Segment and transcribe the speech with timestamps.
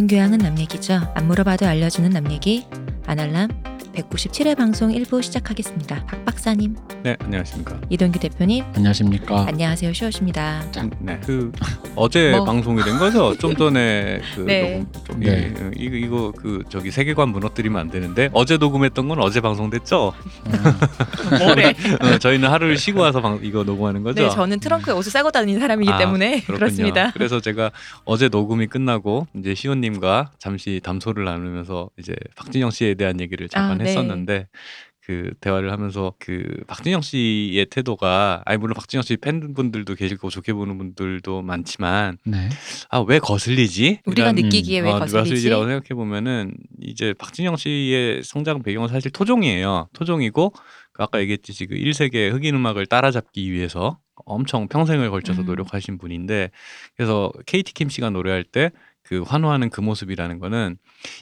[0.00, 1.12] 모든 교양은 남 얘기죠.
[1.14, 2.66] 안 물어봐도 알려주는 남 얘기.
[3.04, 3.50] 아날람
[3.92, 6.06] 197회 방송 1부 시작하겠습니다.
[6.06, 7.80] 박 박사님, 네, 안녕하십니까.
[7.88, 9.46] 이동규 대표님, 안녕하십니까.
[9.48, 9.94] 안녕하세요.
[9.94, 10.62] 쇼우십니다.
[10.76, 11.50] 음, 네, 그
[11.96, 12.44] 어제 뭐.
[12.44, 13.34] 방송이 된 거죠.
[13.40, 14.62] 좀 전에 그 네.
[14.62, 15.54] 녹음 좀 네.
[15.54, 20.12] 예, 이거 이거 그 저기 세계관 무너뜨리면 안 되는데 어제 녹음했던 건 어제 방송됐죠.
[21.40, 21.74] 뭐래?
[22.00, 24.22] 어, 저희는 하루를 쉬고 와서 방, 이거 녹음하는 거죠.
[24.22, 26.58] 네, 저는 트렁크에 옷을 싸고 다니는 사람이기 아, 때문에 그렇군요.
[26.58, 27.10] 그렇습니다.
[27.12, 27.70] 그래서 제가
[28.04, 33.84] 어제 녹음이 끝나고 이제 시온님과 잠시 담소를 나누면서 이제 박진영 씨에 대한 얘기를 잠깐 아,
[33.84, 33.90] 네.
[33.90, 34.48] 했었는데
[35.10, 40.52] 그 대화를 하면서 그 박진영 씨의 태도가 아니 물론 박진영 씨 팬분들도 계실 거고 좋게
[40.52, 42.48] 보는 분들도 많지만 네.
[42.90, 44.02] 아왜 거슬리지?
[44.06, 45.16] 우리가 이런, 느끼기에 왜 어, 거슬리지?
[45.16, 49.88] 거슬리지 라고 생각해 보면은 이제 박진영 씨의 성장 배경은 사실 토종이에요.
[49.94, 50.52] 토종이고
[50.92, 55.46] 그 아까 얘기했듯이 그 1세계 흑인 음악을 따라잡기 위해서 엄청 평생을 걸쳐서 음.
[55.46, 56.52] 노력하신 분인데
[56.96, 58.70] 그래서 KT 킴 씨가 노래할 때
[59.10, 60.78] 그 환호하는 그 모습이라는 거는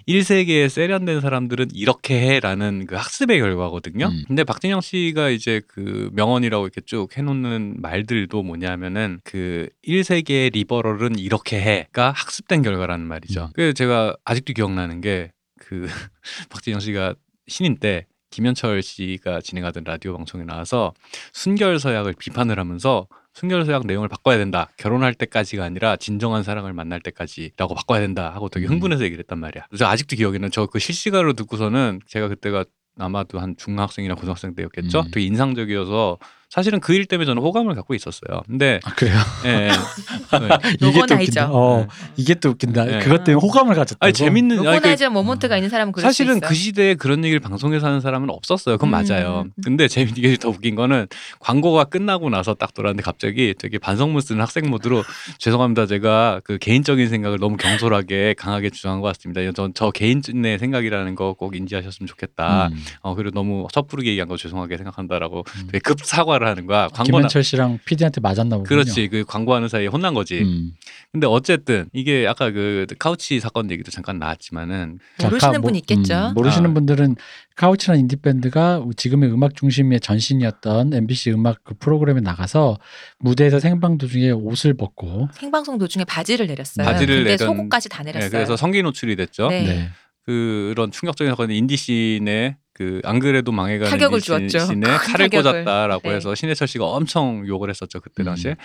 [0.06, 4.06] 1세기에 세련된 사람들은 이렇게 해라는 그 학습의 결과거든요.
[4.06, 4.24] 음.
[4.28, 11.60] 근데 박진영 씨가 이제 그 명언이라고 이렇게 쭉 해놓는 말들도 뭐냐면은 그 1세기의 리버럴은 이렇게
[11.60, 13.46] 해가 학습된 결과라는 말이죠.
[13.46, 13.48] 음.
[13.54, 15.86] 그래서 제가 아직도 기억나는 게 그
[16.48, 17.14] 박진영 씨가
[17.46, 20.92] 신인 때 김현철 씨가 진행하던 라디오 방송에 나와서
[21.32, 23.06] 순결 서약을 비판을 하면서
[23.38, 24.68] 순결서약 내용을 바꿔야 된다.
[24.78, 28.72] 결혼할 때까지가 아니라 진정한 사랑을 만날 때까지라고 바꿔야 된다 하고 되게 음.
[28.72, 29.66] 흥분해서 얘기를 했단 말이야.
[29.68, 32.64] 그래서 아직도 기억에는 저그 실시간으로 듣고서는 제가 그때가
[32.98, 35.00] 아마도 한 중학생이나 고등학생 때였겠죠.
[35.00, 35.10] 음.
[35.12, 36.18] 되게 인상적이어서
[36.50, 38.40] 사실은 그 일 때문에 저는 호감을 갖고 있었어요.
[38.46, 39.16] 근데 아, 그래요.
[39.44, 39.68] 예, 예.
[39.68, 40.48] 네.
[40.80, 41.14] 이게 또.
[41.14, 41.48] 웃긴다.
[41.52, 41.86] 어, 네.
[42.16, 42.84] 이게 또 웃긴다.
[42.86, 42.98] 네.
[43.00, 43.98] 그것 때문에 호감을 가졌다고.
[44.04, 46.48] 아니 재밌는 아니, 그 로고나이저 모먼트가 있는 사람은 그럴 사실은 수 있어.
[46.48, 48.78] 그 시대에 그런 얘기를 방송에서 하는 사람은 없었어요.
[48.78, 49.04] 그건 음.
[49.06, 49.44] 맞아요.
[49.62, 51.06] 근데 재밌는 게더 웃긴 거는
[51.40, 55.04] 광고가 끝나고 나서 딱 돌아왔는데 갑자기 되게 반성문 쓰는 학생 모드로
[55.38, 55.86] 죄송합니다.
[55.86, 59.40] 제가 그 개인적인 생각을 너무 경솔하게 강하게 주장한 것 같습니다.
[59.52, 62.68] 저, 저 개인의 생각이라는 거 꼭 인지하셨으면 좋겠다.
[62.72, 62.84] 음.
[63.02, 65.66] 어, 그리고 너무 섣부르게 얘기한 거 죄송하게 생각한다라고 음.
[65.66, 66.88] 되게 급 사과 를 하는 거야.
[66.88, 68.68] 광고나 김현철 씨랑 PD한테 맞았나 보군요.
[68.68, 69.08] 그렇지.
[69.08, 70.40] 그 광고하는 사이에 혼난 거지.
[70.42, 70.72] 음.
[71.12, 76.28] 근데 어쨌든 이게 아까 그 카우치 사건 얘기도 잠깐 나왔지만은 모르시는 분 있겠죠.
[76.28, 76.74] 음, 모르시는 아.
[76.74, 77.16] 분들은
[77.56, 82.78] 카우치라는 인디 밴드가 지금의 음악 중심의 전신이었던 MBC 음악 그 프로그램에 나가서
[83.18, 86.86] 무대에서 생방 도중에 옷을 벗고 생방송 도중에 바지를 내렸어요.
[86.86, 88.30] 바지를 근데 내던- 속옷까지 다 내렸어요.
[88.30, 89.48] 네, 그래서 성기 노출이 됐죠.
[89.48, 89.62] 네.
[89.64, 89.88] 네.
[90.24, 94.68] 그런 충격적인 사건이 인디 scene에 그 안 그래도 망해가는 타격을 주었죠.
[94.68, 95.64] 큰 칼을 타격을.
[95.64, 96.14] 꽂았다라고 네.
[96.14, 98.26] 해서 신해철 씨가 엄청 욕을 했었죠 그때 음.
[98.26, 98.56] 당시에.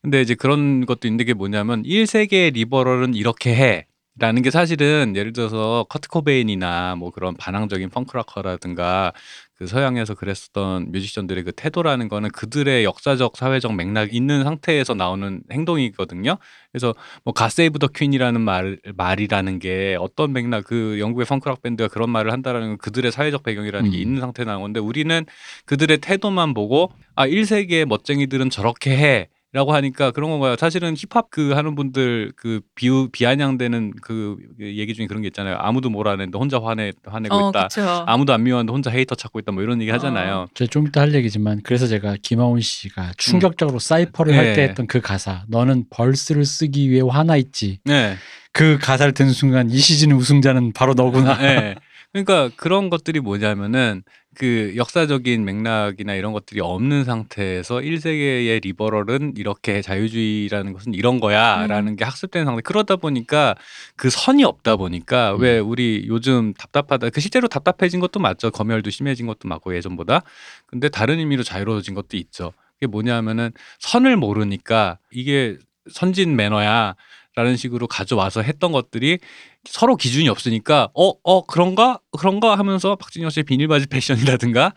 [0.00, 3.86] 근데 이제 그런 것도 있는 게 뭐냐면 1세계의 liberal은 이렇게 해.
[4.20, 9.12] 라는 게 사실은 예를 들어서 커트 코베인이나 뭐 그런 반항적인 punk rocker라든가
[9.58, 16.38] 그 서양에서 그랬었던 뮤지션들의 그 태도라는 거는 그들의 역사적 사회적 맥락이 있는 상태에서 나오는 행동이거든요.
[16.70, 21.62] 그래서 뭐 God Save the Queen이라는 말 말이라는 게 어떤 맥락 그 영국의 punk rock
[21.62, 24.00] 밴드가 그런 말을 한다라는 건 그들의 사회적 배경이라는 게 음.
[24.00, 25.26] 있는 상태에 나온 건데 우리는
[25.64, 29.28] 그들의 태도만 보고 아 1세계의 멋쟁이들은 저렇게 해.
[29.52, 30.56] 라고 하니까 그런 건가요?
[30.56, 35.56] 사실은 힙합 그 하는 분들 그 비우 비아냥대는 그 얘기 중에 그런 게 있잖아요.
[35.58, 37.68] 아무도 안 했는데 혼자 화내 화내고 어, 있다.
[37.68, 38.04] 그렇죠.
[38.06, 39.52] 아무도 안 미웠는데 혼자 hater 찾고 있다.
[39.52, 40.48] 뭐 이런 얘기 하잖아요.
[40.52, 44.62] 제가 좀 이따 할 얘기지만 그래서 제가 김하온 씨가 충격적으로 cypher를 할때 네.
[44.64, 48.16] 했던 그 가사 너는 verse를 쓰기 위해 화나 있지 네.
[48.52, 51.74] 그 가사를 듣는 순간 이 시즌의 우승자는 바로 너구나 네.
[52.12, 54.02] 그러니까 그런 것들이 뭐냐면은
[54.34, 61.96] 그 역사적인 맥락이나 이런 것들이 없는 상태에서 1 세계의 liberal은 이렇게 자유주의라는 것은 이런 거야라는
[61.96, 62.62] 게 학습된 상태.
[62.62, 63.56] 그러다 보니까
[63.96, 65.40] 그 선이 없다 보니까 음.
[65.40, 67.10] 왜 우리 요즘 답답하다.
[67.10, 68.50] 그 실제로 답답해진 것도 맞죠.
[68.50, 70.22] 검열도 심해진 것도 맞고 예전보다.
[70.66, 72.52] 근데 다른 의미로 자유로워진 것도 있죠.
[72.74, 73.50] 그게 뭐냐면은
[73.80, 75.56] 선을 모르니까 이게
[75.90, 76.94] 선진 매너야.
[77.38, 79.18] 라는 식으로 가져와서 했던 것들이
[79.70, 82.00] 서로 기준이 없으니까 어어 그런가?
[82.18, 82.56] 그런가?
[82.58, 84.72] 하면서 박진영 씨의 비닐바지 패션이라든가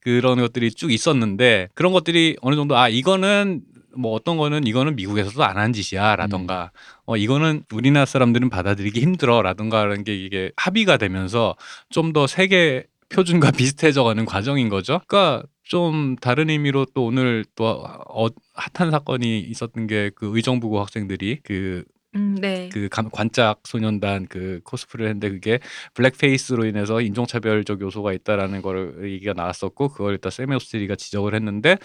[0.00, 3.62] 그런 것들이 쭉 있었는데 그런 것들이 어느 정도 아 이거는
[3.96, 6.70] 뭐 어떤 거는 이거는 미국에서도 안 한 짓이야라던가
[7.06, 11.56] 어 이거는 우리나라 사람들은 받아들이기 힘들어라던가라는 게 이게 합의가 되면서
[11.90, 15.00] 좀 더 세계 표준과 비슷해져가는 과정인 거죠.
[15.06, 21.40] 그러니까 좀 다른 의미로 또 오늘 또 어, 핫한 사건이 있었던 게 그 의정부고 학생들이
[21.42, 21.84] 그
[22.16, 22.68] 음, 네.
[22.72, 25.60] 그 감- 관짝 소년단 그 코스프레를 했는데 그게
[25.94, 31.76] 블랙페이스로 인해서 인종차별적 요소가 있다라는 거를 얘기가 나왔었고 그걸 일단 세메오스트리가 지적을 했는데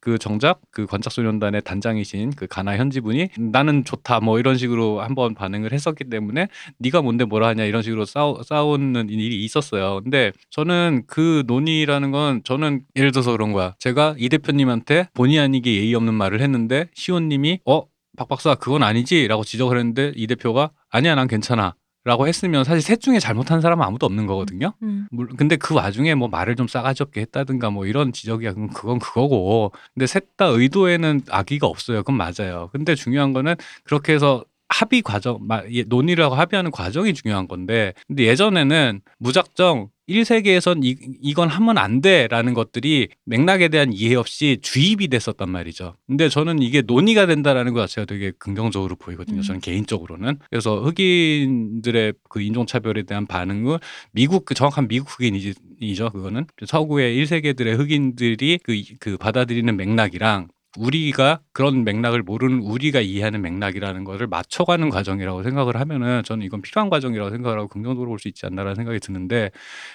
[0.00, 5.34] 그 정작 그 관짝 소년단의 단장이신 그 가나 현지분이 나는 좋다 뭐 이런 식으로 한번
[5.34, 6.48] 반응을 했었기 때문에
[6.78, 10.00] 네가 뭔데 뭐라 하냐 이런 식으로 싸우, 싸우는 일이 있었어요.
[10.02, 13.74] 근데 저는 그 논의라는 건 저는 예를 들어서 그런 거야.
[13.78, 17.82] 제가 이 대표님한테 본의 아니게 예의 없는 말을 했는데 시온님이 어
[18.16, 21.74] 박 박사 그건 아니지라고 지적을 했는데 이 대표가 아니야 난 괜찮아
[22.04, 24.74] 라고 했으면 사실 셋 중에 잘못한 사람은 아무도 없는 거거든요.
[24.82, 25.08] 음.
[25.10, 28.52] 물- 근데 그 와중에 뭐 말을 좀 싸가지 없게 했다든가 뭐 이런 지적이야.
[28.52, 29.72] 그건 그건 그거고.
[29.94, 32.02] 근데 셋 다 의도에는 악의가 없어요.
[32.02, 32.68] 그건 맞아요.
[32.72, 37.94] 근데 중요한 거는 그렇게 해서 합의 과정, 마- 예, 논의를 하고 합의하는 과정이 중요한 건데,
[38.06, 45.08] 근데 예전에는 무작정 1세계에선 이, 이건 하면 안 돼라는 것들이 맥락에 대한 이해 없이 주입이
[45.08, 45.96] 됐었단 말이죠.
[46.06, 49.38] 근데 저는 이게 논의가 된다라는 것 자체가 되게 긍정적으로 보이거든요.
[49.38, 49.42] 음.
[49.42, 50.38] 저는 개인적으로는.
[50.50, 53.78] 그래서 흑인들의 그 인종차별에 대한 반응을
[54.12, 56.10] 미국, 그 정확한 미국 흑인이죠.
[56.10, 56.46] 그거는.
[56.66, 60.48] 서구의 1세계들의 흑인들이 그, 그 받아들이는 맥락이랑
[60.78, 66.90] 우리가 그런 맥락을 모르는 우리가 이해하는 맥락이라는 것을 맞춰가는 과정이라고 생각을 하면은 저는 이건 필요한
[66.90, 69.50] 과정이라고 생각을 하고 긍정적으로 볼 수 있지 않나라는 생각이 드는데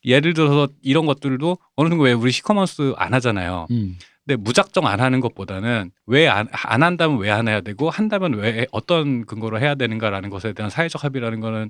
[0.05, 3.67] 예를 들어서 이런 것들도 어느 정도 왜 우리 시커먼스 안 하잖아요.
[3.71, 3.97] 음.
[4.25, 9.25] 근데 무작정 안 하는 것보다는 왜안 안 한다면 왜 안 해야 되고 한다면 왜 어떤
[9.25, 11.69] 근거로 해야 되는가라는 것에 대한 사회적 합의라는 거는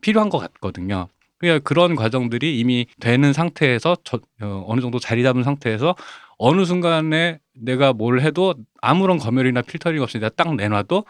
[0.00, 1.08] 필요한 것 같거든요.
[1.38, 5.94] 그러니까 그런 과정들이 이미 되는 상태에서 저, 어, 어느 정도 자리 잡은 상태에서
[6.38, 11.04] 어느 순간에 내가 뭘 해도 아무런 검열이나 필터링 없이 내가 딱 내놔도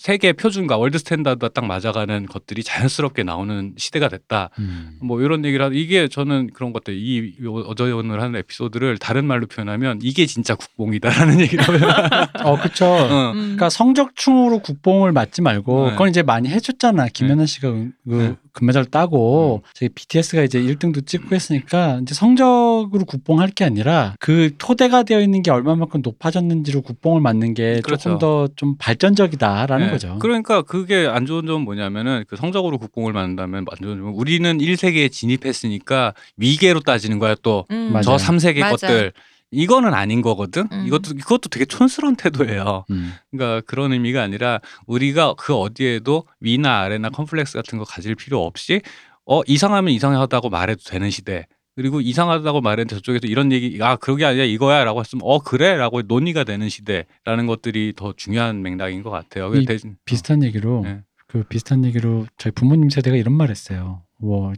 [0.00, 4.48] 세계 표준과 world standard와 딱 맞아가는 것들이 자연스럽게 나오는 시대가 됐다.
[4.58, 4.98] 음.
[5.02, 7.34] 뭐 이런 얘기를 하도 이게 저는 그런 것들 이
[7.66, 11.82] 어제 오늘 하는 에피소드를 다른 말로 표현하면 이게 진짜 국뽕이다라는 얘기를 하면
[12.46, 12.86] 어, 그쵸.
[12.86, 13.32] 어.
[13.32, 13.40] 음.
[13.40, 15.90] 그러니까 성적충으로 국뽕을 맞지 말고 네.
[15.92, 17.08] 그건 이제 많이 해줬잖아.
[17.08, 18.36] 김연아 씨가 그 네.
[18.52, 25.02] 금메달 따고 저희 BTS가 이제 1등도 찍고 했으니까 이제 성적으로 국뽕할 게 아니라 그 토대가
[25.02, 28.02] 되어 있는 게 얼마만큼 높아졌는지로 국뽕을 맞는 게 그렇죠.
[28.02, 29.92] 조금 더 좀 발전적이다라는 네.
[29.92, 30.18] 거죠.
[30.20, 35.10] 그러니까 그게 안 좋은 점은 뭐냐면은 그 성적으로 국뽕을 만든다면 안 좋은 점은 우리는 1세계에
[35.10, 37.90] 진입했으니까 위계로 따지는 거야 또저 음.
[37.92, 38.16] 맞아요.
[38.16, 38.86] 3세계 맞아.
[38.86, 39.12] 것들
[39.52, 40.68] 이거는 아닌 거거든.
[40.72, 40.84] 음.
[40.86, 42.84] 이것도 이것도 되게 촌스러운 태도예요.
[42.90, 43.12] 음.
[43.30, 48.80] 그러니까 그런 의미가 아니라 우리가 그 어디에도 위나 아래나 컴플렉스 같은 거 가질 필요 없이
[49.26, 51.46] 어 이상하면 이상하다고 말해도 되는 시대.
[51.76, 56.02] 그리고 이상하다고 말했는데 저쪽에서 이런 얘기 아 그게 아니라 이거야 라고 했으면 어 그래 라고
[56.02, 59.52] 논의가 되는 시대라는 것들이 더 중요한 맥락인 것 같아요.
[59.54, 61.00] 이 대신- 비슷한 얘기로 네.
[61.26, 64.02] 그 비슷한 얘기로 저희 부모님 세대가 이런 말 했어요.
[64.18, 64.52] 뭐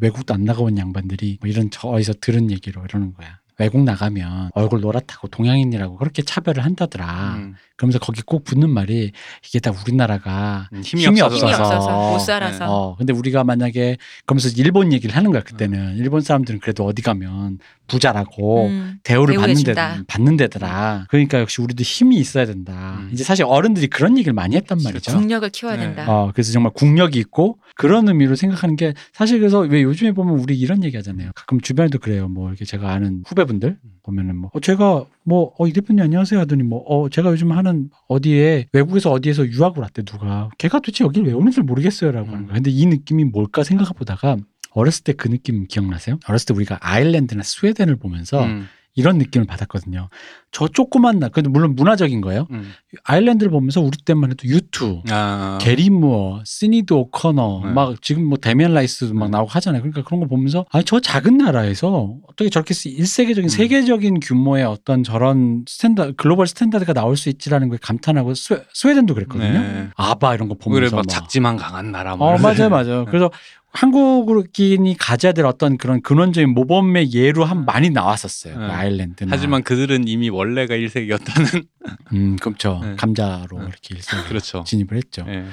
[0.00, 3.40] 외국도 안 나가본 양반들이 뭐 이런 저 어디서 들은 얘기로 이러는 거야.
[3.58, 7.34] 외국 나가면 얼굴 노랗다고 동양인이라고 그렇게 차별을 한다더라.
[7.36, 9.12] 음, 그러면서 거기 꼭 붙는 말이
[9.46, 12.10] 이게 다 우리나라가 음, 힘이, 힘이 없어서, 힘이 없어서.
[12.10, 12.66] 못 살아서.
[12.68, 13.96] 어 근데 우리가 만약에
[14.26, 18.98] 그러면서 일본 얘기를 하는 거야 그때는 일본 사람들은 그래도 어디 가면 부자라고 음.
[19.04, 19.74] 대우를 받는 데.
[20.08, 21.06] 받는 데더라.
[21.08, 22.98] 그러니까 역시 우리도 힘이 있어야 된다.
[23.00, 23.10] 음.
[23.12, 25.12] 이제 사실 어른들이 그런 얘기를 많이 했단 말이죠.
[25.12, 25.82] 국력을 키워야 네.
[25.84, 26.04] 된다.
[26.08, 30.58] 어, 그래서 정말 국력이 있고 그런 의미로 생각하는 게 사실 그래서 왜 요즘에 보면 우리
[30.58, 31.30] 이런 얘기 하잖아요.
[31.36, 32.28] 가끔 주변에도 그래요.
[32.28, 36.62] 뭐 이렇게 제가 아는 후배분들 보면은 뭐 어, 제가 뭐 어, 이 대표님 안녕하세요 하더니
[36.64, 37.67] 뭐 어, 제가 요즘 하는
[38.08, 42.54] 어디에 외국에서 어디에서 유학을 왔대 누가 걔가 도대체 여길 왜 오는지 모르겠어요라고 하는 거예요.
[42.54, 44.36] 근데 이 느낌이 뭘까 생각해 보다가
[44.72, 46.18] 어렸을 때 그 느낌 기억나세요?
[46.28, 50.08] 어렸을 때 우리가 아일랜드나 스웨덴을 보면서 음, 이런 느낌을 받았거든요.
[50.50, 52.46] 저 조그만 나, 근데 물론 문화적인 거예요.
[52.50, 52.72] 음.
[53.04, 57.70] 아일랜드를 보면서 우리 때만 해도 U2, 아, 게리 무어, 시니드 오커너, 네.
[57.72, 59.30] 막 지금 뭐 데미안 라이스도 막 네.
[59.32, 59.82] 나오고 하잖아요.
[59.82, 63.48] 그러니까 그런 거 보면서 아니 저 작은 나라에서 어떻게 저렇게 일세계적인 음.
[63.48, 69.14] 세계적인 규모의 어떤 저런 standa- global standard가 나올 수 있지라는 걸 감탄하고 스웨, 스웨 덴도
[69.14, 69.52] 그랬거든요.
[69.60, 69.88] 네.
[69.96, 71.08] 아바 이런 거 그래 보면서 막 막.
[71.08, 72.16] 작지만 강한 나라.
[72.16, 72.68] 뭐 어 맞아요 데.
[72.68, 73.04] 맞아요.
[73.04, 73.10] 네.
[73.10, 73.30] 그래서
[73.78, 78.54] 한국인이 가져야 될 어떤 그런 근원적인 모범의 예로 한 많이 나왔었어요.
[78.54, 78.66] 그 네.
[78.66, 79.30] 아일랜드나.
[79.30, 81.64] 하지만 그들은 이미 원래가 1세기였다는
[82.12, 82.80] 음 그렇죠.
[82.82, 82.96] 네.
[82.96, 83.66] 감자로 네.
[83.68, 84.64] 이렇게 일생 그렇죠.
[84.66, 85.24] 진입을 했죠.
[85.28, 85.44] 예.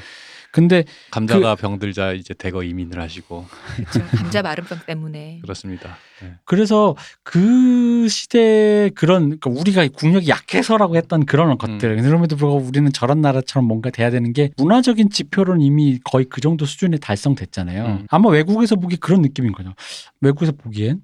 [0.55, 3.45] 근데 감자가 병들자 이제 대거 이민을 하시고
[3.75, 4.05] 그렇죠.
[4.15, 5.39] 감자 마른병 때문에.
[5.43, 5.97] 그렇습니다.
[6.23, 6.35] 예.
[6.45, 13.19] 그래서 그 시대 그런 그러니까 우리가 국력이 약해서라고 했던 그런 것들 그럼에도 불구하고 우리는 저런
[13.19, 17.85] 나라처럼 뭔가 돼야 되는 게 문화적인 지표로는 이미 거의 그 정도 수준에 달성됐잖아요.
[17.85, 18.07] 음.
[18.09, 19.73] 아마 외국에서 보기 그런 느낌인 거죠.
[20.21, 21.01] 외국에서 보기엔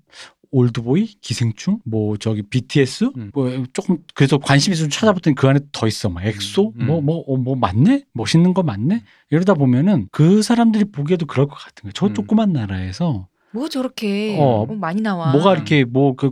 [0.51, 3.31] 올드보이, 기생충, 뭐 저기 BTS, 음.
[3.33, 6.85] 뭐 조금 그래서 관심 있으면 찾아봤더니 그 안에 더 있어, 막 엑소, 음.
[6.85, 9.03] 뭐뭐뭐뭐 맞네, 멋있는 거 맞네.
[9.31, 11.93] 이러다 보면은 그 사람들이 보기에도 그럴 것 같은 거예요.
[11.93, 12.13] 저 음.
[12.13, 15.31] 조그만 나라에서 뭐 저렇게 어, 뭐 많이 나와.
[15.31, 16.31] 뭐가 이렇게 뭐그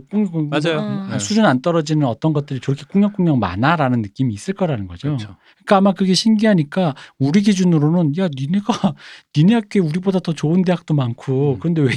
[0.50, 0.80] 맞아요.
[0.80, 1.08] 음.
[1.10, 1.18] 네.
[1.18, 5.08] 수준 안 떨어지는 어떤 것들이 저렇게 꿍냥꿍냥 많아라는 느낌이 있을 거라는 거죠.
[5.08, 5.36] 그렇죠.
[5.56, 8.94] 그러니까 아마 그게 신기하니까 우리 기준으로는 야 니네가
[9.36, 11.58] 니네 학교에 우리보다 더 좋은 대학도 많고 음.
[11.60, 11.88] 그런데 왜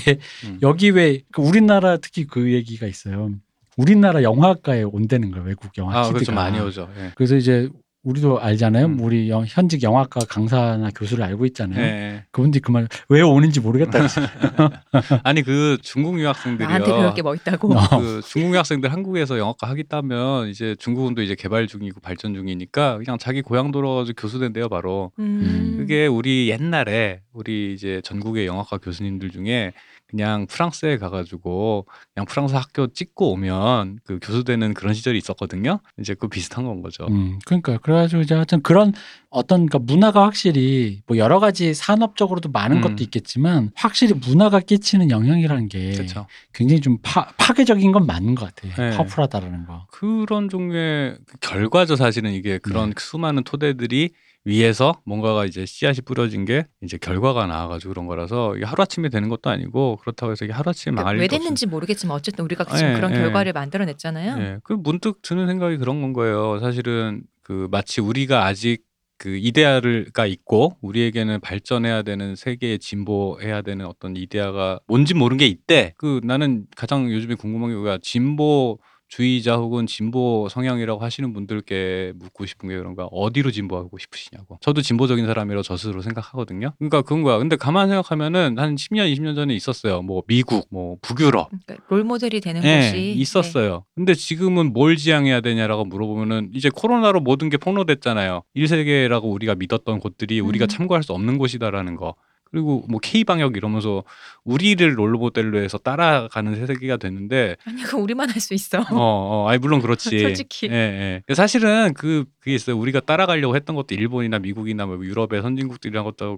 [0.46, 0.60] 음.
[0.62, 3.32] 여기 왜그 우리나라 특히 그 얘기가 있어요.
[3.75, 6.13] 우리나라 영화과에 온다는 거예요 외국 영화 아, 키드가.
[6.13, 6.32] 그렇죠.
[6.32, 6.89] 많이 오죠.
[7.00, 7.12] 예.
[7.15, 7.70] 그래서 이제
[8.03, 8.86] 우리도 알잖아요.
[8.88, 9.00] 음.
[9.00, 11.79] 우리 영- 현직 영화과 강사나 교수를 알고 있잖아요.
[11.81, 12.24] 예.
[12.31, 14.00] 그분들이 그 말 왜 오는지 모르겠다.
[15.24, 16.67] 아니 그 중국 유학생들이요.
[16.67, 17.74] 나한테 배울 게뭐 있다고.
[17.74, 18.00] 어.
[18.00, 23.17] 그 중국 유학생들 한국에서 영어과 하겠다면 이제 중국은 또 이제 개발 중이고 발전 중이니까 그냥
[23.17, 25.12] 자기 고향 돌아가서 교수 된대요 바로.
[25.19, 25.75] 음.
[25.77, 29.72] 그게 우리 옛날에 우리 이제 전국의 영어과 교수님들 중에
[30.13, 35.79] 그냥 프랑스에 가가지고 그냥 프랑스 학교 찍고 오면 그 교수 되는 그런 시절이 있었거든요.
[36.00, 37.08] 이제 그 비슷한 건 거죠.
[37.10, 38.93] 음, 그러니까 그래가지고 이제 하여튼 그런
[39.32, 42.82] 어떤 그러니까 문화가 확실히 뭐 여러 가지 산업적으로도 많은 음.
[42.82, 46.27] 것도 있겠지만 확실히 문화가 끼치는 영향이라는 게 그렇죠.
[46.53, 48.74] 굉장히 좀 파, 파괴적인 건 맞는 것 같아요.
[48.75, 48.96] 네.
[48.96, 49.88] 파워풀하다라는 거.
[49.89, 52.96] 그런 종류의 그 결과죠 사실은 이게 그런 네.
[53.00, 54.12] 수많은 토대들이
[54.45, 59.50] 위에서 뭔가가 이제 씨앗이 뿌려진 게 이제 결과가 나와가지고 그런 거라서 이게 하루아침에 되는 것도
[59.50, 63.12] 아니고 그렇다고 해서 이게 하루아침에 그러니까 망할 왜 됐는지 모르겠지만 어쨌든 우리가 지금 예, 그런
[63.13, 63.17] 예.
[63.19, 64.43] 결과를 만들어냈잖아요.
[64.43, 66.59] 예, 그 문득 드는 생각이 그런 건 거예요.
[66.59, 68.83] 사실은 그 마치 우리가 아직
[69.17, 75.93] 그 이데아가 있고 우리에게는 발전해야 되는 세계에 진보해야 되는 어떤 이데아가 뭔지 모르는 게 있대.
[75.97, 78.79] 그 나는 가장 요즘에 궁금한 게 뭐야 진보
[79.13, 85.27] 주의자 혹은 진보 성향이라고 하시는 분들께 묻고 싶은 게 그런가 어디로 진보하고 싶으시냐고 저도 진보적인
[85.27, 90.01] 사람이라고 저 스스로 생각하거든요 그러니까 그런 거야 근데 가만 생각하면은 한 10년 20년 전에 있었어요
[90.01, 93.12] 뭐 미국 뭐 북유럽 그러니까 롤 모델이 되는 예, 곳이 네.
[93.12, 93.86] 있었어요.
[93.96, 98.43] 근데 지금은 뭘 지향해야 되냐라고 물어보면은 이제 코로나로 모든 게 폭로됐잖아요.
[98.55, 100.67] 1세계라고 우리가 믿었던 곳들이 우리가 음.
[100.67, 102.15] 참고할 수 없는 곳이다라는 거.
[102.53, 104.03] 그리고 뭐 K 방역 이러면서
[104.43, 108.79] 우리를 롤모델로 해서 따라가는 세계가 됐는데 아니 그 우리만 할 수 있어.
[108.79, 110.19] 어, 어, 아니 물론 그렇지.
[110.22, 110.67] 솔직히.
[110.69, 111.33] 예, 예.
[111.33, 112.77] 사실은 그 그게 있어요.
[112.77, 116.38] 우리가 따라가려고 했던 것도 일본이나 미국이나 뭐 유럽의 선진국들이란 것도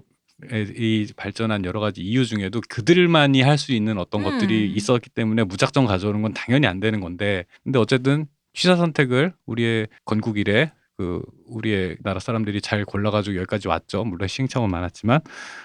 [0.52, 4.30] 이 발전한 여러 가지 이유 중에도 그들만이 할 수 있는 어떤 음.
[4.30, 9.88] 것들이 있었기 때문에 무작정 가져오는 건 당연히 안 되는 건데 근데 어쨌든 취사 선택을 우리의
[10.06, 14.04] 건국 이래 그 우리의 나라 사람들이 잘 골라가지고 여기까지 왔죠.
[14.04, 15.20] 물론 시행착오는 많았지만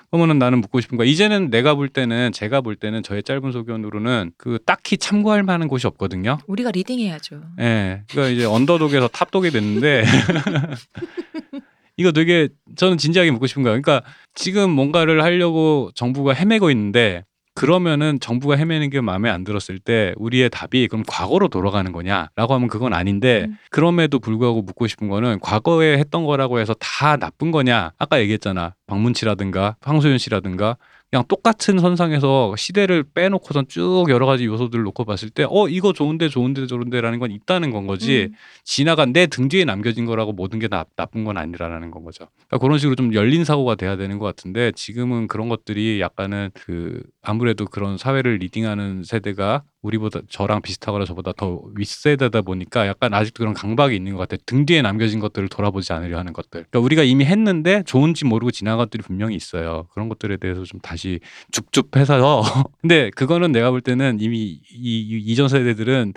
[0.09, 1.07] 그러면은 나는 묻고 싶은 거야.
[1.07, 5.87] 이제는 내가 볼 때는 제가 볼 때는 저의 짧은 소견으로는 그 딱히 참고할 만한 곳이
[5.87, 6.37] 없거든요.
[6.47, 7.41] 우리가 리딩해야죠.
[7.59, 8.03] 예.
[8.09, 10.03] 그러니까 이제 언더독에서 탑독이 됐는데
[11.95, 13.81] 이거 되게 저는 진지하게 묻고 싶은 거예요.
[13.81, 20.13] 그러니까 지금 뭔가를 하려고 정부가 헤매고 있는데 그러면은 정부가 헤매는 게 마음에 안 들었을 때
[20.17, 23.57] 우리의 답이 그럼 과거로 돌아가는 거냐라고 하면 그건 아닌데 음.
[23.69, 29.75] 그럼에도 불구하고 묻고 싶은 거는 과거에 했던 거라고 해서 다 나쁜 거냐 아까 얘기했잖아 박문치라든가
[29.81, 30.77] 황소연 씨라든가
[31.11, 36.29] 그냥 똑같은 선상에서 시대를 빼놓고선 쭉 여러 가지 요소들을 놓고 봤을 때 어 이거 좋은데
[36.29, 38.35] 좋은데 좋은데라는 건 있다는 건 거지 음.
[38.63, 42.27] 지나간 내 등 뒤에 남겨진 거라고 모든 게 나, 나쁜 건 아니라는 건 거죠.
[42.47, 47.03] 그러니까 그런 식으로 좀 열린 사고가 돼야 되는 것 같은데 지금은 그런 것들이 약간은 그
[47.21, 53.53] 아무래도 그런 사회를 leading하는 세대가 우리보다 저랑 비슷하거나 저보다 더 윗세대다 보니까 약간 아직도 그런
[53.53, 54.37] 강박이 있는 것 같아요.
[54.45, 56.65] 등 뒤에 남겨진 것들을 돌아보지 않으려 하는 것들.
[56.69, 59.87] 그러니까 우리가 이미 했는데 좋은지 모르고 지나간 것들이 분명히 있어요.
[59.91, 61.19] 그런 것들에 대해서 좀 다시
[61.51, 62.41] 줍줍해서
[62.81, 66.13] 근데 그거는 내가 볼 때는 이미 이, 이 이전 세대들은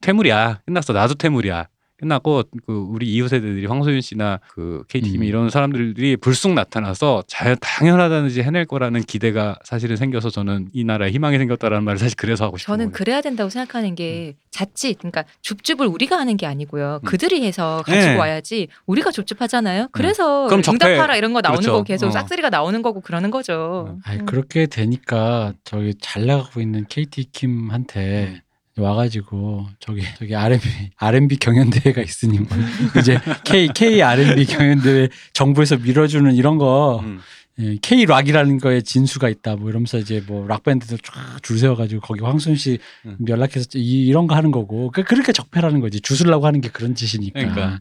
[0.00, 0.60] 퇴물이야.
[0.66, 0.92] 끝났어.
[0.92, 1.66] 나도 퇴물이야.
[2.02, 5.26] 끝났고 그 우리 이후 세대들이 황소윤 씨나 그 KT 김 음.
[5.26, 11.38] 이런 사람들이 불쑥 나타나서 잘 당연하다는지 해낼 거라는 기대가 사실은 생겨서 저는 이 나라에 희망이
[11.38, 12.92] 생겼다라는 말을 사실 그래서 하고 싶은 저는 거예요.
[12.92, 17.00] 그래야 된다고 생각하는 게 자칫 그러니까 줍줍을 우리가 하는 게 아니고요.
[17.02, 17.04] 음.
[17.04, 18.16] 그들이 해서 가지고 네.
[18.16, 19.88] 와야지 우리가 줍줍하잖아요.
[19.90, 21.72] 그래서 그럼 적폐- 응답하라 이런 거 나오는 그렇죠.
[21.72, 22.10] 거고 계속 어.
[22.12, 23.88] 싹쓸이가 나오는 거고 그러는 거죠.
[23.96, 24.00] 음.
[24.04, 24.26] 아니 음.
[24.26, 27.24] 그렇게 되니까 저기 잘 나가고 있는 KT 음.
[27.32, 28.42] 킴한테
[28.82, 30.62] 와가지고 저기 저기 R&B
[30.96, 32.48] R&B 경연대회가 있으니 뭐
[33.00, 37.20] 이제 K K R&B 경연대회 정부에서 밀어주는 이런 거 음.
[37.60, 42.20] 예, K 락이라는 거에 진수가 있다 뭐 이러면서 이제 뭐 락 밴드들 쫙줄 세워가지고 거기
[42.20, 43.16] 황순 씨 음.
[43.28, 47.40] 연락해서 이, 이런 거 하는 거고 그 그렇게 적폐라는 거지 주술라고 하는 게 그런 짓이니까.
[47.40, 47.80] 그러니까.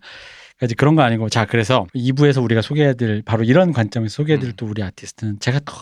[0.58, 4.56] 그러니까 그런 거 아니고 자 그래서 2부에서 우리가 소개해드릴 바로 이런 관점에서 소개해드릴 음.
[4.58, 5.74] 또 우리 아티스트는 제가 또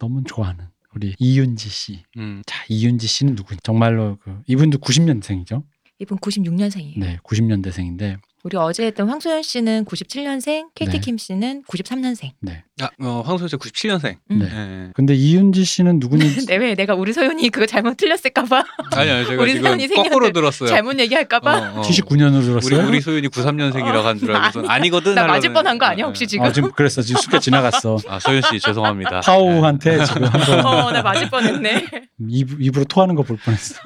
[0.00, 0.64] 너무 좋아하는
[0.94, 2.02] 우리 이윤지 씨.
[2.16, 2.42] 음.
[2.46, 3.58] 자 이윤지 씨는 누구냐?
[3.62, 5.62] 정말로 그 이분도 90년생이죠.
[5.98, 6.98] 이분 96년생이에요.
[6.98, 10.98] 네, 90년대생인데 우리 어제 했던 황소연 씨는 97년생, KT 네.
[11.00, 12.32] 킴 씨는 93년생.
[12.42, 12.62] 네.
[12.78, 14.16] 아, 어, 황소연 씨 97년생.
[14.32, 14.38] 음.
[14.40, 14.48] 네.
[14.52, 14.58] 예,
[14.88, 14.90] 예.
[14.94, 16.24] 근데 이윤지 씨는 누구냐?
[16.48, 18.62] 내왜 내가 우리 소연이 그거 잘못 틀렸을까봐
[18.96, 20.68] 아니 아니 제가 우리 지금 소연이 거꾸로 들었어요.
[20.68, 21.82] 잘못 얘기할까봐 어, 어.
[21.82, 22.86] 79년으로 우리 들었어요?
[22.86, 25.14] 우리 소연이 93년생이라고 한 줄 알고서 아니, 아니거든.
[25.14, 26.26] 나 맞을 뻔한 거 아니야 예, 혹시 예.
[26.26, 26.44] 지금?
[26.44, 27.00] 어, 지금 그랬어.
[27.00, 27.96] 지금 숙여 지나갔어.
[28.08, 29.20] 아 소연 씨 죄송합니다.
[29.20, 31.86] 파우한테 지금 한번 어, 나 맞을 뻔했네.
[32.28, 33.80] 입, 입으로 토하는 거 볼 뻔했어.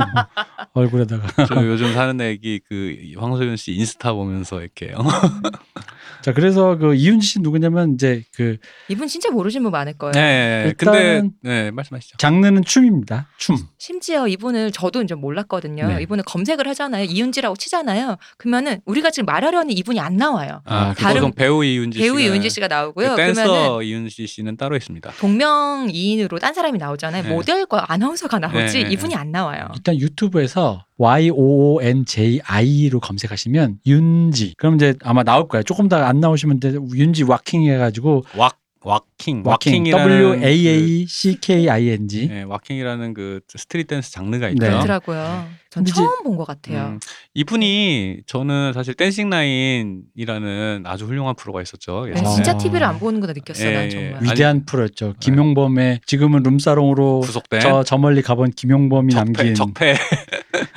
[0.72, 1.46] 얼굴에다가.
[1.46, 5.02] 저 요즘 사는 애기 그 황소연 씨 인스타 보면서 이렇게 어?
[6.22, 8.56] 자 그래서 그 이윤지 씨 누구냐면 이제 그
[8.88, 10.12] 이분 진짜 모르신 분 많을 거예요.
[10.12, 12.16] 네, 근데 일단은- 네 말씀하시죠.
[12.18, 13.28] 장르는 춤입니다.
[13.38, 13.56] 춤.
[13.78, 15.86] 심지어 이분을 저도 이제 몰랐거든요.
[15.86, 16.02] 네.
[16.02, 17.04] 이분을 검색을 하잖아요.
[17.04, 18.16] 이윤지라고 치잖아요.
[18.36, 20.62] 그러면은 우리가 지금 말하려는 이분이 안 나와요.
[20.64, 23.10] 아, 다른 다른 배우 이윤지 배우 이윤지 씨가 나오고요.
[23.10, 25.12] 그 그러면은 댄서 이윤지 씨는 따로 있습니다.
[25.20, 27.22] 동명이인으로 딴 사람이 나오잖아요.
[27.22, 27.28] 네.
[27.30, 29.68] 모델과 아나운서가 나오지 네, 네, 이분이 안 나와요.
[29.74, 33.78] 일단 유튜브에서 Y O O N J I로 검색하시면
[34.42, 34.54] 윤지.
[34.56, 35.62] 그럼 이제 아마 나올 거예요.
[35.64, 41.06] 조금 더 안 나오시면 이제 윤지 waacking 해가지고 왁 waacking waacking waacking이라는 W A A
[41.08, 42.28] C K I N 그, G.
[42.28, 44.62] 네, waacking이라는 그 street dance 장르가 있죠.
[44.64, 44.70] 네.
[44.70, 45.46] 그렇더라고요.
[45.70, 46.86] 전 처음 본 것 같아요.
[46.92, 47.00] 음,
[47.34, 52.06] 이분이 저는 사실 댄싱 나인이라는 아주 훌륭한 프로가 있었죠.
[52.06, 52.14] 네.
[52.22, 52.56] 진짜 아.
[52.56, 53.68] TV를 안 보는구나 느꼈어요.
[53.68, 53.90] 예, 난 예.
[53.90, 54.22] 정말.
[54.22, 55.14] 위- 위대한 프로였죠.
[55.20, 59.96] 김용범의 지금은 룸살롱으로 구속된 저, 저 멀리 가본 김용범이 적폐 남긴 적폐.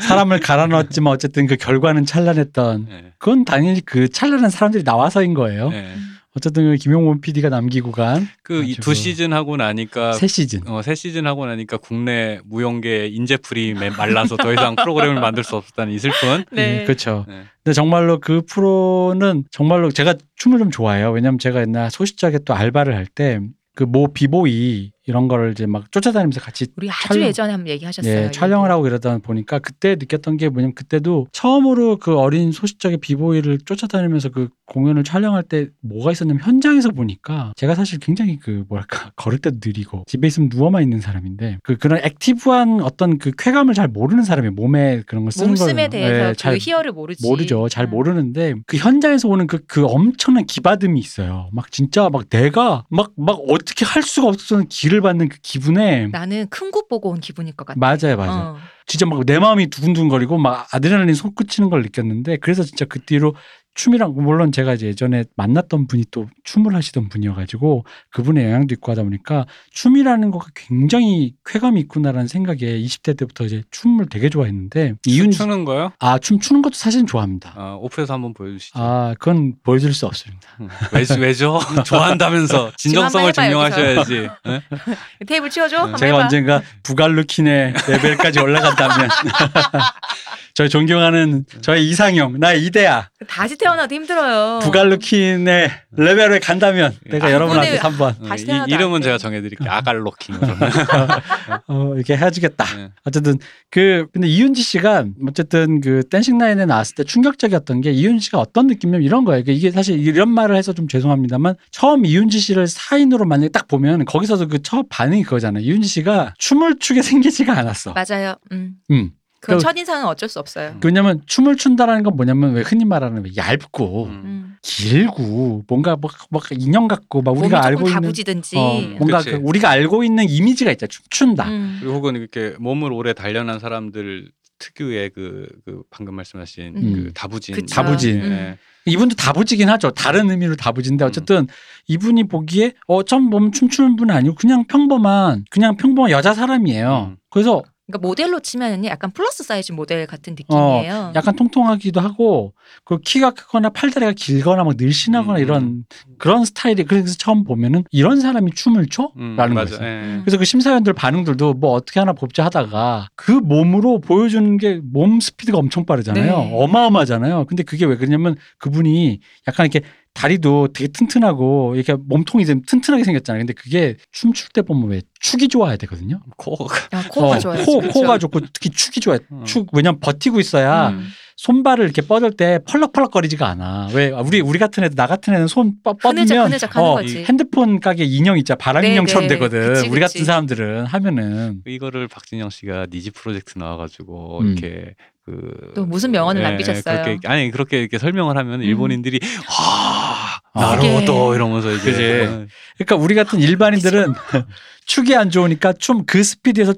[0.01, 3.13] 사람을 갈아 넣었지만 어쨌든 그 결과는 찬란했던 네.
[3.17, 5.69] 그건 당연히 그 찬란한 사람들이 나와서인 거예요.
[5.69, 5.93] 네.
[6.33, 10.65] 어쨌든 그 김용범 PD가 남기고 간세 그이 아주 두 시즌 하고 나니까 시즌.
[10.65, 15.57] 어, 세 시즌 하고 나니까 국내 무용계 인재풀이 매- 말라서 더 이상 프로그램을 만들 수
[15.57, 16.45] 없었다는 이 슬픈.
[16.53, 16.85] 네.
[16.85, 17.25] 그렇죠.
[17.27, 17.43] 네.
[17.63, 21.11] 근데 정말로 그 프로는 정말로 제가 춤을 좀 좋아해요.
[21.11, 23.39] 왜냐면 제가 옛날 소시적에 또 알바를 할 때
[23.75, 28.13] 그 모 비보이 이런 거를 이제 막 쫓아다니면서 같이 우리 아주 촬영- 예전에 한번 얘기하셨어요.
[28.27, 28.31] 예.
[28.31, 34.29] 촬영을 하고 이러다 보니까 그때 느꼈던 게 뭐냐면 그때도 처음으로 그 어린 소시적의 비보이를 쫓아다니면서
[34.29, 39.57] 그 공연을 촬영할 때 뭐가 있었냐면 현장에서 보니까 제가 사실 굉장히 그 뭐랄까 걸을 때도
[39.63, 44.49] 느리고 집에 있으면 누워만 있는 사람인데 그 그런 active한 어떤 그 쾌감을 잘 모르는 사람이
[44.51, 47.27] 몸에 그런 걸 쓰는 몸씀에 걸 대해서 예, 그잘 희열을 모르지.
[47.27, 47.67] 모르죠.
[47.67, 47.89] 잘 음.
[47.91, 51.49] 모르는데 그 현장에서 오는 그, 그 엄청난 기받음이 있어요.
[51.51, 56.47] 막 진짜 막 내가 막, 막 어떻게 할 수가 없었던 길을 받는 그 기분에 나는
[56.49, 57.77] 큰 곳 보고 온 기분일 것 같아.
[57.79, 58.55] 맞아요, 맞아요.
[58.55, 58.57] 어.
[58.87, 63.35] 진짜 막 내 마음이 두근두근거리고 막 아드레날린 솟구치는 걸 느꼈는데 그래서 진짜 그 뒤로
[63.73, 69.03] 춤이랑 물론 제가 이제 예전에 만났던 분이 또 춤을 하시던 분이어가지고 그분의 영향도 있고 하다
[69.03, 75.63] 보니까 춤이라는 거가 굉장히 쾌감이 있구나라는 생각에 20대 때부터 이제 춤을 되게 좋아했는데 이윤 추는
[75.65, 75.93] 거요?
[75.99, 77.53] 아춤 추는 것도 사실은 좋아합니다.
[77.55, 78.77] 어, 오프에서 한번 보여주시죠.
[78.77, 80.47] 아 그건 보여줄 수 없습니다.
[80.59, 81.15] 음, 왜죠?
[81.15, 81.59] 왜죠?
[81.85, 84.29] 좋아한다면서 진정성을 증명하셔야지.
[84.45, 84.61] 네?
[85.27, 85.77] 테이블 치워줘.
[85.77, 86.23] 한번 제가 해봐.
[86.25, 89.09] 언젠가 부갈루킨의 레벨까지 올라간다면
[90.53, 94.59] 저희 존경하는 저의 이상형 나의 이데아 다시 태어나도 힘들어요.
[94.63, 99.05] 부갈루킨의 레벨에 간다면 내가 아, 여러분한테 한번 어, 다시 이, 태어나도 이름은 안 돼.
[99.05, 99.69] 제가 정해드릴게요.
[99.69, 100.47] 아갈로킹으로.
[101.67, 102.65] 어, 이렇게 해주겠다.
[102.77, 102.89] 네.
[103.05, 103.37] 어쨌든
[103.69, 108.67] 그 근데 이윤지 씨가 어쨌든 그 댄싱 나인에 나왔을 때 충격적이었던 게 이윤지 씨가 어떤
[108.67, 109.43] 느낌이냐면 이런 거예요.
[109.43, 114.05] 그러니까 이게 사실 이런 말을 해서 좀 죄송합니다만 처음 이윤지 씨를 사인으로 만약에 딱 보면
[114.05, 115.63] 거기서도 그 첫 반응이 그거잖아요.
[115.63, 117.93] 이윤지 씨가 춤을 추게 생기지가 않았어.
[117.93, 118.35] 맞아요.
[118.51, 118.75] 음.
[118.91, 119.11] 음.
[119.41, 120.75] 그건 그- 첫인상은 어쩔 수 없어요.
[120.83, 124.11] 왜냐면 춤을 춘다라는 건 뭐냐면 왜 흔히 말하는 왜 얇고 음.
[124.23, 124.57] 음.
[124.61, 128.55] 길고 뭔가 막, 막 인형 같고 막 우리가 알고 있는 다부지든지.
[128.57, 129.21] 어, 뭔가.
[129.23, 130.87] 그 우리가 알고 있는 이미지가 있잖아.
[130.87, 131.49] 춤춘다.
[131.49, 131.77] 음.
[131.81, 136.93] 그리고 혹은 이렇게 몸을 오래 단련한 사람들 특유의 그, 그 방금 말씀하신 음.
[137.05, 137.55] 그 다부진.
[137.55, 137.73] 그쵸.
[137.75, 138.19] 다부진.
[138.29, 138.57] 네.
[138.85, 139.89] 이분도 다부지긴 하죠.
[139.91, 141.47] 다른 의미로 다부진데 어쨌든
[141.87, 147.09] 이분이 보기에 어 처음 보면 춤추는 분은 아니고 그냥 평범한 그냥 평범한 여자 사람이에요.
[147.11, 147.17] 음.
[147.31, 151.11] 그래서 그러니까 모델로 치면은 약간 plus size 모델 같은 어, 느낌이에요.
[151.15, 152.53] 약간 통통하기도 하고
[152.85, 155.41] 그 키가 크거나 팔다리가 길거나 막 늘씬하거나 음.
[155.43, 155.83] 이런
[156.17, 159.11] 그런 스타일이 그래서 처음 보면은 이런 사람이 춤을 춰?
[159.17, 159.55] 음, 라는.
[159.55, 159.75] 거죠.
[159.83, 160.19] 예.
[160.23, 165.57] 그래서 그 심사위원들 반응들도 뭐 어떻게 하나 보자 하다가 그 몸으로 보여주는 게 몸 스피드가
[165.57, 166.25] 엄청 빠르잖아요.
[166.25, 166.49] 네.
[166.53, 167.45] 어마어마하잖아요.
[167.45, 173.41] 근데 그게 왜 그러냐면 그분이 약간 이렇게 다리도 되게 튼튼하고 이렇게 몸통이 좀 튼튼하게 생겼잖아요.
[173.41, 176.21] 근데 그게 춤출 때 보면 왜 축이 좋아야 되거든요.
[176.37, 176.75] 코어가.
[176.91, 177.65] 아, 코어가 어, 좋아요.
[177.65, 177.93] 코어, 그쵸?
[177.93, 179.19] 코어가 좋고 특히 축이 좋아요.
[179.31, 179.45] 음.
[179.45, 181.07] 축 왜냐면 버티고 있어야 음.
[181.45, 183.87] 손발을 이렇게 뻗을 때 펄럭펄럭거리지가 않아.
[183.93, 186.99] 왜 우리 우리 같은 애들 나 같은 애는 손 뻗- 뻗으면 어.
[187.01, 188.57] 핸드폰 가게 인형 있잖아.
[188.59, 189.33] 바람 네, 인형처럼 네.
[189.33, 189.73] 되거든.
[189.73, 190.19] 그치, 우리 그치.
[190.19, 194.47] 같은 사람들은 하면은 이거를 박진영 씨가 니지 프로젝트 나와가지고 음.
[194.51, 194.93] 이렇게
[195.25, 197.01] 그 또 무슨 명언을 예, 남기셨어요?
[197.03, 198.63] 그렇게, 아니 그렇게 이렇게 설명을 하면 음.
[198.63, 200.85] 일본인들이 아 아, 나루도
[201.29, 202.45] 그게- 이러면서 이제
[202.77, 204.13] 그러니까 우리 같은 일반인들은
[204.85, 206.73] 축이 안 좋으니까 좀그 스피드에서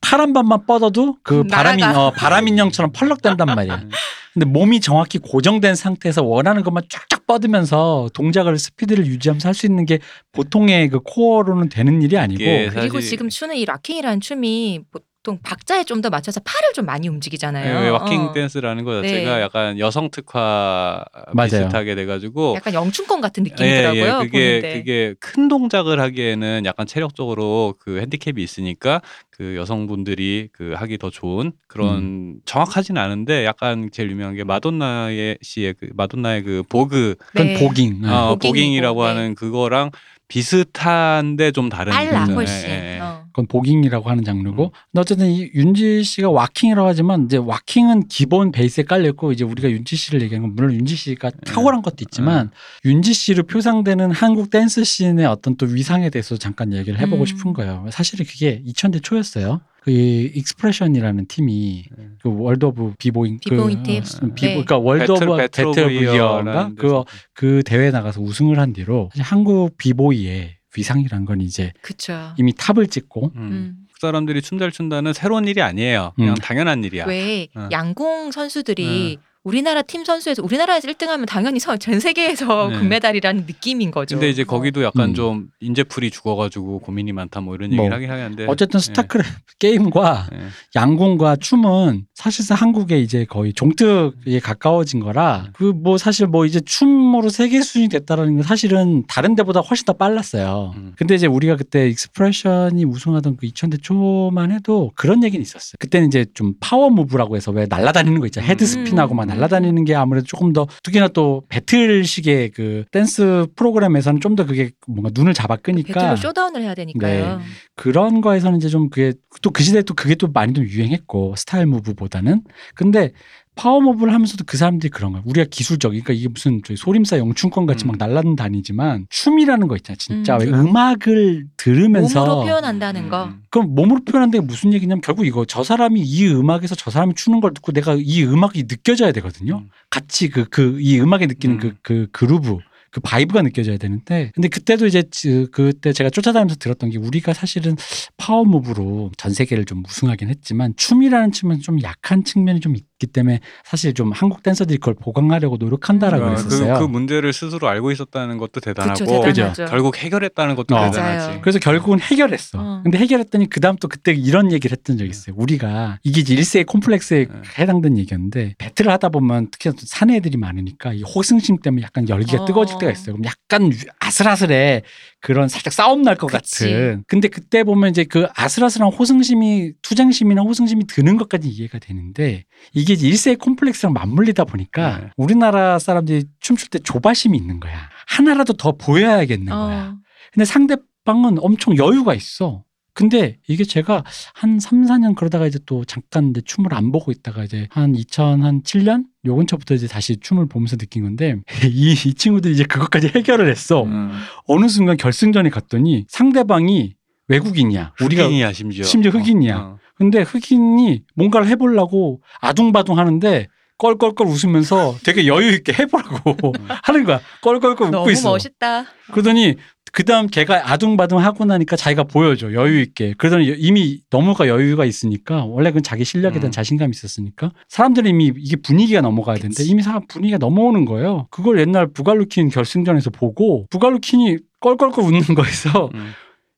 [0.00, 2.06] 팔 한 번만 뻗어도 그 음, 바람 인 날아가.
[2.06, 3.74] 어, 바람 인형처럼 펄럭댄단 말이야.
[3.76, 3.90] 음.
[4.34, 9.84] 근데 몸이 정확히 고정된 상태에서 원하는 것만 쫙쫙 뻗으면서 동작을 스피드를 유지하면서 할 수 있는
[9.84, 9.98] 게
[10.32, 14.80] 보통의 그 코어로는 되는 일이 아니고 그리고 지금 추는 이 waacking이라는 춤이
[15.22, 17.84] 보통 박자에 좀 더 맞춰서 팔을 좀 많이 움직이잖아요.
[17.84, 18.32] 예, waacking 어.
[18.32, 19.08] 댄스라는 거 네.
[19.08, 21.48] 자체가 약간 여성 특화 맞아요.
[21.48, 24.02] 비슷하게 돼가지고 약간 영춘권 같은 느낌이더라고요.
[24.02, 24.78] 예, 예, 그게 보는데.
[24.80, 31.52] 그게 큰 동작을 하기에는 약간 체력적으로 그 핸디캡이 있으니까 그 여성분들이 그 하기 더 좋은
[31.68, 32.34] 그런 음.
[32.44, 37.54] 정확하지는 않은데 약간 제일 유명한 게 마돈나의 씨의 그 마돈나의 그 Vogue 그건 네.
[37.60, 38.02] voguing.
[38.02, 38.08] 네.
[38.08, 39.08] 어, voguing이고, voguing이라고 네.
[39.08, 39.92] 하는 그거랑
[40.28, 42.32] 비슷한데 좀 다른 빨라 거죠.
[42.34, 42.68] 훨씬.
[42.68, 43.00] 예, 예.
[43.00, 43.22] 어.
[43.32, 44.64] 그건 voguing이라고 하는 장르고.
[44.64, 44.70] 음.
[44.92, 49.96] 근데 어쨌든 이윤지 씨가 waacking이라고 하지만 이제 waacking은 기본 베이스에 깔려 있고 이제 우리가 윤지
[49.96, 52.50] 씨를 얘기하는 건 물론 윤지 씨가 탁월한 것도 있지만
[52.84, 57.26] 윤지 씨로 표상되는 한국 댄스 scene의 어떤 또 위상에 대해서 잠깐 얘기를 해보고 음.
[57.26, 57.86] 싶은 거예요.
[57.90, 59.60] 사실은 그게 2000대 초였어요.
[59.84, 62.04] 그 익스프레션이라는 팀이 네.
[62.22, 64.02] 그 World of b-boying b-boying 팀?
[64.02, 64.52] 어, 비, 네.
[64.52, 67.18] 그러니까 World Battle- of Battle of Year인가 Year라는 그거 데서.
[67.34, 72.32] 그 대회 나가서 우승을 한 뒤로 사실 한국 비보이의 위상이란 건 이제 그쵸.
[72.38, 73.40] 이미 top을 찍고 음.
[73.40, 73.76] 음.
[73.92, 76.12] 그 사람들이 춤 잘 춘다는 새로운 일이 아니에요.
[76.16, 76.34] 그냥 음.
[76.36, 77.04] 당연한 일이야.
[77.06, 77.68] 왜 어.
[77.70, 82.78] 양궁 선수들이 우리나라 팀 선수에서 우리나라에서 1등하면 당연히 서- 전 세계에서 네.
[82.78, 84.14] 금메달이라는 느낌인 거죠.
[84.14, 85.14] 근데 이제 거기도 약간 음.
[85.14, 90.38] 좀 인재풀이 죽어가지고 고민이 많다 뭐 이런 뭐, 얘기를 하긴 하는데 어쨌든 스타크래프트 게임과 예.
[90.76, 97.28] 양궁과 춤은 사실상 한국의 이제 거의 종특에 가까워진 거라 그 뭐 사실 뭐 이제 춤으로
[97.28, 100.72] 세계 수준이 됐다라는 건 사실은 다른 데보다 훨씬 더 빨랐어요.
[100.76, 100.92] 음.
[100.96, 105.72] 근데 이제 우리가 그때 익스프레션이 우승하던 그 2000대 초만 해도 그런 얘기는 있었어요.
[105.80, 108.48] 그때는 이제 좀 power move라고 해서 왜 날아다니는 거 있잖아요.
[108.48, 109.31] head spin하고 막 음.
[109.34, 115.10] 날아다니는 게 아무래도 조금 더 특히나 또 battle식의 그 댄스 프로그램에서는 좀 더 그게 뭔가
[115.12, 117.36] 눈을 잡아 끄니까 battle로 showdown을 해야 되니까요.
[117.38, 117.44] 네.
[117.76, 121.66] 그런 거에서는 이제 좀 그게 또 그 시대에 또 그게 또 많이 좀 유행했고 style
[121.66, 122.42] move보다는
[122.74, 123.12] 근데
[123.54, 125.22] power move를 하면서도 그 사람들이 그런 거야.
[125.26, 127.88] 우리가 기술적, 그러니까 이게 무슨 저희 소림사 영춘권 같이 음.
[127.88, 129.96] 막 날라다니지만 춤이라는 거 있잖아.
[129.98, 130.40] 진짜 음.
[130.40, 133.26] 왜 음악을 들으면서 몸으로 표현한다는 거.
[133.26, 133.42] 음.
[133.50, 137.40] 그럼 몸으로 표현하는 게 무슨 얘기냐면 결국 이거 저 사람이 이 음악에서 저 사람이 추는
[137.40, 139.58] 걸 듣고 내가 이 음악이 느껴져야 되거든요.
[139.58, 139.68] 음.
[139.90, 141.60] 같이 그 그 이 음악에 느끼는 음.
[141.82, 142.58] 그그 그루브
[142.90, 147.74] 그 vibe가 느껴져야 되는데 근데 그때도 이제 지- 그때 제가 쫓아다니면서 들었던 게 우리가 사실은
[148.18, 153.40] power move로 전 세계를 좀 우승하긴 했지만 춤이라는 춤은 좀 약한 측면이 좀 있기 때문에
[153.64, 156.74] 사실 좀 한국 댄서들이 그걸 보강하려고 노력한다라고 어, 그랬었어요.
[156.74, 159.52] 그, 그 문제를 스스로 알고 있었다는 것도 대단하고 그쵸.
[159.68, 160.90] 결국 해결했다는 것도 어.
[160.90, 161.26] 대단하지.
[161.26, 161.40] 맞아요.
[161.40, 162.58] 그래서 결국은 해결했어.
[162.60, 162.80] 어.
[162.84, 165.34] 근데 해결했더니 그 다음 또 그때 이런 얘기를 했던 적이 있어요.
[165.36, 167.42] 우리가 이게 이제 일세의 콤플렉스에 네.
[167.58, 172.46] 해당되는 얘기였는데 battle을 하다 보면 특히 사내 애들이 많으니까 이 호승심 때문에 약간 열기가 어.
[172.46, 173.16] 뜨거워질 때가 있어요.
[173.16, 174.82] 그럼 약간 아슬아슬해
[175.22, 176.26] 그런 살짝 싸움 날 것.
[176.26, 177.04] 같은.
[177.06, 183.36] 근데 그때 보면 이제 그 아슬아슬한 호승심이 투쟁심이나 호승심이 드는 것까지 이해가 되는데 이게 일세의
[183.36, 185.10] 콤플렉스랑 맞물리다 보니까 네.
[185.16, 187.88] 우리나라 사람들이 춤출 때 조바심이 있는 거야.
[188.08, 189.94] 하나라도 더 보여야겠는 거야.
[189.94, 189.98] 어.
[190.32, 192.64] 근데 상대방은 엄청 여유가 있어.
[192.94, 197.44] 근데 이게 제가 한 3, 4년 그러다가 이제 또 잠깐 이제 춤을 안 보고 있다가
[197.44, 202.64] 이제 한 2007년 요 근처부터 이제 다시 춤을 보면서 느낀 건데 이, 이 친구들이 이제
[202.64, 203.84] 그것까지 해결을 했어.
[203.84, 204.12] 음.
[204.46, 206.94] 어느 순간 결승전에 갔더니 상대방이
[207.28, 207.94] 외국인이야.
[208.02, 208.84] 우리가 흑인이야 심지어.
[208.84, 209.56] 심지어 흑인이야.
[209.56, 209.78] 어, 어.
[209.94, 213.46] 근데 흑인이 뭔가를 해보려고 아둥바둥 하는데
[213.78, 216.52] 껄껄껄 웃으면서 되게 여유 있게 해보라고
[216.84, 217.20] 하는 거야.
[217.40, 218.30] 껄껄껄 웃고 너무 있어.
[218.30, 218.84] 멋있다.
[219.12, 219.56] 그러더니
[219.92, 225.68] 그다음 걔가 아둥바둥 하고 나니까 자기가 보여줘 여유 있게 그러더니 이미 너무가 여유가 있으니까 원래
[225.68, 226.50] 그건 자기 실력에 대한 음.
[226.50, 229.70] 자신감이 있었으니까 사람들이 이미 이게 분위기가 넘어가야 되는데 그치.
[229.70, 236.12] 이미 사람 분위기가 넘어오는 거예요 그걸 옛날 부갈루킨 결승전에서 보고 부갈루킨이 껄껄껄 웃는 거에서 음.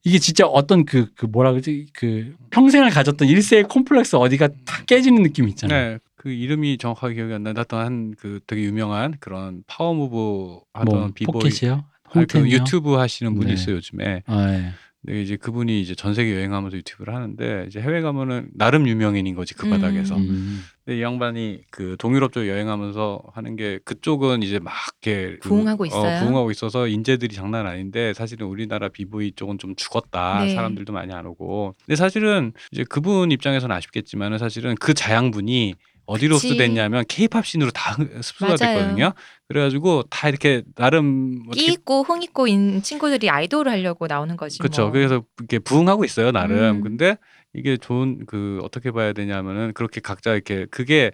[0.05, 5.25] 이게 진짜 어떤 그, 그 뭐라 그러지 그 평생을 가졌던 일세의 콤플렉스 어디가 탁 깨지는
[5.25, 5.99] 느낌 있잖아요 네.
[6.15, 11.11] 그 이름이 정확하게 기억이 안 나는데 하여튼 한그 되게 유명한 그런 power move 하던 뭐
[11.13, 11.85] 비보이 포켓이요
[12.29, 13.53] 그 유튜브 하시는 분이 네.
[13.55, 14.23] 있어요 요즘에.
[14.27, 14.71] 아, 예.
[15.07, 19.53] 근데 이제 그분이 이제 전 세계 여행하면서 유튜브를 하는데 이제 해외 가면은 나름 유명인인 거지
[19.53, 19.71] 그 음.
[19.71, 20.17] 바닥에서.
[20.17, 20.65] 음.
[20.83, 24.73] 근데 이 양반이 그 동유럽 쪽 여행하면서 하는 게 그쪽은 이제 막
[25.03, 26.17] 이렇게 그- 부흥하고 있어요?
[26.17, 30.43] 어, 부흥하고 있어서 인재들이 장난 아닌데 사실은 우리나라 비보이 쪽은 좀 죽었다.
[30.45, 30.55] 네.
[30.55, 31.75] 사람들도 많이 안 오고.
[31.85, 35.75] 근데 사실은 이제 그분 입장에서는 아쉽겠지만은 사실은 그 자양분이
[36.07, 36.49] 어디로 그치.
[36.49, 38.57] 흡수됐냐면 케이팝 씬으로 다 흡수가 맞아요.
[38.57, 39.13] 됐거든요.
[39.49, 44.59] 그래가지고 다 이렇게 나름 끼 있고 흥 있고 있는 친구들이 아이돌을 하려고 나오는 거지.
[44.59, 44.83] 그렇죠.
[44.83, 44.93] 뭐.
[44.93, 46.77] 그래서 이렇게 부흥하고 있어요 나름.
[46.77, 46.81] 음.
[46.83, 47.17] 근데
[47.55, 51.13] 이게 좋은 그 어떻게 봐야 되냐면은 그렇게 각자 이렇게 그게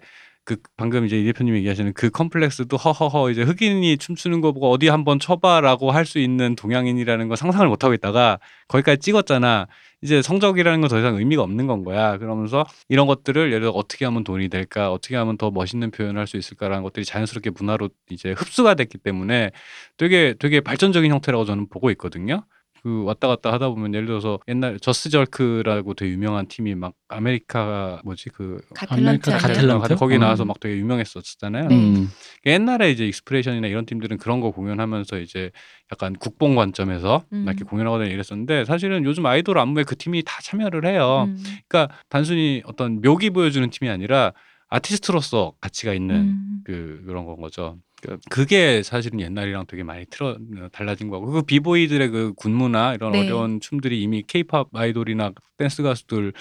[0.55, 4.89] 그 방금 이제 이 대표님이 얘기하시는 그 컴플렉스도 허허허 이제 흑인이 춤추는 거 보고 어디
[4.89, 9.67] 한번 쳐봐라고 할 수 있는 동양인이라는 거 상상을 못 하고 있다가 거기까지 찍었잖아.
[10.01, 12.17] 이제 성적이라는 건 더 이상 의미가 없는 건 거야.
[12.17, 16.27] 그러면서 이런 것들을 예를 들어 어떻게 하면 돈이 될까, 어떻게 하면 더 멋있는 표현을 할
[16.27, 19.51] 수 있을까라는 것들이 자연스럽게 문화로 이제 흡수가 됐기 때문에
[19.97, 22.43] 되게 되게 발전적인 형태라고 저는 보고 있거든요.
[22.83, 28.01] 그 왔다 갔다 하다 보면 예를 들어서 옛날 Just Jerk라고 되게 유명한 팀이 막 아메리카
[28.03, 29.19] 뭐지 그 아니에요?
[29.19, 29.95] Got Talent?
[29.95, 30.17] 거기 어.
[30.17, 31.67] 나와서 막 되게 유명했었잖아요.
[31.67, 31.75] 네.
[31.75, 32.09] 음.
[32.47, 35.51] 옛날에 이제 익스프레션이나 이런 팀들은 그런 거 공연하면서 이제
[35.91, 37.45] 약간 국뽕 관점에서 음.
[37.45, 41.25] 막 이렇게 공연하거나 이랬었는데 사실은 요즘 아이돌 안무에 그 팀이 다 참여를 해요.
[41.27, 41.43] 음.
[41.67, 44.33] 그러니까 단순히 어떤 묘기 보여주는 팀이 아니라
[44.69, 46.61] 아티스트로서 가치가 있는 음.
[46.63, 47.77] 그 그런 건 거죠.
[48.01, 50.37] 그- 그게 사실은 옛날이랑 되게 많이 틀어
[50.71, 53.19] 달라진 거고 그 비보이들의 그 군무나 이런 네.
[53.19, 56.33] 어려운 춤들이 이미 케이팝 아이돌이나 댄스 가수들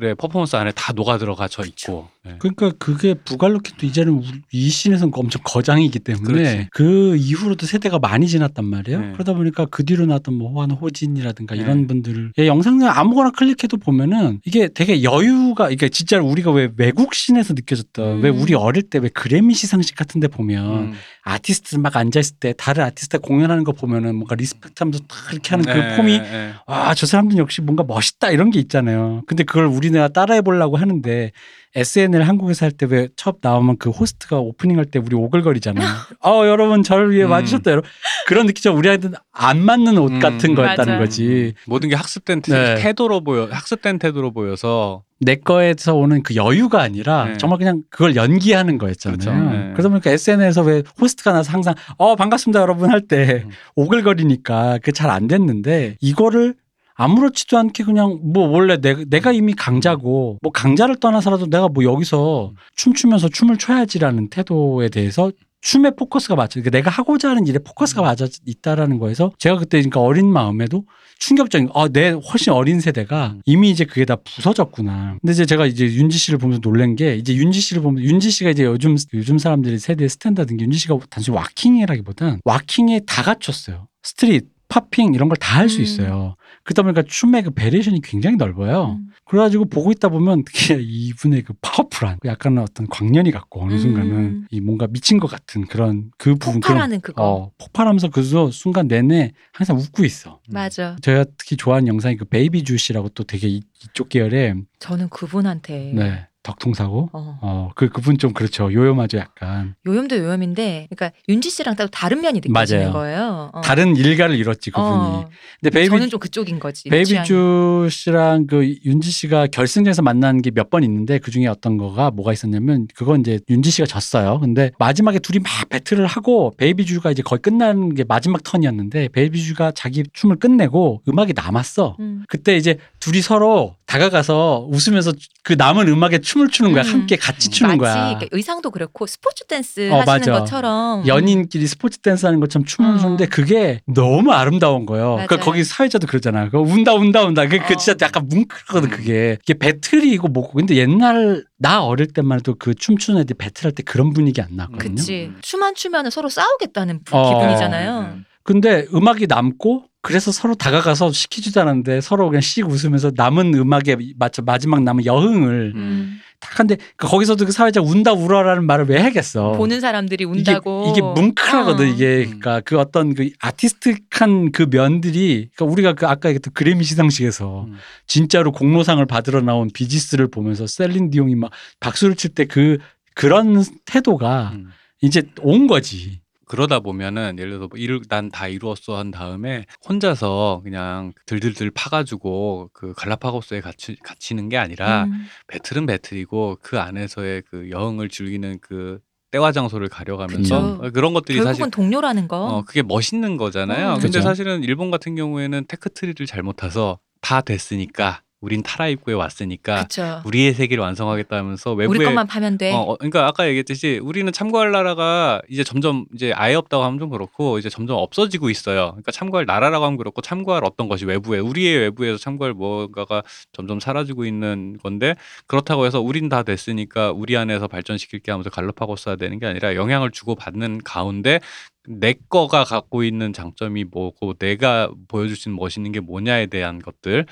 [0.00, 2.34] 의 퍼포먼스 안에 다 녹아 들어가져 있고 네.
[2.40, 6.68] 그러니까 그게 부갈루 킨도 이제는 우리- 이 scene에서는 엄청 거장이기 때문에 그렇지.
[6.72, 9.00] 그 이후로도 세대가 많이 지났단 말이에요.
[9.00, 9.12] 네.
[9.12, 11.60] 그러다 보니까 그 뒤로 나왔던 뭐 호안 호진이라든가 네.
[11.60, 17.14] 이런 분들을 예, 영상을 아무거나 클릭해도 보면은 이게 되게 여유가 이게 진짜 우리가 왜 외국
[17.14, 18.22] scene에서 느껴졌던 음.
[18.24, 20.92] 왜 우리 어릴 때 왜 그래미 시상식 같은 데 보면 음.
[21.24, 25.50] 아티스트 막 앉아 있을 때 다른 아티스트 공연하는 거 보면은 뭔가 respect 하면서 딱 이렇게
[25.50, 26.52] 하는 그 네, 폼이 네.
[26.66, 29.22] 아, 저 사람들은 역시 뭔가 멋있다 이런 게 있잖아요.
[29.26, 31.32] 근데 그걸 우리나라 따라해 보려고 하는데
[31.76, 35.84] SNL 한국에서 할 때 왜 첫 나오면 그 호스트가 오프닝 할 때 우리 오글거리잖아요.
[36.22, 37.30] 어, 여러분 저를 위해 음.
[37.32, 37.70] 와주셨다.
[37.70, 37.90] 여러분.
[38.26, 38.72] 그런 느낌이죠.
[38.76, 40.54] 우리한테는 안 맞는 옷 음, 같은 음.
[40.54, 40.98] 거였다는 맞아.
[40.98, 41.54] 거지.
[41.66, 42.74] 모든 게 학습된 태- 네.
[42.76, 47.36] 태도로 보여 학습된 태도로 보여서 내 거에서 오는 그 여유가 아니라 네.
[47.38, 49.18] 정말 그냥 그걸 연기하는 거였잖아요.
[49.18, 49.32] 그렇죠.
[49.50, 49.70] 네.
[49.72, 53.50] 그러다 보니까 SNL에서 왜 호스트가 나서 항상 어 반갑습니다 여러분 할때 음.
[53.76, 56.54] 오글거리니까 그게 잘 안 됐는데 이거를
[56.94, 62.50] 아무렇지도 않게 그냥 뭐 원래 내, 내가 이미 강자고 뭐 강자를 떠나서라도 내가 뭐 여기서
[62.50, 62.56] 음.
[62.76, 65.30] 춤추면서 춤을 춰야지라는 태도에 대해서
[65.60, 66.60] 춤에 포커스가 맞춰.
[66.60, 68.04] 그러니까 내가 하고자 하는 일에 포커스가 음.
[68.04, 70.84] 맞아 있다라는 거에서 제가 그때 그러니까 어린 마음에도
[71.20, 73.40] 충격적인 아, 내 훨씬 어린 세대가 음.
[73.46, 75.16] 이미 이제 그게 다 부서졌구나.
[75.22, 78.50] 근데 이제 제가 이제 윤지 씨를 보면서 놀란 게 이제 윤지 씨를 보면 윤지 씨가
[78.50, 83.88] 이제 요즘 요즘 사람들이 세대 스탠다드인 게 윤지 씨가 단순히 waacking이라기보단 waacking에 다 갖췄어요.
[84.02, 85.82] street, popping 이런 걸 다 할수 음.
[85.82, 86.36] 있어요.
[86.64, 88.98] 그러다 보니까 춤의 그 variation이 굉장히 넓어요.
[88.98, 89.08] 음.
[89.24, 94.12] 그래가지고 보고 있다 보면 되게 이분의 그 파워풀한 그 약간 어떤 광년이 같고 어느 순간은
[94.12, 94.46] 음.
[94.50, 97.22] 이 뭔가 미친 것 같은 그런 그 부분 그런 폭발하는 그거.
[97.22, 100.40] 어, 폭발하면서 그 순간 내내 항상 웃고 있어.
[100.48, 100.96] 맞아.
[101.02, 106.26] 제가 특히 좋아하는 영상이 그 베이비 주시라고 또 되게 이, 이쪽 계열의 저는 그분한테 네
[106.44, 111.88] 덕통사고 어, 어 그 그분 좀 그렇죠 요염하죠 약간 요염도 요염인데, 그러니까 윤지 씨랑 따로
[111.90, 112.92] 다른 면이 느껴지는 맞아요.
[112.92, 113.50] 거예요.
[113.52, 113.60] 어.
[113.62, 114.88] 다른 일가를 이뤘지 그분이.
[114.92, 115.28] 어,
[115.60, 116.88] 근데 베이비 저는 좀 그쪽인 거지.
[116.88, 117.26] 베이비 취향이.
[117.26, 122.10] 주 씨랑 그 윤지 씨가 결승전에서 만난 게 몇 번 있는데 그 중에 어떤 거가
[122.10, 124.38] 뭐가 있었냐면 그건 이제 윤지 씨가 졌어요.
[124.40, 129.42] 근데 마지막에 둘이 막 배틀을 하고 베이비 주가 이제 거의 끝나는 게 마지막 턴이었는데 베이비
[129.42, 131.96] 주가 자기 춤을 끝내고 음악이 남았어.
[132.00, 132.24] 음.
[132.28, 135.12] 그때 이제 둘이 서로 다가가서 웃으면서
[135.44, 136.82] 그 남은 음악에 춤을 추는 거야.
[136.82, 136.88] 음.
[136.92, 137.94] 함께 같이 추는 마치 거야.
[137.94, 140.32] 그러니까 의상도 그렇고 스포츠 댄스 어, 하시는 맞아.
[140.32, 142.98] 것처럼 연인끼리 스포츠 댄스 하는 것처럼 춤을 어.
[142.98, 145.24] 추는데 그게 너무 아름다운 거예요.
[145.28, 145.44] 그 맞아요.
[145.44, 146.50] 거기 사회자도 그러잖아.
[146.50, 147.46] 그 운다 운다 운다.
[147.46, 147.76] 그, 그 어.
[147.76, 148.96] 진짜 약간 뭉클하거든 음.
[148.96, 149.38] 그게.
[149.42, 150.54] 이게 배틀이고 뭐고.
[150.54, 154.94] 근데 옛날 나 어릴 때만 해도 그 춤추는 애들 배틀할 때 그런 분위기 안 나거든요.
[154.96, 157.28] 그치 춤안 추면 서로 싸우겠다는 부- 어.
[157.38, 158.18] 기분이잖아요.
[158.42, 164.42] 근데 음악이 남고 그래서 서로 다가가서 시키지도 않았는데 서로 그냥 씩 웃으면서 남은 음악에 맞춰
[164.42, 166.20] 마지막 남은 여흥을 음.
[166.40, 169.52] 딱 한데 그 거기서도 그 사회자 운다 울어라는 말을 왜 하겠어.
[169.52, 171.88] 보는 사람들이 운다고 이게, 이게 뭉클하거든 어.
[171.88, 172.38] 이게 음.
[172.38, 177.76] 그러니까 그 어떤 그 artistic한 그 면들이 그러니까 우리가 그 아까 얘기했던 그래미 시상식에서 음.
[178.06, 182.76] 진짜로 공로상을 받으러 나온 비지스를 보면서 셀린 디옹이 막 박수를 칠 때 그
[183.14, 184.68] 그런 태도가 음.
[185.00, 186.20] 이제 온 거지.
[186.46, 192.70] 그러다 보면은 예를 들어서 뭐 일을 난 다 이루었어 한 다음에 혼자서 그냥 들들들 파가지고
[192.72, 195.26] 그 갈라파고스에 갇히, 갇히는 게 아니라 음.
[195.48, 198.98] 배틀은 배틀이고 그 안에서의 그 여흥을 즐기는 그
[199.30, 200.92] 때와 장소를 가려가면서 그쵸.
[200.92, 202.36] 그런 것들이 사실 결국은 동료라는 거.
[202.46, 203.90] 어 그게 멋있는 거잖아요.
[203.90, 203.94] 음.
[203.94, 204.20] 근데 그죠.
[204.22, 210.20] 사실은 일본 같은 경우에는 테크트리를 잘못 타서 다 됐으니까 우린 타라 입구에 왔으니까 그쵸.
[210.26, 212.72] 우리의 세계를 완성하겠다 하면서 외부에 우리 것만 파면 돼.
[212.72, 217.08] 어, 어, 그러니까 아까 얘기했듯이 우리는 참고할 나라가 이제 점점 이제 아예 없다고 하면 좀
[217.08, 218.90] 그렇고 이제 점점 없어지고 있어요.
[218.90, 224.26] 그러니까 참고할 나라라고 하면 그렇고 참고할 어떤 것이 외부에 우리의 외부에서 참고할 뭔가가 점점 사라지고
[224.26, 225.14] 있는 건데
[225.46, 230.10] 그렇다고 해서 우린 다 됐으니까 우리 안에서 발전시킬 게 하면서 갈라파고스가 되는 게 아니라 영향을
[230.10, 231.40] 주고 받는 가운데
[231.86, 237.26] 내 거가 갖고 있는 장점이 뭐고 내가 보여줄 수 있는 멋있는 게 뭐냐에 대한 것들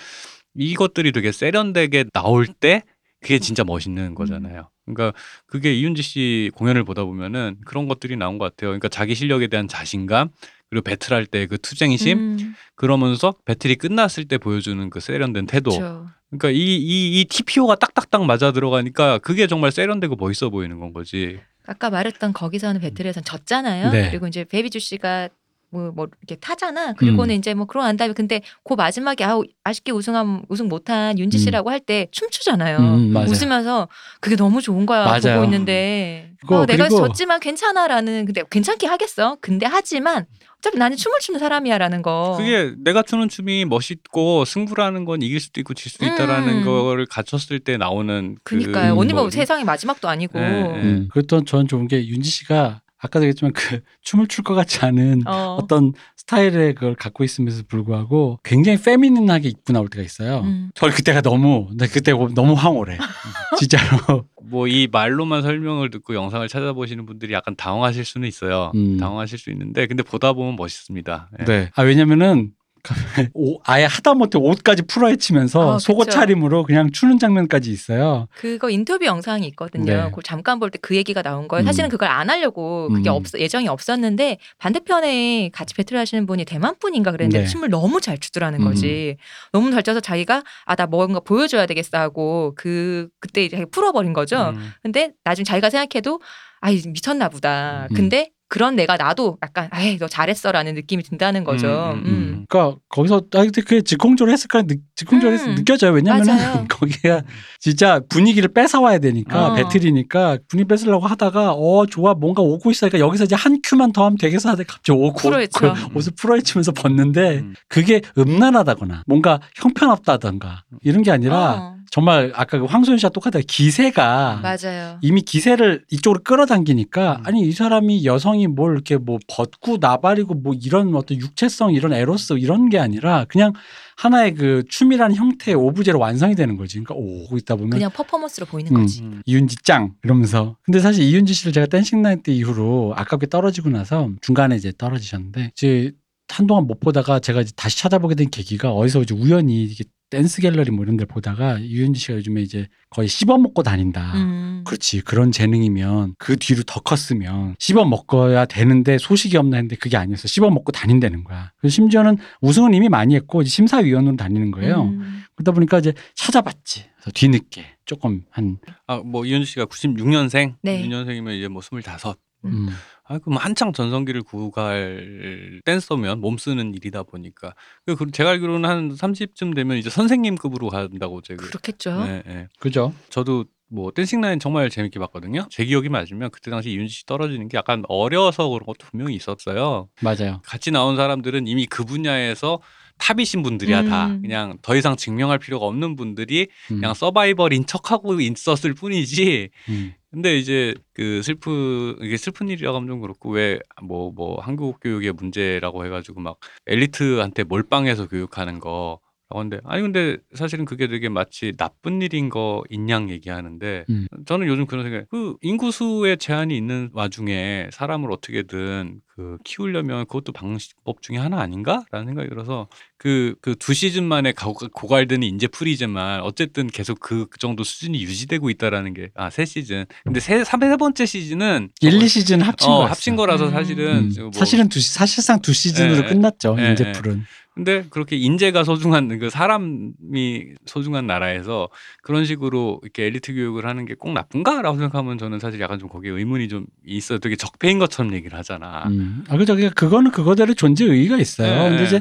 [0.54, 2.82] 이것들이 되게 세련되게 나올 때
[3.20, 4.68] 그게 진짜 멋있는 거잖아요.
[4.86, 8.70] 그러니까 그게 이윤지 씨 공연을 보다 보면은 그런 것들이 나온 것 같아요.
[8.70, 10.30] 그러니까 자기 실력에 대한 자신감
[10.70, 15.70] 그리고 배틀할 때 그 투쟁심 음, 그러면서 배틀이 끝났을 때 보여주는 그 세련된 태도.
[15.70, 16.06] 그쵸.
[16.30, 21.38] 그러니까 이 이 이 TPO가 딱딱딱 맞아 들어가니까 그게 정말 세련되고 멋있어 보이는 건 거지.
[21.66, 23.92] 아까 말했던 거기서는 배틀에선 졌잖아요.
[23.92, 24.10] 네.
[24.10, 25.28] 그리고 이제 베이비주 씨가
[25.72, 26.92] 뭐, 뭐 이렇게 타잖아.
[26.92, 27.38] 그리고는 음.
[27.38, 31.40] 이제 뭐 그러고 난 다음에 근데 그 마지막에 아 아쉽게 우승한 우승 못한 윤지 음.
[31.40, 32.76] 씨라고 할때 춤추잖아요.
[32.78, 33.28] 음, 맞아요.
[33.30, 33.88] 웃으면서
[34.20, 35.36] 그게 너무 좋은 거야 맞아요.
[35.40, 39.38] 보고 있는데 그거, 어, 내가 졌지만 괜찮아라는 근데 괜찮게 하겠어.
[39.40, 40.26] 근데 하지만
[40.58, 42.34] 어차피 나는 춤을 추는 사람이야라는 거.
[42.36, 46.64] 그게 내가 추는 춤이 멋있고 승부라는 건 이길 수도 있고 질 수도 있다라는 음.
[46.64, 48.92] 거를 갖췄을 때 나오는 그 그니까요.
[48.92, 50.38] 음, 언니 뭐 뭐- 세상의 마지막도 아니고.
[50.38, 50.68] 네, 네.
[50.82, 51.08] 음.
[51.26, 55.58] 또 저는 좋은 게 윤지 씨가 아까도 얘기했지만 그 춤을 출 것 같지 않은 어.
[55.60, 60.40] 어떤 스타일의 그걸 갖고 있음에도 불구하고 굉장히 페미닌하게 입고 나올 때가 있어요.
[60.40, 60.70] 음.
[60.74, 62.98] 저 그때가 너무 나 그때 너무 황홀해.
[63.58, 64.24] 진짜로.
[64.44, 68.70] 뭐 이 말로만 설명을 듣고 영상을 찾아보시는 분들이 약간 당황하실 수는 있어요.
[68.74, 68.96] 음.
[68.98, 71.30] 당황하실 수 있는데 근데 보다 보면 멋있습니다.
[71.40, 71.44] 예.
[71.44, 71.70] 네.
[71.74, 72.61] 아 왜냐면은 오-
[73.64, 76.10] 아예 하다못해 옷까지 풀어헤치면서 아, 속옷.
[76.10, 78.26] 차림으로 그냥 추는 장면까지 있어요.
[78.36, 79.84] 그거 인터뷰 영상이 있거든요.
[79.84, 80.02] 네.
[80.06, 81.62] 그걸 잠깐 볼 때 그 얘기가 나온 거예요.
[81.62, 81.66] 음.
[81.66, 83.14] 사실은 그걸 안 하려고 그게 음.
[83.14, 87.46] 없 예정이 없었는데 반대편에 같이 배틀 하시는 분이 대만 분인가 그랬는데 네.
[87.46, 88.64] 춤을 너무 잘 추더라는 음.
[88.64, 89.16] 거지.
[89.52, 94.54] 너무 잘 춰서 자기가 아 나 뭔가 보여줘야 되겠어 하고 그 그때 이제 풀어버린 거죠.
[94.56, 94.72] 음.
[94.82, 96.20] 근데 나중에 자기가 생각해도
[96.60, 97.86] 아 미쳤나 보다.
[97.90, 97.94] 음.
[97.94, 101.94] 근데 그런 내가 나도 약간 아이 너 잘했어라는 느낌이 든다는 거죠.
[101.94, 102.04] 음, 음.
[102.04, 102.46] 음, 음.
[102.50, 105.54] 그러니까 거기서 아 근데 그게 즉흥적으로 했을까 느, 즉흥적으로 음.
[105.54, 105.92] 느껴져요.
[105.92, 106.68] 왜냐면은.
[106.68, 107.22] 거기가
[107.60, 109.54] 진짜 분위기를 뺏어와야 되니까 어.
[109.54, 114.18] 배틀이니까 분위기 뺏으려고 하다가 어 좋아 뭔가 오고 있으니까 여기서 이제 한 큐만 더 하면
[114.18, 115.58] 되겠어 하다가 갑자기 옷을 풀어헤쳐.
[115.58, 117.54] 그 옷을 풀어헤치면서 벗는데 음.
[117.68, 124.40] 그게 음란하다거나 뭔가 형편없다던가 이런 게 아니라 어, 정말 아까 그 황소연 씨가 똑같아 기세가
[124.42, 124.98] 맞아요.
[125.02, 127.26] 이미 기세를 이쪽으로 끌어당기니까 음.
[127.26, 132.38] 아니 이 사람이 여성이 뭘 이렇게 뭐 벗고 나발이고 뭐 이런 어떤 육체성 이런 에로스
[132.38, 133.52] 이런 게 아니라 그냥
[133.98, 136.82] 하나의 그 춤이라는 형태의 오브제로 완성이 되는 거지.
[136.82, 138.80] 그러니까 보고 있다 보면 그냥 퍼포먼스로 보이는 음.
[138.80, 139.02] 거지.
[139.02, 139.20] 음.
[139.26, 144.56] 이윤지 짱 이러면서 근데 사실 이윤지 씨를 제가 댄싱 나인 이후로 아깝게 떨어지고 나서 중간에
[144.56, 145.92] 이제 떨어지셨는데 이제
[146.32, 150.70] 한동안 못 보다가 제가 이제 다시 찾아보게 된 계기가 어디서 이제 우연히 이게 댄스 갤러리
[150.70, 154.12] 뭐 이런 데 보다가 이윤지 씨가 요즘에 이제 거의 씹어 먹고 다닌다.
[154.14, 154.62] 음.
[154.64, 160.28] 그렇지 그런 재능이면 그 뒤로 더 컸으면 씹어 먹어야 되는데 소식이 없나 했는데 그게 아니었어
[160.28, 165.24] 씹어 먹고 다닌다는 거야 그래서 심지어는 우승은 이미 많이 했고 이제 심사위원으로 다니는 거예요 음.
[165.34, 170.86] 그러다 보니까 이제 찾아봤지 그래서 뒤늦게 조금 한 아, 뭐 이현주 씨가 96년생, 네.
[170.88, 172.14] 6년생이면 이제 뭐 25.
[172.44, 172.68] 음,
[173.04, 177.54] 아, 그럼 한창 전성기를 구가할 댄서면 몸 쓰는 일이다 보니까.
[177.86, 181.44] 그 그 제가 알기로는 한 30 쯤 되면 이제 선생님급으로 간다고 제가.
[181.46, 182.04] 그렇겠죠.
[182.04, 182.48] 네, 네.
[182.58, 185.46] 그죠 저도 뭐 댄싱 나인 정말 재밌게 봤거든요.
[185.50, 189.88] 제 기억이 맞으면 그때 당시 이윤지 씨 떨어지는 게 약간 어려서 그런 것도 분명히 있었어요.
[190.02, 192.60] 맞아요 같이 나온 사람들은 이미 그 분야에서
[192.98, 194.06] 탑이신 분들이야 다.
[194.08, 194.20] 음.
[194.22, 199.48] 그냥 더 이상 증명할 필요가 없는 분들이 음, 그냥 서바이벌인 척하고 있었을 뿐이지.
[199.70, 204.78] 음, 근데 이제 그 슬프 이게 슬픈 일이라고 하면 좀 그렇고 왜 뭐 뭐 한국
[204.80, 209.00] 교육의 문제라고 해 가지고 막 엘리트한테 몰빵해서 교육하는 거.
[209.30, 214.06] 라고 하는데 아니 근데 사실은 그게 되게 마치 나쁜 일인 거 인 양 얘기하는데 음.
[214.26, 221.02] 저는 요즘 그런 생각 그 인구수의 제한이 있는 와중에 사람을 어떻게든 그 키우려면 그것도 방법
[221.02, 226.66] 중에 하나 아닌가라는 생각이 들어서 그 그 두 시즌 만에 고- 고갈되는 인재 프리지만 어쨌든
[226.68, 230.76] 계속 그, 그 정도 수준이 유지되고 있다라는 게 아 세 시즌 근데 세, 삼- 세
[230.76, 233.50] 번째 시즌은 1, 2 시즌 합친 어, 거였어 합친 거라서 음.
[233.50, 238.16] 사실은 음, 뭐 사실은 두, 시- 사실상 두 시즌으로 예, 끝났죠 예, 인재풀은 근데 그렇게
[238.16, 241.68] 인재가 소중한 그 사람이 소중한 나라에서
[242.02, 246.10] 그런 식으로 이렇게 엘리트 교육을 하는 게 꼭 나쁜가라고 생각하면 저는 사실 약간 좀 거기에
[246.12, 247.18] 의문이 좀 있어요.
[247.18, 248.84] 되게 적폐인 것처럼 얘기를 하잖아.
[248.88, 249.01] 음.
[249.28, 249.54] 아, 그죠.
[249.54, 251.64] 그러니까 그거는 그거대로 존재 의의가 있어요.
[251.64, 251.68] 네.
[251.70, 252.00] 근데 이제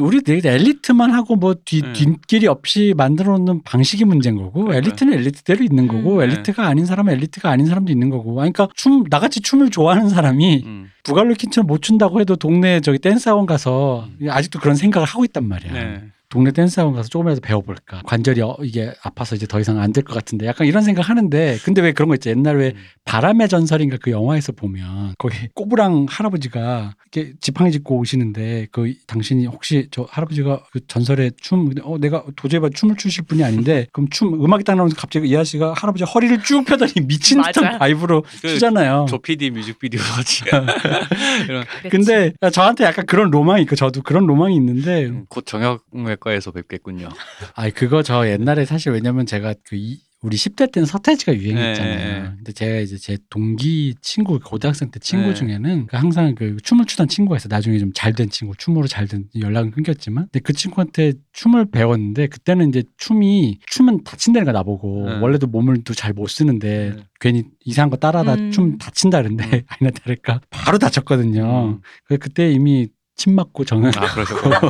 [0.00, 1.92] 우리 엘리트만 하고 뭐 뒤, 네.
[1.92, 4.78] 뒷길이 없이 만들어 놓는 방식이 문제인 거고 그러니까요.
[4.78, 6.22] 엘리트는 엘리트대로 있는 거고 음.
[6.22, 10.90] 엘리트가 아닌 사람은 엘리트가 아닌 사람도 있는 거고 그러니까 춤 나같이 춤을 좋아하는 사람이 음.
[11.02, 15.46] 부갈루 킨처럼 못 춘다고 해도 동네 저기 댄스 학원 가서 아직도 그런 생각을 하고 있단
[15.46, 16.00] 말이야.
[16.30, 16.34] 네.
[16.40, 18.02] 동네 댄스 학원 가서 조금이라도 배워볼까.
[18.06, 21.58] 관절이 어, 이게 아파서 이제 더 이상 안 될 것 같은데 약간 이런 생각 하는데
[21.64, 22.28] 근데 왜 그런 거 있지?
[22.30, 22.74] 옛날 왜 음.
[23.04, 29.88] 바람의 전설인가 그 영화에서 보면 거기 꼬부랑 할아버지가 이렇게 지팡이 짚고 오시는데 그 당신이 혹시
[29.90, 34.32] 저 할아버지가 그 전설의 춤 어, 내가 도저히 봐 춤을 추실 분이 아닌데 그럼 춤
[34.34, 37.78] 음악이 딱 나오면서 갑자기 이 아저씨가 할아버지 허리를 쭉 펴더니 미친 듯한.
[37.78, 39.06] vibe로 그 추잖아요.
[39.08, 40.44] 조피디 뮤직비디오 같이.
[41.90, 45.78] 근데 저한테 약간 그런 로망이 있고 저도 그런 로망이 있는데 음, 곧 정형
[46.20, 47.08] 외과에서 뵙겠군요.
[47.54, 51.96] 아 그거 저 옛날에 사실 왜냐면 제가 그 이- 우리 10대 때는 서태지가 유행했잖아요.
[51.96, 52.28] 네, 네.
[52.36, 55.34] 근데 제가 이제 제 동기 친구 고등학생 때 친구 네.
[55.34, 57.48] 중에는 그 항상 그 춤을 추던 친구가 있어.
[57.48, 62.26] 나중에 좀 잘 된 친구, 춤으로 잘 된 연락은 끊겼지만, 근데 그 친구한테 춤을 배웠는데
[62.26, 65.18] 그때는 이제 춤이 춤은 다친다는 거 나보고 네.
[65.20, 67.02] 원래도 몸을 또 잘 못 쓰는데 네.
[67.18, 68.50] 괜히 이상한 거 따라하다 음.
[68.50, 69.62] 춤 다친다 그랬는데 음.
[69.68, 71.76] 아니나 다를까 바로 다쳤거든요.
[71.76, 71.80] 음.
[72.04, 72.88] 그 그때 이미
[73.20, 74.60] 침 맞고 정은 아 그러셨구나.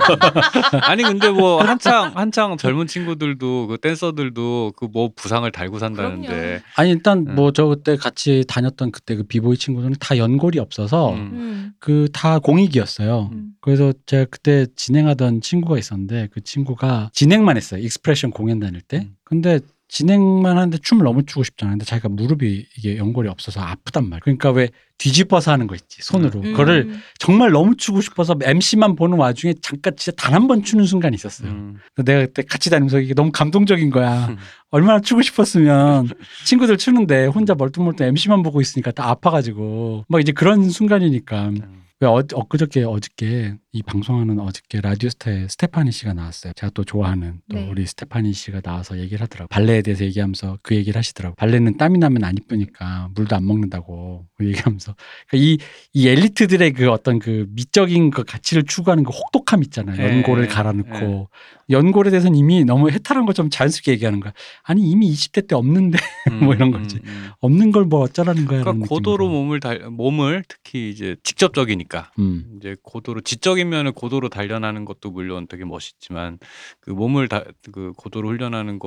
[0.83, 6.27] 아니 근데 뭐 한창 한창 젊은 친구들도 그 댄서들도 그 뭐 부상을 달고 산다는데.
[6.27, 6.59] 그럼요.
[6.75, 7.35] 아니 일단 음.
[7.37, 11.17] 뭐저 그때 같이 다녔던 그때 그 비보이 친구들은 다 연골이 없어서 음.
[11.33, 11.73] 음.
[11.79, 13.31] 그다 공익이었어요.
[13.33, 13.51] 음.
[13.61, 17.81] 그래서 제가 그때 진행하던 친구가 있었는데 그 친구가 진행만 했어요.
[17.81, 18.99] 익스프레션 공연 다닐 때.
[19.09, 19.15] 음.
[19.23, 21.73] 근데 진행만 하는데 춤을 너무 추고 싶잖아요.
[21.75, 24.21] 근데 자기가 무릎이 이게 연골이 없어서 아프단 말이에요.
[24.23, 24.69] 그러니까 왜
[24.99, 26.41] 뒤집어서 하는 거 있지 손으로.
[26.41, 26.53] 음.
[26.53, 31.15] 그거를 정말 너무 추고 싶어서 MC만 보는 와중에 잠깐 진짜 단 한 번 추는 순간이
[31.15, 31.51] 있었어요.
[31.51, 31.77] 음.
[32.05, 34.27] 내가 그때 같이 다니면서 이게 너무 감동적인 거야.
[34.29, 34.37] 음.
[34.71, 36.09] 얼마나 추고 싶었으면
[36.45, 41.81] 친구들 추는데 혼자 멀뚱멀뚱 MC만 보고 있으니까 다 아파가지고 막 이제 그런 순간이니까 음.
[42.01, 46.53] 왜 어, 엊그저께 어저께 이 방송하는 어저께 라디오스타에 스테파니 씨가 나왔어요.
[46.57, 47.69] 제가 또 좋아하는 또 네.
[47.71, 49.47] 우리 스테파니 씨가 나와서 얘기를 하더라고.
[49.49, 51.37] 발레에 대해서 얘기하면서 그 얘기를 하시더라고.
[51.37, 54.97] 발레는 땀이 나면 안 이쁘니까 물도 안 먹는다고 그 얘기하면서
[55.29, 55.59] 그러니까 이,
[55.93, 59.97] 이 엘리트들의 그 어떤 그 미적인 그 가치를 추구하는 그 혹독함 있잖아요.
[59.97, 60.17] 네.
[60.17, 61.27] 연고를 갈아넣고 네.
[61.71, 64.33] 연골에 대해서는 이미 너무 해탈한 것처럼 자연스럽게 얘기하는 거야.
[64.65, 65.97] 아니 이미 20대 때 없는데
[66.43, 66.97] 뭐 이런 거지.
[66.97, 67.31] 음, 음.
[67.39, 68.63] 없는 걸 뭐 어쩌라는 거야.
[68.63, 72.57] 그러니까 고도로 몸을 달 몸을 특히 이제 직접적이니까 음.
[72.59, 76.39] 이제 고도로 지적 인 면을 고도로 단련하는 것도 물론 되게 멋있지만
[76.81, 78.79] 그 몸을 다, 그 고도로 훈련하는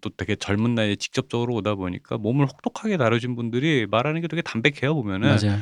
[0.00, 4.94] 또 되게 젊은 나이에 직접적으로 오다 보니까 몸을 혹독하게 다루신 분들이 말하는 게 되게 담백해요
[4.94, 5.60] 보면은 맞아요.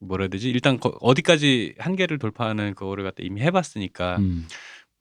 [0.00, 4.46] 뭐라 해야 되지 일단 거- 어디까지 한계를 돌파하는 그거를 갖다 이미 해봤으니까 음.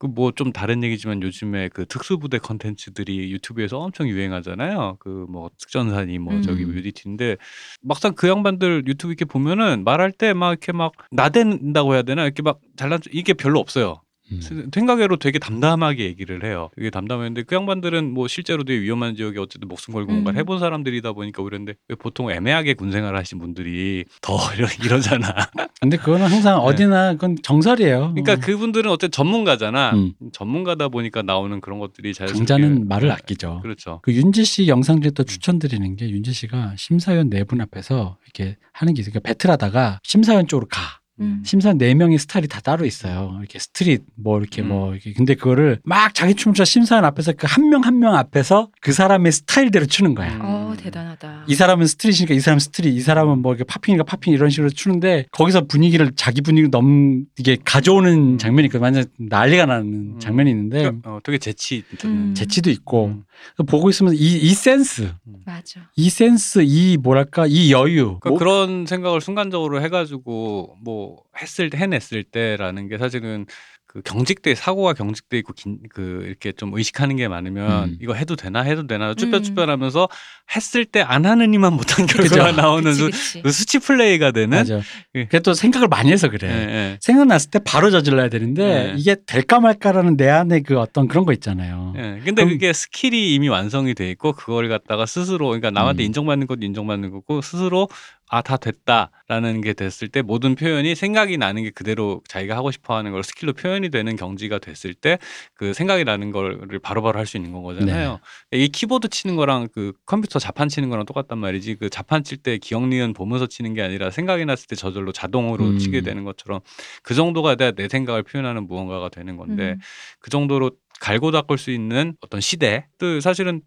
[0.02, 4.98] 그 뭐 좀 다른 얘기지만 요즘에 그 특수부대 컨텐츠들이 유튜브에서 엄청 유행하잖아요.
[5.00, 6.74] 그 뭐 특전사니 뭐 저기 음.
[6.74, 7.38] 뮤디티인데
[7.84, 12.42] 막상 그 양반들 유튜브 이렇게 보면은 말할 때 막 이렇게 막 나댄다고 해야 되나 이렇게
[12.42, 14.02] 막 잘난 척- 이게 별로 없어요.
[14.32, 14.70] 음.
[14.74, 16.70] 생각외로 되게 담담하게 얘기를 해요.
[16.76, 20.38] 되게 담담했는데 그 양반들은 뭐 실제로 되게 위험한 지역에 어쨌든 목숨 걸고 뭔가 음.
[20.38, 25.34] 해본 사람들이다 보니까 그런데 왜 보통 애매하게 군생활 하신 분들이 더 이러, 이러잖아.
[25.82, 26.64] 근데 그거는 항상 네.
[26.66, 28.14] 어디나 그건 정설이에요.
[28.16, 29.92] 그러니까 그분들은 어쨌든 전문가잖아.
[29.94, 30.14] 음.
[30.32, 33.14] 전문가다 보니까 나오는 그런 것들이 자연스럽게 강자는 말을 네.
[33.14, 33.60] 아끼죠.
[33.62, 34.00] 그렇죠.
[34.04, 35.14] 그 윤지 씨 영상 중에 음.
[35.14, 39.12] 또 추천드리는 게 윤지 씨가 심사위원 네 분 앞에서 이렇게 하는 게 있어요.
[39.12, 41.01] 그러니까 배틀하다가 심사위원 쪽으로 가.
[41.20, 41.44] 음.
[41.46, 43.36] 심사위원 네 명의 스타일이 다 따로 있어요.
[43.40, 44.70] 이렇게 스트릿 뭐 이렇게 음.
[44.70, 48.70] 뭐 이렇게 근데 그거를 막 자기 춤추자 심사위원 앞에서 그 한 명 한 명 앞에서
[48.82, 50.34] 그 사람의 스타일대로 추는 거야.
[50.36, 50.40] 음.
[50.42, 51.46] 어 대단하다.
[51.48, 55.26] 이 사람은 street이니까 이 사람은 street, 이 사람은 뭐 이렇게 popping이니까 popping 이런 식으로 추는데
[55.32, 58.38] 거기서 분위기를 자기 분위기를 너무 이게 가져오는 음.
[58.38, 59.86] 장면이 있고 완전 난리가 나는
[60.16, 60.20] 음.
[60.20, 61.84] 장면이 있는데 그러니까, 어, 되게 재치.
[62.06, 62.34] 음.
[62.36, 63.24] 재치도 있고 음.
[63.68, 65.12] 보고 있으면 이, 이 센스,
[65.46, 65.82] 맞아.
[65.96, 68.20] 이 센스, 이 뭐랄까 이 여유.
[68.20, 71.01] 그러니까 뭐- 그런 생각을 순간적으로 해가지고 뭐
[71.42, 73.46] 했을 때 해냈을 때라는 게 사실은
[73.88, 77.98] 그 경직돼 사고가 경직돼 있고 긴, 그 이렇게 좀 의식하는 게 많으면 음.
[78.02, 79.16] 이거 해도 되나 해도 되나 음.
[79.18, 80.08] 쭈뼛쭈뼛하면서
[80.56, 82.54] 했을 때 안 하느니만 못한 결과가.
[82.54, 83.42] 나오는 그치, 수, 그치.
[83.42, 84.80] 그 수치 플레이가 되는 맞아.
[85.16, 85.26] 예.
[85.26, 86.48] 그게 또 생각을 많이 해서 그래.
[86.48, 86.98] 예, 예.
[87.02, 88.94] 생각났을 때 바로 저질러야 되는데 네.
[88.98, 91.94] 이게 될까 말까라는 내 안에 그 어떤 그런 거 있잖아요.
[91.98, 92.02] 예.
[92.24, 96.06] 근데 그럼- 그게 skill이 이미 완성이 돼 있고 그걸 갖다가 스스로 그러니까 남한테 음.
[96.06, 97.90] 인정받는 것도 인정받는 거고 스스로
[98.34, 102.96] 아 다 됐다라는 게 됐을 때 모든 표현이 생각이 나는 게 그대로 자기가 하고 싶어
[102.96, 105.18] 하는 걸 skill로 표현이 되는 경지가 됐을 때
[105.54, 108.20] 그 생각이 나는 거를 바로바로 할 수 있는 건 거잖아요.
[108.52, 111.76] 이 키보드 치는 거랑 그 컴퓨터 자판 치는 거랑 똑같단 말이지.
[111.76, 115.66] 그 자판 칠 때 기억 니은 보면서 치는 게 아니라 생각이 났을 때 저절로 자동으로
[115.66, 115.78] 음.
[115.78, 116.62] 치게 되는 것처럼
[117.04, 119.80] 그 정도가 돼야 내 생각을 표현하는 무언가가 되는 건데 음.
[120.20, 122.88] 그 정도로 갈고 닦을 수 있는 어떤 시대.
[123.00, 123.62] 또 사실은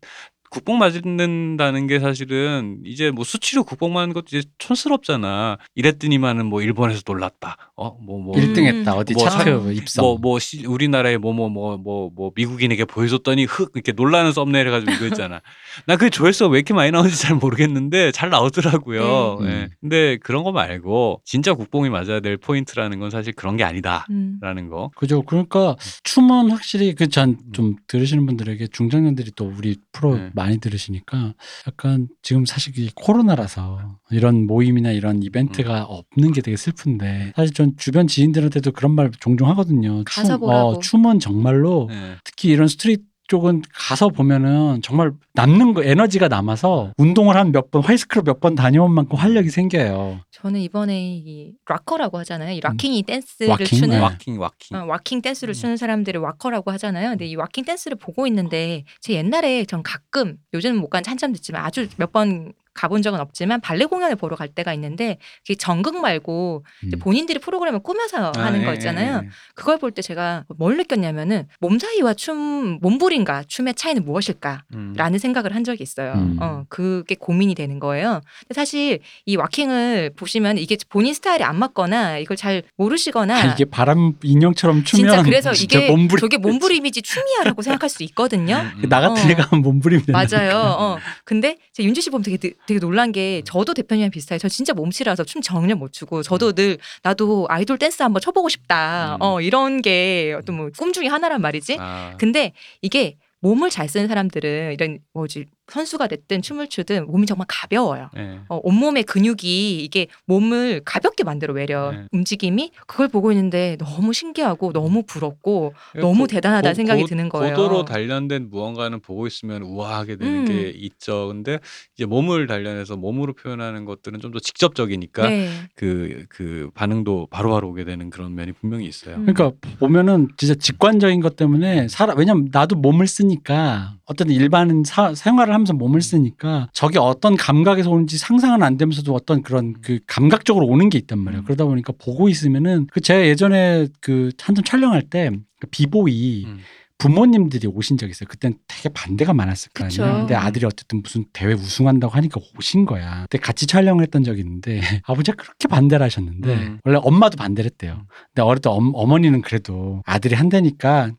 [0.50, 5.58] 국뽕 맞는다는 게 사실은 이제 뭐 수치로 국뽕 맞는 것도 이제 촌스럽잖아.
[5.74, 7.56] 이랬더니만은 뭐 일본에서 놀랐다.
[7.76, 8.38] 어, 뭐, 뭐.
[8.38, 8.94] 일- 1등 했다.
[8.94, 10.04] 어디 뭐 차트 사- 입성.
[10.04, 14.66] 뭐, 뭐, 시- 우리나라에 뭐, 뭐, 뭐, 뭐, 뭐, 미국인에게 보여줬더니 흑, 이렇게 놀라는 썸네일
[14.68, 15.40] 해가지고 이거 있잖아.
[15.86, 19.38] 나 그 조회수가 왜 이렇게 많이 나오는지 잘 모르겠는데 잘 나오더라고요.
[19.42, 19.46] 네.
[19.48, 19.50] 예.
[19.64, 19.68] 음.
[19.80, 24.06] 근데 그런 거 말고 진짜 국뽕이 맞아야 될 포인트라는 건 사실 그런 게 아니다.
[24.10, 24.38] 음.
[24.40, 24.90] 라는 거.
[24.94, 25.22] 그죠.
[25.22, 25.74] 그러니까
[26.04, 30.30] 춤은 확실히 그 전 좀 들으시는 분들에게 중장년들이 또 우리 프로 네.
[30.44, 31.34] 많이 들으시니까
[31.66, 35.86] 약간 지금 사실 이 코로나라서 이런 모임이나 이런 이벤트가 음.
[35.88, 40.02] 없는 게 되게 슬픈데 사실 전 주변 지인들한테도 그런 말 종종 하거든요.
[40.04, 40.68] 가서 춤, 보라고.
[40.68, 42.16] 어, 춤은 정말로 예.
[42.24, 47.82] 특히 이런 스트릿 쪽은 가서 보면은 정말 남는 거 에너지가 남아서 운동을 한 몇 번
[47.82, 50.20] 화이스크럽 몇번 다녀온 만큼 활력이 생겨요.
[50.30, 52.52] 저는 이번에 이 locker라고 하잖아요.
[52.52, 53.50] 이 locking이 댄스를 음.
[53.52, 53.66] waacking?
[53.66, 53.98] 추는 네.
[53.98, 54.76] waacking, waacking.
[54.76, 55.54] 어, waacking 댄스를 음.
[55.54, 57.10] 추는 사람들을 waacker라고 하잖아요.
[57.10, 61.64] 근데 이 waacking 댄스를 보고 있는데 제 옛날에 전 가끔 요즘은 못간 지 한참 됐지만
[61.64, 66.64] 아주 몇 번 가본 적은 없지만 발레 공연을 보러 갈 때가 있는데 그게 정극 말고
[66.84, 66.90] 음.
[67.00, 69.20] 본인들이 프로그램을 꾸며서 하는 아, 거 예, 있잖아요.
[69.22, 69.30] 예, 예.
[69.54, 74.64] 그걸 볼 때 제가 뭘 느꼈냐면은 몸 사이와 춤 몸부림과 춤의 차이는 무엇일까?
[74.74, 74.92] 음.
[74.96, 76.12] 라는 생각을 한 적이 있어요.
[76.14, 76.36] 음.
[76.40, 78.20] 어, 그게 고민이 되는 거예요.
[78.40, 83.64] 근데 사실 이 와킹을 보시면 이게 본인 스타일이 안 맞거나 이걸 잘 모르시거나 아, 이게
[83.64, 88.56] 바람 인형처럼 추면 진짜 그래서 진짜 이게 몸부림 저게 몸부림이지 춤이야라고 생각할 수 있거든요.
[88.56, 88.88] 음, 음.
[88.88, 89.30] 나 같은 어.
[89.30, 90.04] 애가 몸부림이.
[90.08, 90.56] 맞아요.
[90.78, 90.98] 어.
[91.24, 94.38] 근데 제가 윤주 씨 보면 되게 되게 놀란 게 저도 대표님이랑 비슷해요.
[94.38, 99.16] 저 진짜 몸치라서 춤 전혀 못 추고 저도 늘 나도 아이돌 댄스 한번 춰보고 싶다.
[99.16, 99.22] 음.
[99.22, 101.76] 어 이런 게 어떤 뭐 꿈 중에 하나란 말이지.
[101.78, 102.52] 아, 근데
[102.82, 108.10] 이게 몸을 잘 쓰는 사람들은 이런 뭐지 선수가 됐든 춤을 추든 몸이 정말 가벼워요.
[108.18, 108.38] 예.
[108.48, 112.06] 어, 온몸의 근육이 이게 몸을 가볍게 만들어 외려 네.
[112.12, 117.28] 움직임이 그걸 보고 있는데 너무 신기하고 너무 부럽고 너무 고- 대단하다 고- 생각이 고- 드는
[117.30, 117.54] 거예요.
[117.56, 120.44] 고도로 단련된 무언가는 보고 있으면 우아하게 되는 음.
[120.44, 121.28] 게 있죠.
[121.28, 121.58] 근데
[121.96, 125.48] 이제 몸을 단련해서 몸으로 표현하는 것들은 좀 더 직접적이니까 네.
[125.76, 129.14] 그, 그 반응도 바로바로 오게 되는 그런 면이 분명히 있어요.
[129.16, 129.26] 음.
[129.26, 135.53] 그러니까 보면은 진짜 직관적인 것 때문에 사람 왜냐면 나도 몸을 쓰니까 어떤 일반 사, 생활을
[135.54, 140.88] 하면서 몸을 쓰니까 저게 어떤 감각에서 오는지 상상은 안 되면서도 어떤 그런 그 감각적으로 오는
[140.88, 141.42] 게 있단 말이에요.
[141.42, 141.44] 음.
[141.44, 146.58] 그러다 보니까 보고 있으면은 그 제가 예전에 그 한참 촬영할 때그 비보이 음.
[146.98, 148.28] 부모님들이 오신 적이 있어요.
[148.28, 149.84] 그땐 되게 반대가 많았을 거.
[149.84, 150.18] 아니에요.
[150.20, 153.22] 근데 아들이 어쨌든 무슨 대회 우승한다고 하니까 오신 거야.
[153.22, 156.78] 그때 같이 촬영을 했던 적이 있는데 아버지가 그렇게 반대를 하셨는데 음.
[156.84, 158.06] 원래 엄마도 반대를 했대요.
[158.28, 161.10] 근데 어릴 때 엄, 어머니는 그래도 아들이 한다니까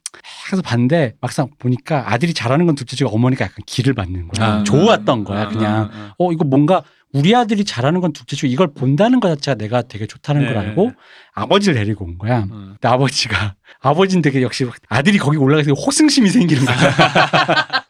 [0.52, 4.48] 해서 반대 막상 보니까 아들이 잘하는 건 둘째치고 어머니가 약간 기를 받는 거야.
[4.48, 4.64] 아.
[4.64, 5.42] 좋았던 거야.
[5.44, 6.14] 아, 그냥 아, 아.
[6.18, 6.84] 어 이거 뭔가
[7.16, 10.59] 우리 아들이 잘하는 건 둘째치고 이걸 본다는 것 자체가 내가 되게 좋다는 걸 네.
[10.59, 10.91] 알고
[11.34, 12.39] 아버지를 데리고 온 거야.
[12.39, 12.74] 음.
[12.74, 16.76] 근데 아버지가 아버지는 되게 역시 아들이 거기 올라가서 호승심이 생기는 거야.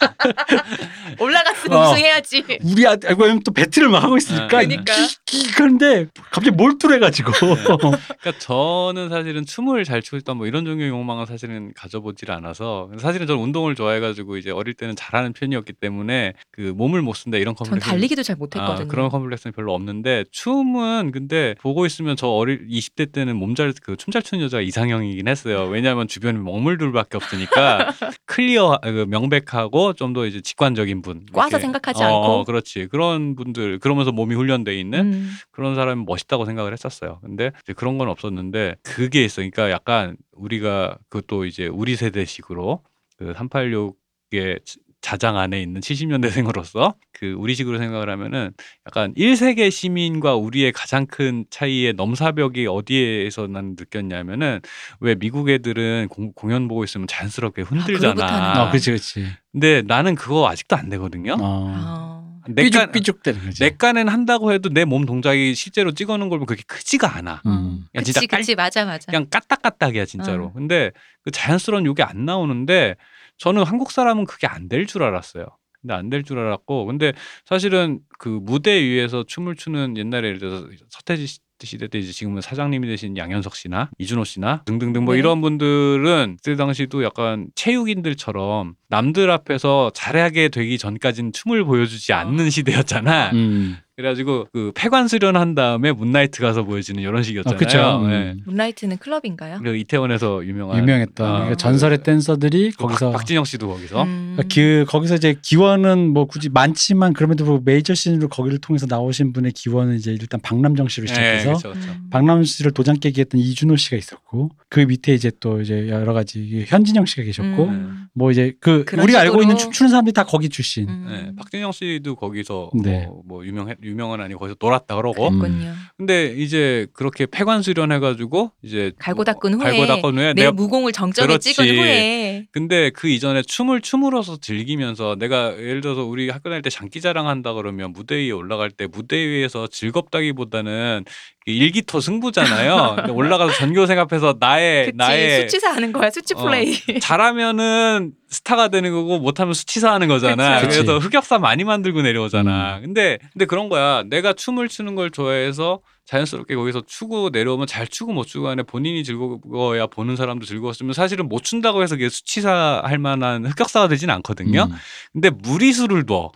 [1.19, 1.91] 올라갔으면 어.
[1.91, 2.43] 우승해야지.
[2.63, 4.93] 우리 아들 알고 보면 또 배틀을 막 하고 있으니까 그러니까.
[4.93, 10.89] 기, 기, 그런데 갑자기 몰두해가지고 그러니까 저는 사실은 춤을 잘 추고 싶다 뭐 이런 종류의
[10.89, 16.61] 욕망은 사실은 가져보질 않아서 사실은 저는 운동을 좋아해가지고 이제 어릴 때는 잘하는 편이었기 때문에 그
[16.75, 18.85] 몸을 못 쓴다 이런 전 컴플렉스 달리기도 잘 못했거든요.
[18.85, 23.73] 아, 그런 컴플렉스는 별로 없는데 춤은 근데 보고 있으면 저 어릴 20대 때는 몸 잘
[23.81, 25.63] 그 춤 잘 추는 여자가 이상형이긴 했어요.
[25.65, 27.93] 왜냐하면 주변에 먹물들밖에 없으니까
[28.25, 31.25] 클리어 그 명백하고 좀 더 이제 직관적인 분.
[31.33, 31.61] 꽈서 이렇게.
[31.61, 32.43] 생각하지 어, 않고.
[32.45, 35.31] 그렇지 그런 분들 그러면서 몸이 훈련돼 있는 음.
[35.51, 37.19] 그런 사람이 멋있다고 생각을 했었어요.
[37.21, 39.37] 근데 이제 그런 건 없었는데 그게 있어.
[39.37, 42.83] 그러니까 약간 우리가 그것도 이제 우리 세대식으로
[43.17, 44.59] 그 386의
[45.05, 48.51] 자장 안에 있는 70년대생으로서 그 우리식으로 생각을 하면은
[48.87, 54.61] 약간 1세계 시민과 우리의 가장 큰 차이의 넘사벽이 어디에서 난 느꼈냐면은
[54.99, 58.13] 왜 미국 애들은 공, 공연 보고 있으면 자연스럽게 흔들잖아.
[58.15, 59.27] 그루브타는 어, 그렇지 그렇지.
[59.51, 61.37] 근데 나는 그거 아직도 안 되거든요.
[61.39, 61.71] 어.
[61.75, 62.15] 아.
[62.47, 63.59] 내 깐- 삐죽삐죽 되는 거지.
[63.63, 67.41] 내 깐엔 한다고 해도 내 몸 동작이 실제로 찍어놓은 걸 보면 그렇게 크지가 않아.
[67.45, 67.85] 음.
[67.91, 69.05] 그냥 진짜 그치 깔- 그치 맞아 맞아.
[69.11, 70.45] 그냥 까딱까딱이야 진짜로.
[70.45, 70.53] 어.
[70.53, 70.91] 근데
[71.23, 72.95] 그 자연스러운 욕이 안 나오는데
[73.37, 75.45] 저는 한국 사람은 그게 안 될 줄 알았어요.
[75.81, 77.13] 근데 안 될 줄 알았고 근데
[77.45, 82.41] 사실은 그 무대 위에서 춤을 추는 옛날에 예를 들어서 서태지 시- 시대 때 이제 지금은
[82.41, 85.19] 사장님이 되신 양현석 씨나 이준호 씨나 등등등 뭐 네.
[85.19, 92.17] 이런 분들은 그때 당시도 약간 체육인들처럼 남들 앞에서 잘하게 되기 전까지는 춤을 보여주지 어.
[92.17, 93.31] 않는 시대였잖아.
[93.31, 93.77] 음.
[93.97, 97.55] 그래가지고 그 폐관 수련한 다음에 문나이트 가서 보여주는 이런 식이었잖아요.
[97.55, 98.01] 어, 그쵸.
[98.03, 98.09] 음.
[98.09, 98.35] 네.
[98.45, 99.59] 문라이트는 클럽인가요?
[99.63, 104.37] 그 이태원에서 유명한 유명했던 아, 그러니까 전설의 댄서들이 그 거기서 박, 박진영 씨도 거기서 음.
[104.53, 109.53] 그 거기서 이제 기원은 뭐 굳이 많지만 그럼에도 불구하고 메이저 씬으로 거기를 통해서 나오신 분의
[109.53, 111.89] 기원은 이제 일단 박남정 씨로 시작해서 그쵸, 그쵸.
[111.89, 112.09] 음.
[112.09, 116.65] 박남정 씨를 도장 깨기 했던 이준호 씨가 있었고 그 밑에 이제 또 이제 여러 가지
[116.67, 118.07] 현진영 씨가 계셨고 음.
[118.13, 119.41] 뭐 이제 그 우리가 알고 식으로.
[119.43, 120.89] 있는 춤추는 사람들이 다 거기 출신.
[120.89, 121.05] 음.
[121.07, 123.05] 네, 박진영 씨도 거기서 네.
[123.05, 125.39] 뭐, 뭐 유명 유명한 아니고 거기서 놀았다 그러고 음.
[125.39, 125.73] 그렇군요.
[125.97, 130.51] 근데 이제 그렇게 폐관 수련해가지고 이제 갈고 닦은 뭐 후에 갈고 닦은 후에 내 내가
[130.51, 131.53] 무공을 정점에 그렇지.
[131.53, 136.69] 찍은 후에 근데 그 이전에 춤을 춤으로서 즐기면서 내가 예를 들어서 우리 학교 다닐 때
[136.69, 141.05] 장기자랑 한다 그러면 무대 위에 올라갈 때 무대 위에서 즐겁다기보다는
[141.45, 143.07] 일기토 승부잖아요.
[143.11, 146.37] 올라가서 전교생 앞에서 나의 그치 나의 수치사 하는 거야 수치 어.
[146.43, 146.75] 플레이.
[146.99, 150.61] 잘하면은 스타가 되는 거고 못하면 수치사 하는 거잖아.
[150.61, 150.77] 그치.
[150.81, 152.79] 그래서 흑역사 많이 만들고 내려오잖아.
[152.81, 154.03] 근데 근데 그런 거야.
[154.07, 159.03] 내가 춤을 추는 걸 좋아해서 자연스럽게 거기서 추고 내려오면 잘 추고 못 추고 안에 본인이
[159.03, 164.67] 즐거워야 보는 사람도 즐거웠으면 사실은 못 춘다고 해서 그게 수치사 할 만한 흑역사가 되진 않거든요.
[164.69, 164.75] 음.
[165.13, 166.31] 근데 무리수를 둬.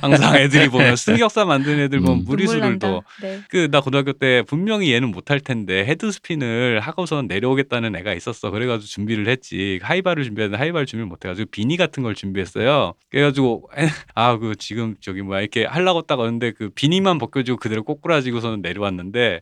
[0.00, 2.24] 항상 애들이 보면 흑역사 만든 애들 보면 음.
[2.24, 3.00] 눈물 난다.
[3.20, 3.40] 네.
[3.50, 8.50] 그나 고등학교 때 분명히 얘는 못할 텐데 head spin을 하고선 내려오겠다는 애가 있었어.
[8.50, 9.80] 그래가지고 준비를 했지.
[9.82, 12.94] 하이바를 준비했는데 하이바를 준비를 못해가지고 비니 같은 걸 준비했어요.
[13.10, 13.68] 그래가지고
[14.14, 18.93] 아 그 지금 저기 뭐야 이렇게 하려고 딱 왔는데 그 비니만 벗겨지고 그대로 꼬꾸라지고서는 내려왔
[18.96, 19.40] 는데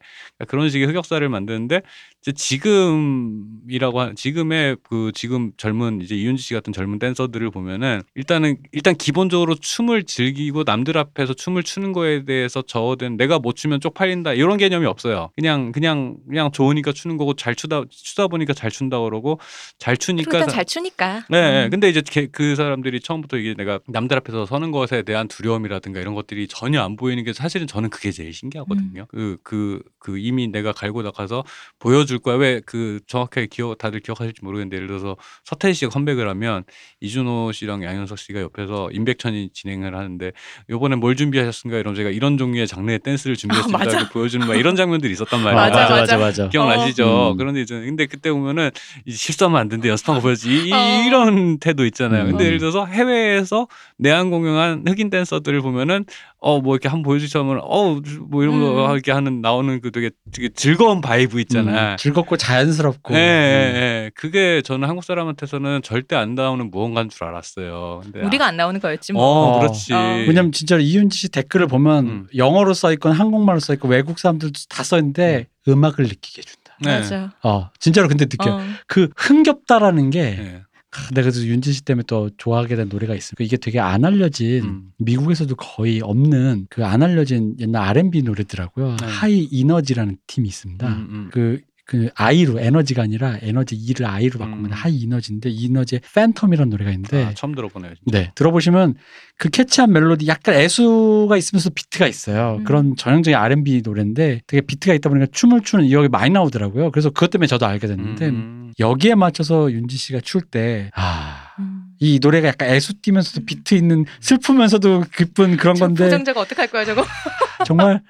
[0.48, 1.82] 그런 식의 흑역사를 만드는데
[2.22, 8.58] 이제 지금이라고 한 지금의 그 지금 젊은 이제 이윤지 씨 같은 젊은 댄서들을 보면은 일단은
[8.70, 14.34] 일단 기본적으로 춤을 즐기고 남들 앞에서 춤을 추는 거에 대해서 저어된 내가 못 추면 쪽팔린다
[14.34, 15.30] 이런 개념이 없어요.
[15.34, 19.40] 그냥 그냥 그냥 좋으니까 추는 거고 잘 추다 추다 보니까 잘 춘다 그러고
[19.78, 21.24] 잘 추니까 일단 잘 추니까.
[21.28, 21.64] 네, 네.
[21.64, 21.70] 음.
[21.70, 26.14] 근데 이제 걔- 그 사람들이 처음부터 이게 내가 남들 앞에서 서는 것에 대한 두려움이라든가 이런
[26.14, 29.06] 것들이 전혀 안 보이는 게 사실은 저는 그게 제일 신기하거든요.
[29.08, 31.42] 그, 그, 그 이미 내가 갈고 나가서
[31.80, 32.36] 보여 줄 거야.
[32.36, 36.64] 왜 그 정확하게 기억, 다들 기억하실지 모르겠는데 예를 들어서 서태지 씨가 컴백을 하면
[37.00, 40.32] 이준호 씨랑 양현석 씨가 옆에서 임백천이 진행을 하는데
[40.70, 41.78] 요번에 뭘 준비하셨습니까?
[41.78, 43.78] 이러면 제가 이런 종류의 장르의 댄스를 준비했습니다.
[43.78, 43.98] 아, 맞아.
[43.98, 45.56] 이렇게 보여주는 막 이런 장면들이 있었단 말이에요.
[45.60, 46.18] 맞아, 맞아, 맞아.
[46.18, 46.48] 맞아.
[46.48, 47.32] 기억나시죠?
[47.32, 47.36] 음.
[47.36, 48.70] 그런데 이제 근데 그때 보면은
[49.06, 51.04] 이제 실수하면 안 된대 연습한 거 보여지 이, 어.
[51.06, 52.24] 이런 태도 있잖아요.
[52.26, 52.46] 근데 음.
[52.46, 56.04] 예를 들어서 해외에서 내한 공연한 흑인 댄서들을 보면은
[56.44, 58.02] 어 뭐 이렇게 한번 보여주시면 어뭐
[58.42, 58.92] 이런 거 음.
[58.94, 61.92] 이렇게 하는 나오는 그 되게, 되게 즐거운 vibe 있잖아.
[61.92, 63.14] 음, 즐겁고 자연스럽고.
[63.14, 63.76] 예, 예, 음.
[63.76, 64.10] 예.
[64.16, 68.00] 그게 저는 한국 사람한테서는 절대 안 나오는 무언가인 줄 알았어요.
[68.02, 69.22] 근데 우리가 안 나오는 거였지 아, 뭐.
[69.24, 69.60] 어, 어.
[69.60, 69.94] 그렇지.
[69.94, 69.98] 어.
[70.26, 72.26] 왜냐면 진짜로 이윤지 씨 댓글을 보면 음.
[72.36, 75.84] 영어로 써 있건 한국말로 써 있고 외국 사람들도 다 써 있는데 음.
[75.84, 76.76] 악을 느끼게 해준다.
[76.80, 76.98] 네.
[76.98, 77.32] 맞아.
[77.44, 78.56] 어 진짜로 근데 느껴.
[78.56, 78.60] 어.
[78.88, 80.62] 그 흥겹다라는 게 예.
[80.92, 83.32] 하, 내가 그래서 윤지 씨 때문에 또 좋아하게 된 노래가 있어요.
[83.40, 84.82] 이게 되게 안 알려진 음.
[84.98, 88.96] 미국에서도 거의 없는 그 안 알려진 옛날 R&B 노래더라고요.
[89.00, 89.06] 네.
[89.06, 90.86] High Inergy라는 팀이 있습니다.
[90.86, 91.28] 음, 음.
[91.32, 94.70] 그, 그 아이로 에너지가 아니라 에너지 이를 아이로 바꾸면 음.
[94.70, 97.94] High Inergy인데 이 이너지의 팬텀이라는 노래가 있는데 아, 처음 들어보네요.
[97.94, 98.18] 진짜.
[98.18, 98.94] 네 들어보시면
[99.38, 102.56] 그 catchy한 멜로디 약간 애수가 있으면서 비트가 있어요.
[102.60, 102.64] 음.
[102.64, 106.90] 그런 전형적인 R&B 노래인데 되게 비트가 있다 보니까 춤을 추는 이역이 많이 나오더라고요.
[106.90, 108.61] 그래서 그것 때문에 저도 알게 됐는데 음.
[108.78, 111.52] 여기에 맞춰서 윤지 씨가 출 때 아.
[111.58, 111.84] 음.
[112.00, 116.84] 이 노래가 약간 애수 띄면서도 비트 있는 슬프면서도 기쁜 그런 저 건데 부정자가 어떡할 거야
[116.84, 117.04] 저거.
[117.64, 118.02] 정말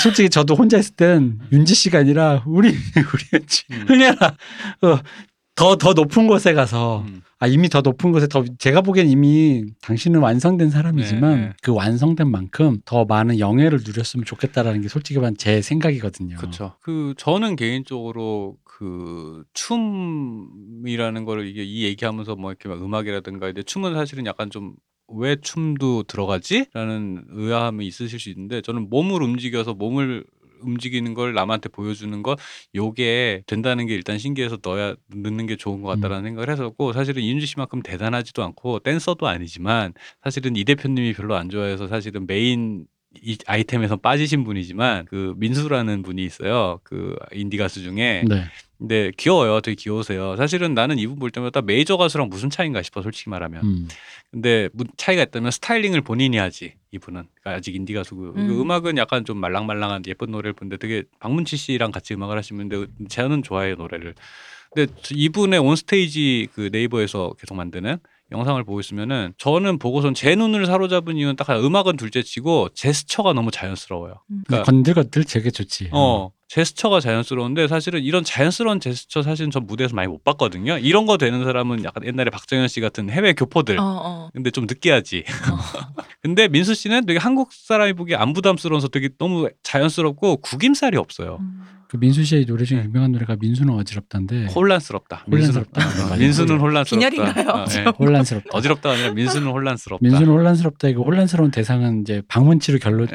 [0.00, 3.84] 솔직히 저도 혼자 있을 땐 윤지 씨가 아니라 우리 우리 윤지 음.
[3.88, 4.36] 흥해라
[5.54, 7.20] 더더 더 높은 곳에 가서 음.
[7.38, 11.52] 아 이미 더 높은 곳에 더 제가 보기엔 이미 당신은 완성된 사람이지만 네, 네.
[11.60, 16.36] 그 완성된 만큼 더 많은 영예를 누렸으면 좋겠다라는 게 솔직히 말하면 제 생각이거든요.
[16.36, 16.76] 그렇죠.
[16.80, 23.94] 그 저는 개인적으로 그 춤이라는 거를 이게 이 얘기하면서 뭐 이렇게 막 음악이라든가 근데 춤은
[23.94, 24.74] 사실은 약간 좀
[25.14, 30.24] 왜 춤도 들어가지?라는 의아함이 있으실 수 있는데 저는 몸을 움직여서 몸을
[30.62, 32.38] 움직이는 걸 남한테 보여주는 것
[32.74, 37.46] 요게 된다는 게 일단 신기해서 넣어야 넣는 게 좋은 것 같다라는 생각을 했었고 사실은 이윤지
[37.46, 42.86] 씨만큼 대단하지도 않고 댄서도 아니지만 사실은 이 대표님이 별로 안 좋아해서 사실은 메인
[43.20, 46.80] 이 아이템에서 빠지신 분이지만 그 민수라는 분이 있어요.
[46.82, 48.24] 그 인디 가수 중에.
[48.26, 48.44] 네.
[48.78, 49.60] 근데 귀여워요.
[49.60, 50.34] 되게 귀여우세요.
[50.36, 53.62] 사실은 나는 이분 볼 때마다 메이저 가수랑 무슨 차이인가 싶어 솔직히 말하면.
[53.64, 53.88] 음.
[54.30, 58.48] 근데 무- 차이가 있다면 스타일링을 본인이 하지 이분은 그러니까 아직 인디 가수고 음.
[58.48, 63.42] 그 음악은 약간 좀 말랑말랑한 예쁜 노래를 부는데 되게 박문치 씨랑 같이 음악을 하시는데 저는
[63.42, 64.14] 좋아해요 노래를.
[64.74, 67.98] 근데 이분의 온 스테이지 그 네이버에서 계속 만드는
[68.32, 73.50] 영상을 보고 있으면은 저는 보고선 제 눈을 사로잡은 이유는 딱 하나, 음악은 둘째치고 제스처가 너무
[73.50, 74.14] 자연스러워요.
[74.46, 75.90] 그러니까 건들건들 되게 좋지.
[75.92, 80.76] 어 제스처가 자연스러운데 사실은 이런 자연스러운 제스처 사실은 전 무대에서 많이 못 봤거든요.
[80.76, 83.78] 이런 거 되는 사람은 약간 옛날에 박정현 씨 같은 해외 교포들.
[83.78, 84.30] 어, 어.
[84.34, 85.24] 근데 좀 느끼하지.
[86.20, 91.38] 근데 민수 씨는 되게 한국 사람이 보기에 안 부담스러워서 되게 너무 자연스럽고 구김살이 없어요.
[91.40, 91.64] 음.
[91.92, 92.84] 그 민수 씨의 노래 중에 네.
[92.86, 95.26] 유명한 노래가 민수는 어지럽다인데 혼란스럽다.
[95.30, 95.84] 혼란스럽다.
[95.84, 96.18] 민수는, 맞아요.
[96.20, 97.10] 민수는 혼란스럽다.
[97.10, 97.48] 빈혈인가요?
[97.50, 97.84] 어, 예.
[97.98, 98.48] 혼란스럽다.
[98.50, 100.02] 어지럽다가 아니라 민수는 혼란스럽다.
[100.02, 100.88] 민수는 혼란스럽다.
[100.88, 103.08] 이거 혼란스러운 대상은 이제 박문치로 결론.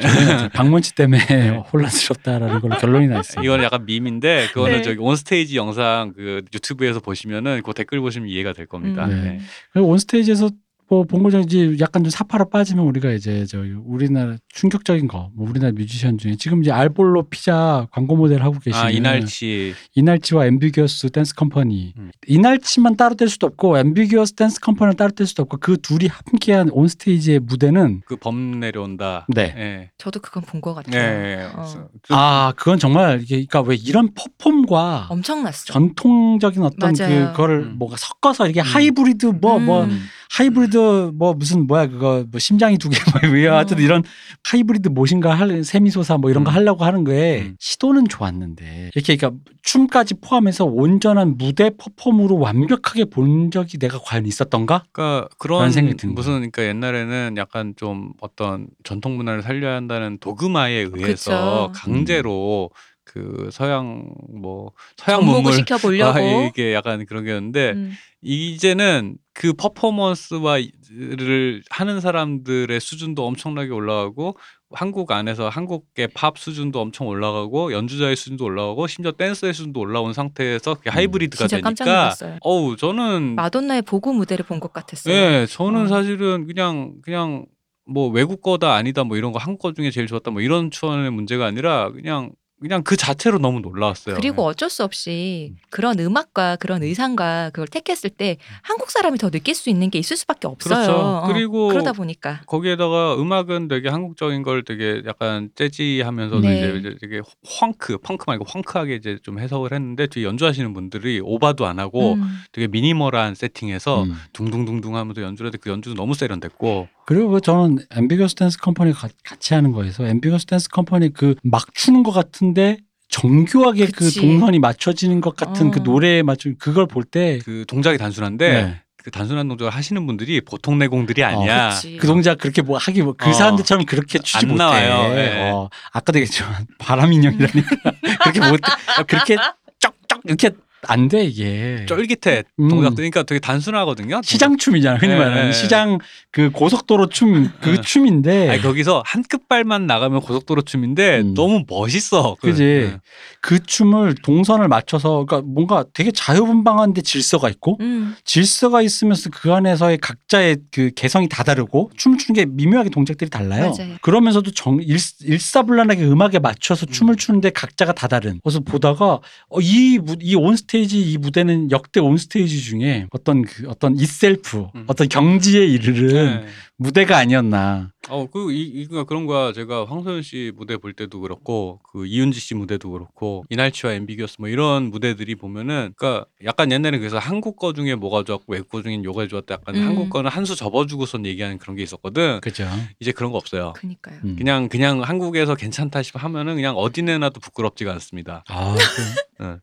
[0.54, 1.56] 박문치 때문에 네.
[1.72, 3.44] 혼란스럽다라는 걸로 결론이 나 있어요.
[3.44, 4.82] 이거는 약간 밈인데 그거는 네.
[4.82, 9.06] 저기 온스테이지 영상 그 유튜브에서 보시면은 그 댓글 보시면 이해가 될 겁니다.
[9.06, 9.10] 음.
[9.10, 9.22] 네.
[9.22, 9.40] 네.
[9.72, 10.50] 그리고 온스테이지에서
[10.90, 15.72] 뭐 본거장 이제 약간 좀 사파로 빠지면 우리가 이제 저 우리나라 충격적인 거, 뭐 우리나라
[15.72, 21.34] 뮤지션 중에 지금 이제 알볼로 피자 광고 모델 하고 계시는 아 이날치 이날치와 엠비규어스 댄스
[21.34, 22.10] 컴퍼니 음.
[22.26, 26.70] 이날치만 따로 뗄 수도 없고 엠비규어스 댄스 컴퍼니를 따로 뗄 수도 없고 그 둘이 함께한
[26.72, 29.26] 온 스테이지의 무대는 그 범 내려온다.
[29.28, 29.54] 네.
[29.56, 29.90] 예.
[29.98, 30.90] 저도 그건 본 것 예.
[30.90, 31.02] 같아요.
[31.02, 31.48] 예.
[31.54, 31.88] 어.
[32.10, 35.66] 아 그건 정말 이게 그러니까 왜 이런 퍼폼과 엄청났어.
[35.66, 37.28] 전통적인 어떤 맞아요.
[37.32, 37.78] 그거를 음.
[37.78, 38.64] 뭐가 섞어서 이게 음.
[38.64, 40.02] 하이브리드 뭐뭐 음.
[40.30, 43.80] 하이브리드 뭐 무슨 뭐야 그거 뭐 심장이 두 개뭐 하여튼 어.
[43.80, 44.02] 이런
[44.44, 46.54] 하이브리드 모신가 할 세미소사 뭐 이런 거 음.
[46.54, 47.56] 하려고 하는 거에 음.
[47.58, 54.84] 시도는 좋았는데 이렇게 그러니까 춤까지 포함해서 온전한 무대 퍼폼으로 완벽하게 본 적이 내가 과연 있었던가?
[54.92, 60.88] 그러니까 그런 생각이 드는 무슨 그러니까 옛날에는 약간 좀 어떤 전통 문화를 살려야 한다는 도그마에
[60.92, 61.72] 의해서 그쵸.
[61.74, 62.70] 강제로
[63.08, 66.18] 그 서양 뭐 서양 문물 시켜 보려고.
[66.18, 67.92] 아, 이게 약간 그런 게 있는데 음.
[68.22, 74.36] 이제는 그 퍼포먼스와를 하는 사람들의 수준도 엄청나게 올라가고
[74.72, 80.74] 한국 안에서 한국의 팝 수준도 엄청 올라가고 연주자의 수준도 올라가고 심지어 댄서의 수준도 올라온 상태에서
[80.74, 82.38] 그게 음, 하이브리드가 진짜 깜짝 되니까 놀랐어요.
[82.42, 85.14] 어우 저는 마돈나의 보고 무대를 본 것 같았어요.
[85.14, 85.88] 예, 저는 어.
[85.88, 87.46] 사실은 그냥 그냥
[87.86, 91.10] 뭐 외국 거다 아니다 뭐 이런 거 한국 거 중에 제일 좋았다 뭐 이런 추원의
[91.12, 94.16] 문제가 아니라 그냥 그냥 그 자체로 너무 놀라웠어요.
[94.16, 99.54] 그리고 어쩔 수 없이 그런 음악과 그런 의상과 그걸 택했을 때 한국 사람이 더 느낄
[99.54, 100.74] 수 있는 게 있을 수밖에 없어요.
[100.74, 100.92] 그렇죠.
[100.98, 106.78] 어, 그리고 그러다 보니까 거기에다가 음악은 되게 한국적인 걸 되게 약간 jazzy하면서도 네.
[106.78, 107.20] 이제 되게
[107.60, 112.38] 펑크, 펑크 말고 펑크하게 이제 좀 해석을 했는데 뒤에 연주하시는 분들이 오바도 안 하고 음.
[112.52, 114.14] 되게 미니멀한 세팅에서 음.
[114.32, 119.08] 둥둥둥둥 하면서 연주를 했는데 그 연주도 너무 세련됐고 그리고 그 저는 앰비거스 댄스 컴퍼니 가-
[119.24, 122.78] 같이 하는 거에서 앰비거스 댄스 컴퍼니 그 막 추는 것 같은 데
[123.08, 124.20] 정교하게 그 그치.
[124.20, 125.70] 동선이 맞춰지는 것 같은 어.
[125.70, 128.82] 그 노래에 맞춘 그걸 볼 때 그 동작이 단순한데 네.
[129.02, 131.70] 그 단순한 동작을 하시는 분들이 보통 내공들이 아니야.
[131.70, 131.96] 그치.
[131.96, 133.32] 그 동작 그렇게 뭐 하기 뭐그 어.
[133.32, 134.58] 사람들처럼 그렇게 추지 안 못해.
[134.58, 135.16] 나와요.
[135.18, 135.50] 예.
[135.50, 137.68] 어, 아까도 얘기했지만 바람 인형이라니까
[138.24, 138.60] 그렇게 못
[139.06, 139.36] 그렇게
[139.78, 140.50] 쩍쩍 이렇게
[140.86, 141.84] 안 돼 이게.
[141.86, 142.68] 쫄깃해 음.
[142.68, 144.20] 동작도 그러니까 되게 단순하거든요.
[144.22, 145.52] 시장 춤이잖아 흔히 예, 말하는 예.
[145.52, 145.98] 시장
[146.30, 147.80] 그 고속도로 춤그 예.
[147.80, 151.34] 춤인데 아니 거기서 한 끝발만 나가면 고속도로 춤인데 음.
[151.34, 152.36] 너무 멋있어.
[152.40, 152.96] 그- 그지 예.
[153.40, 158.14] 그 춤을 동선을 맞춰서 그러니까 뭔가 되게 자유분방한데 질서가 있고 음.
[158.24, 163.72] 질서가 있으면서 그 안에서의 각자의 그 개성이 다 다르고 춤을 추는 게 미묘하게 동작들이 달라요.
[163.76, 163.96] 맞아요.
[164.02, 166.92] 그러면서도 정 일, 일사불란하게 음악에 맞춰서 음.
[166.92, 168.40] 춤을 추는데 각자가 다 다른.
[168.44, 169.18] 그래서 보다가
[169.50, 169.98] 어, 이이
[170.36, 174.84] 온스 테이지 이 무대는 역대 온스테이지 중에 어떤 그 어떤 이셀프 음.
[174.86, 176.46] 어떤 경지에 이르른 네.
[176.76, 177.90] 무대가 아니었나.
[178.08, 179.52] 어, 그, 이, 이거 그런 거야.
[179.52, 184.48] 제가 황소연 씨 무대 볼 때도 그렇고, 그 이윤지 씨 무대도 그렇고, 이날치와 엠비기어스 뭐
[184.48, 189.02] 이런 무대들이 보면은, 그니까 약간 옛날에 그래서 한국 거 중에 뭐가 좋았고, 외국 거 중에
[189.02, 189.54] 요가 좋았다.
[189.54, 189.86] 약간 음.
[189.86, 192.40] 한국 거는 한 수 접어주고선 얘기하는 그런 게 있었거든.
[192.40, 192.66] 그죠.
[193.00, 193.72] 이제 그런 거 없어요.
[193.76, 194.20] 그니까요.
[194.24, 194.36] 음.
[194.38, 198.44] 그냥, 그냥 한국에서 괜찮다 싶어 하면은 그냥 어디 내놔도 부끄럽지가 않습니다.
[198.48, 199.56] 아, 그, 네.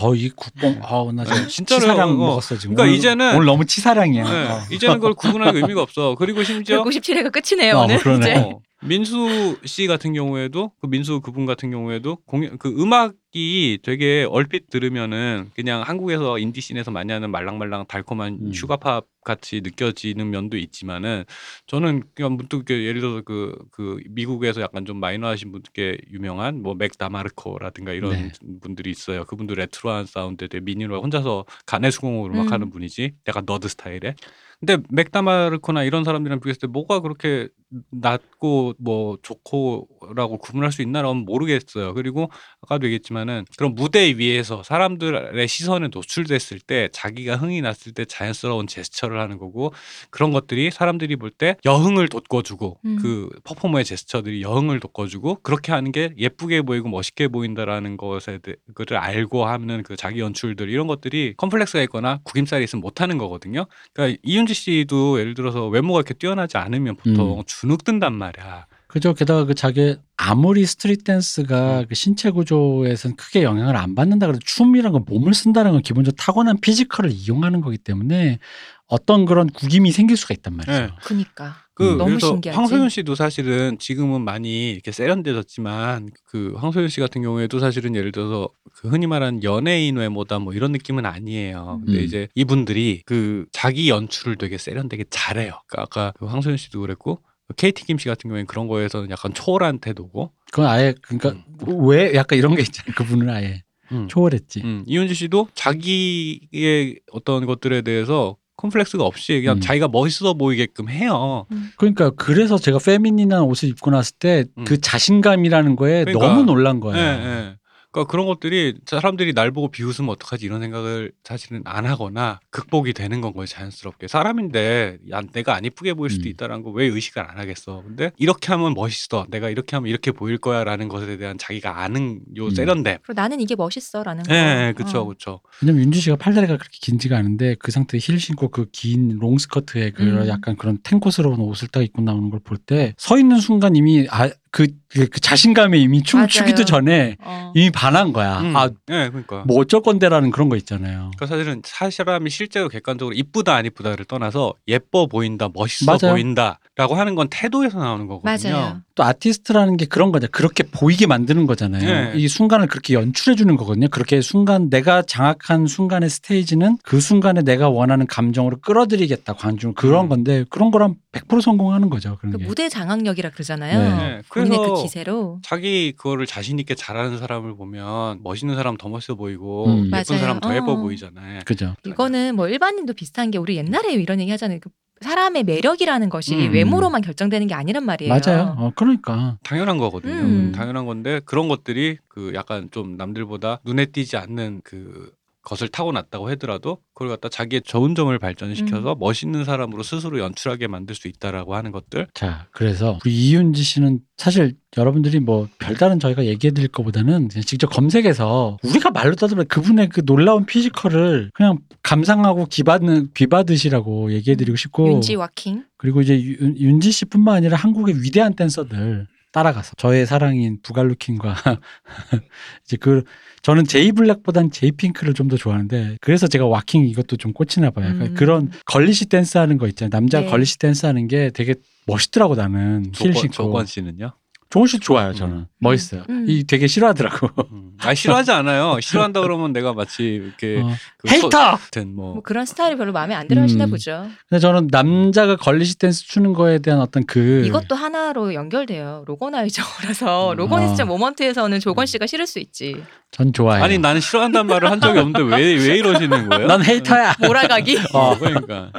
[0.00, 2.14] 어, 이 국뽕, 아우, 나 지금 네, 진짜로, 치사량 어.
[2.14, 2.74] 먹었어, 지금.
[2.74, 4.24] 그러니까 오늘, 이제는- 오늘 너무 치사량이야.
[4.24, 4.60] 네, 어.
[4.70, 6.14] 이제는 그걸 구분할 의미가 없어.
[6.18, 8.18] 그리고 심지어 197회가 끝이네요 어, 오늘 그러네.
[8.30, 8.34] 이제.
[8.40, 14.70] 어, 민수 씨 같은 경우에도 그 민수 그분 같은 경우에도 공연 그 음악이 되게 얼핏
[14.70, 18.52] 들으면은 그냥 한국에서 인디 scene에서 많이 하는 말랑말랑 달콤한 음.
[18.52, 21.24] sugar pop 같이 느껴지는 면도 있지만은
[21.66, 26.74] 저는 그냥 문득 이렇게 예를 들어서 그, 그 미국에서 약간 좀 마이너하신 분께 유명한 뭐
[26.74, 28.30] 맥 드마르코라든가 이런 네.
[28.62, 29.24] 분들이 있어요.
[29.24, 32.52] 그분도 레트로한 사운드에 되게 미디로 혼자서 가내 수공으로 막 음.
[32.52, 33.14] 하는 분이지.
[33.28, 34.14] 약간 nerd 스타일의.
[34.60, 37.48] 근데 맥다마르코나 이런 사람들이랑 비교했을 때 뭐가 그렇게
[37.90, 41.92] 낮고 뭐 좋고라고 구분할 수 있나라면 모르겠어요.
[41.94, 42.30] 그리고
[42.62, 49.20] 아까도 얘기했지만은 그런 무대 위에서 사람들의 시선에 노출됐을 때 자기가 흥이 났을 때 자연스러운 제스처를
[49.20, 49.72] 하는 거고
[50.10, 52.98] 그런 것들이 사람들이 볼 때 여흥을 돋궈주고 음.
[53.00, 58.96] 그 퍼포머의 제스처들이 여흥을 돋궈주고 그렇게 하는 게 예쁘게 보이고 멋있게 보인다라는 것에 대- 그를
[58.96, 63.66] 알고 하는 그 자기 연출들 이런 것들이 컴플렉스가 있거나 구김살이 있으면 못하는 거거든요.
[63.92, 67.42] 그러니까 이윤지 씨도 예를 들어서 외모가 이렇게 뛰어나지 않으면 보통 음.
[67.46, 68.66] 주눅 든단 말이야.
[68.88, 69.12] 그죠.
[69.12, 71.86] 게다가 그 자기 아무리 street 댄스가 음.
[71.88, 76.58] 그 신체 구조에선 크게 영향을 안 받는다 그래도 춤이란 건 몸을 쓴다는 건 기본적으로 타고난
[76.58, 78.38] physical을 이용하는 거기 때문에
[78.86, 80.72] 어떤 그런 구김이 생길 수가 있단 말이죠.
[80.72, 80.88] 네.
[81.04, 81.96] 그니까 그 음.
[81.98, 82.56] 너무 그래서 신기하지.
[82.56, 88.48] 황소윤 씨도 사실은 지금은 많이 이렇게 세련돼졌지만 그 황소윤 씨 같은 경우에도 사실은 예를 들어서
[88.74, 91.80] 그 흔히 말하는 연예인 외모다 뭐 이런 느낌은 아니에요.
[91.84, 92.04] 근데 음.
[92.04, 95.52] 이제 이분들이 그 자기 연출을 되게 세련되게 잘해요.
[95.68, 97.20] 그러니까 아까 그 황소윤 씨도 그랬고
[97.56, 102.38] KT 김 씨 같은 경우에는 그런 거에서는 약간 초월한 태도고 그건 아예 그러니까 왜 약간
[102.38, 102.92] 이런 게 있잖아요.
[102.96, 103.62] 그분은 아예
[103.92, 104.06] 음.
[104.08, 104.60] 초월했지.
[104.64, 109.60] 음, 이윤지 씨도 자기의 어떤 것들에 대해서 콤플렉스가 없이 그냥 음.
[109.60, 111.46] 자기가 멋있어 보이게끔 해요.
[111.76, 114.76] 그러니까 그래서 제가 페미닌한 옷을 입고 났을 때그 음.
[114.82, 116.26] 자신감이라는 거에 그러니까.
[116.28, 116.98] 너무 놀란 거예요.
[116.98, 117.57] 예, 예.
[117.98, 123.20] 그러니까 그런 것들이 사람들이 날 보고 비웃으면 어떡하지 이런 생각을 사실은 안 하거나 극복이 되는
[123.20, 126.30] 건 거예요 자연스럽게 사람인데 야, 내가 안 이쁘게 보일 수도 음.
[126.30, 130.38] 있다라는 거 왜 의식을 안 하겠어 근데 이렇게 하면 멋있어 내가 이렇게 하면 이렇게 보일
[130.38, 132.50] 거야라는 것에 대한 자기가 아는 요 음.
[132.50, 134.34] 세련됨 그리고 나는 이게 멋있어라는 거.
[134.34, 135.04] 예, 예 그쵸 어.
[135.06, 139.90] 그쵸 왜냐면 윤주 씨가 팔다리가 그렇게 긴지가 않은데 그 상태에 힐 신고 그 긴 롱스커트에
[139.92, 140.28] 그 음.
[140.28, 144.28] 약간 그런 탱코스러운 옷을 딱 입고 나오는 걸 볼 때 서 있는 순간 이미 아,
[144.50, 146.28] 그, 그, 그 자신감에 이미 춤을 맞아요.
[146.28, 147.52] 추기도 전에 어.
[147.54, 148.40] 이미 반한 거야.
[148.40, 151.10] 음, 아, 예 그러니까 뭐 어쩔 건데라는 그런 거 있잖아요.
[151.16, 156.14] 그러니까 사실은 사람이 실제로 객관적으로 이쁘다 안 이쁘다를 떠나서 예뻐 보인다 멋있어 맞아요.
[156.14, 158.52] 보인다 라고 하는 건 태도에서 나오는 거거든요.
[158.56, 158.80] 맞아요.
[158.94, 160.28] 또 아티스트라는 게 그런 거죠.
[160.30, 162.12] 그렇게 보이게 만드는 거잖아요.
[162.12, 162.12] 네.
[162.16, 163.88] 이 순간을 그렇게 연출해 주는 거거든요.
[163.88, 170.08] 그렇게 순간 내가 장악한 순간의 스테이지는 그 순간에 내가 원하는 감정으로 끌어들이겠다 관중 그런 음.
[170.08, 172.16] 건데 그런 거랑 100% 성공하는 거죠.
[172.20, 172.44] 그런 그 게.
[172.44, 173.78] 무대 장악력이라 그러잖아요.
[173.80, 173.88] 네.
[173.88, 175.40] 네, 본인의 그래서 그 기세로.
[175.42, 179.78] 자기 그거를 자신 있게 잘하는 사람을 보면 멋있는 사람 더 멋있어 보이고 음.
[179.86, 180.20] 예쁜 맞아요.
[180.20, 180.76] 사람 더 예뻐 어.
[180.76, 181.40] 보이잖아요.
[181.44, 181.74] 그죠.
[181.84, 184.60] 이거는 뭐 일반인도 비슷한 게 우리 옛날에 이런 얘기 하잖아요.
[184.62, 184.70] 그
[185.00, 186.52] 사람의 매력이라는 것이 음.
[186.52, 188.12] 외모로만 결정되는 게 아니란 말이에요.
[188.12, 188.54] 맞아요.
[188.58, 189.38] 어, 그러니까.
[189.42, 190.14] 당연한 거거든요.
[190.14, 190.52] 음.
[190.52, 195.12] 당연한 건데 그런 것들이 그 약간 좀 남들보다 눈에 띄지 않는 그
[195.48, 198.98] 것을 타고났다고 하더라도 그걸 갖다 자기의 좋은 점을 발전시켜서 음.
[198.98, 202.06] 멋있는 사람으로 스스로 연출하게 만들 수 있다라고 하는 것들.
[202.12, 207.68] 자, 그래서 우리 이윤지 씨는 사실 여러분들이 뭐 별다른 저희가 얘기해 드릴 것보다는 그냥 직접
[207.68, 214.88] 검색해서 우리가 말로 떠들면 그분의 그 놀라운 physical을 그냥 감상하고 기받는 기받으시라고 얘기해 드리고 싶고
[214.88, 215.64] 윤지 waacking.
[215.78, 221.34] 그리고 이제 윤, 윤지 씨뿐만 아니라 한국의 위대한 댄서들 따라가서 저의 사랑인 부갈루킨과
[222.64, 223.04] 이제 그
[223.42, 227.84] 저는 제이 블랙보단 제이 핑크를 좀 더 좋아하는데 그래서 제가 waacking 이것도 좀 꽂히나 봐요.
[227.86, 228.14] 약간 음.
[228.14, 229.90] 그런 girlish 댄스 하는 거 있잖아요.
[229.90, 230.26] 남자 네.
[230.26, 231.54] girlish 댄스 하는 게 되게
[231.86, 233.30] 멋있더라고 나는 힐 조권.
[233.30, 234.12] 조권 씨는요?
[234.50, 235.46] 조권 씨 좋아요 저는 음.
[235.58, 236.04] 멋있어요.
[236.08, 236.24] 음.
[236.26, 237.28] 이 되게 싫어하더라고.
[237.52, 237.72] 음.
[237.80, 238.78] 아 싫어하지 않아요.
[238.80, 241.28] 싫어한다 그러면 내가 마치 이렇게 어, 그 소- hater.
[241.28, 243.70] 같은 뭐뭐 그런 스타일이 별로 마음에 안 들어 하시나 음.
[243.70, 244.08] 보죠.
[244.28, 249.04] 근데 저는 남자가 girlish 댄스 추는 거에 대한 어떤 그 이것도 하나로 연결돼요.
[249.06, 250.36] 로건아이저라서 음.
[250.36, 250.84] 로건이스트 아.
[250.86, 252.82] moment에서는 조권 씨가 싫을 수 있지.
[253.10, 253.62] 전 좋아해요.
[253.64, 256.46] 아니 나는 싫어한다는 말을 한 적이 없는데 왜 왜 이러시는 거예요?
[256.46, 257.14] 난 헤이터야.
[257.20, 257.78] 몰아가기.
[257.92, 258.70] 어, 그러니까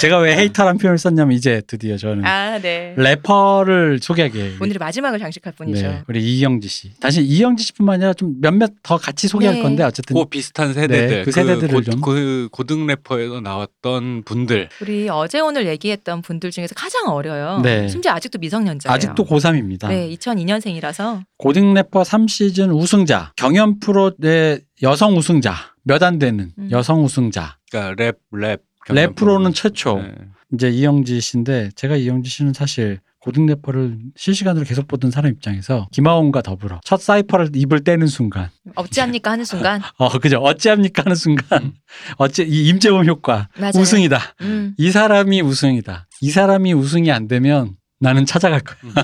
[0.00, 2.94] 제가 왜 hater란 표현을 썼냐면 이제 드디어 저는 아 네.
[2.96, 5.86] 래퍼를 소개하게 오늘의 마지막을 장식할 분이죠.
[5.86, 6.92] 네, 우리 이영지 씨.
[7.00, 9.62] 다시 이영지 씨뿐만 아니라 좀 몇몇 더 같이 소개할 네.
[9.62, 12.00] 건데 어쨌든 그 비슷한 세대들 네, 그 세대들을 고, 좀.
[12.00, 17.60] 그 고등 래퍼에서 나왔던 분들 우리 어제 오늘 얘기했던 분들 중에서 가장 어려요.
[17.62, 17.88] 네.
[17.88, 18.94] 심지어 아직도 미성년자예요.
[18.94, 19.88] 아직도 고3입니다.
[19.88, 26.68] 네, 2002년생이라서 고등 래퍼 3시즌 우승자, 경연 프로의 여성 우승자, 몇 안 되는 음.
[26.70, 27.56] 여성 우승자.
[27.70, 28.60] 그러니까 랩 랩.
[28.94, 29.98] 랩 프로는 최초.
[30.00, 30.12] 네.
[30.54, 36.40] 이제 이영지 씨인데 제가 이영지 씨는 사실 고등 래퍼를 실시간으로 계속 보던 사람 입장에서 김하온과
[36.40, 38.48] 더불어 첫 cypher를 입을 떼는 순간.
[38.74, 39.82] 없지않니까 하는 순간.
[39.98, 40.38] 어 그죠.
[40.38, 41.74] 어찌합니까 하는 순간.
[42.16, 43.48] 어찌 이 임재범 효과.
[43.58, 43.72] 맞아요.
[43.76, 44.20] 우승이다.
[44.42, 46.06] 음, 이 사람이 우승이다.
[46.22, 48.94] 이 사람이 우승이 안 되면 나는 찾아갈 거야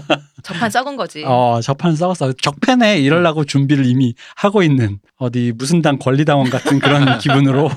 [0.45, 1.25] 접한 썩은 거지.
[1.27, 7.19] 어 저판 싸웠어 적팬에 이러려고 준비를 이미 하고 있는 어디 무슨 당 권리당원 같은 그런
[7.19, 7.69] 기분으로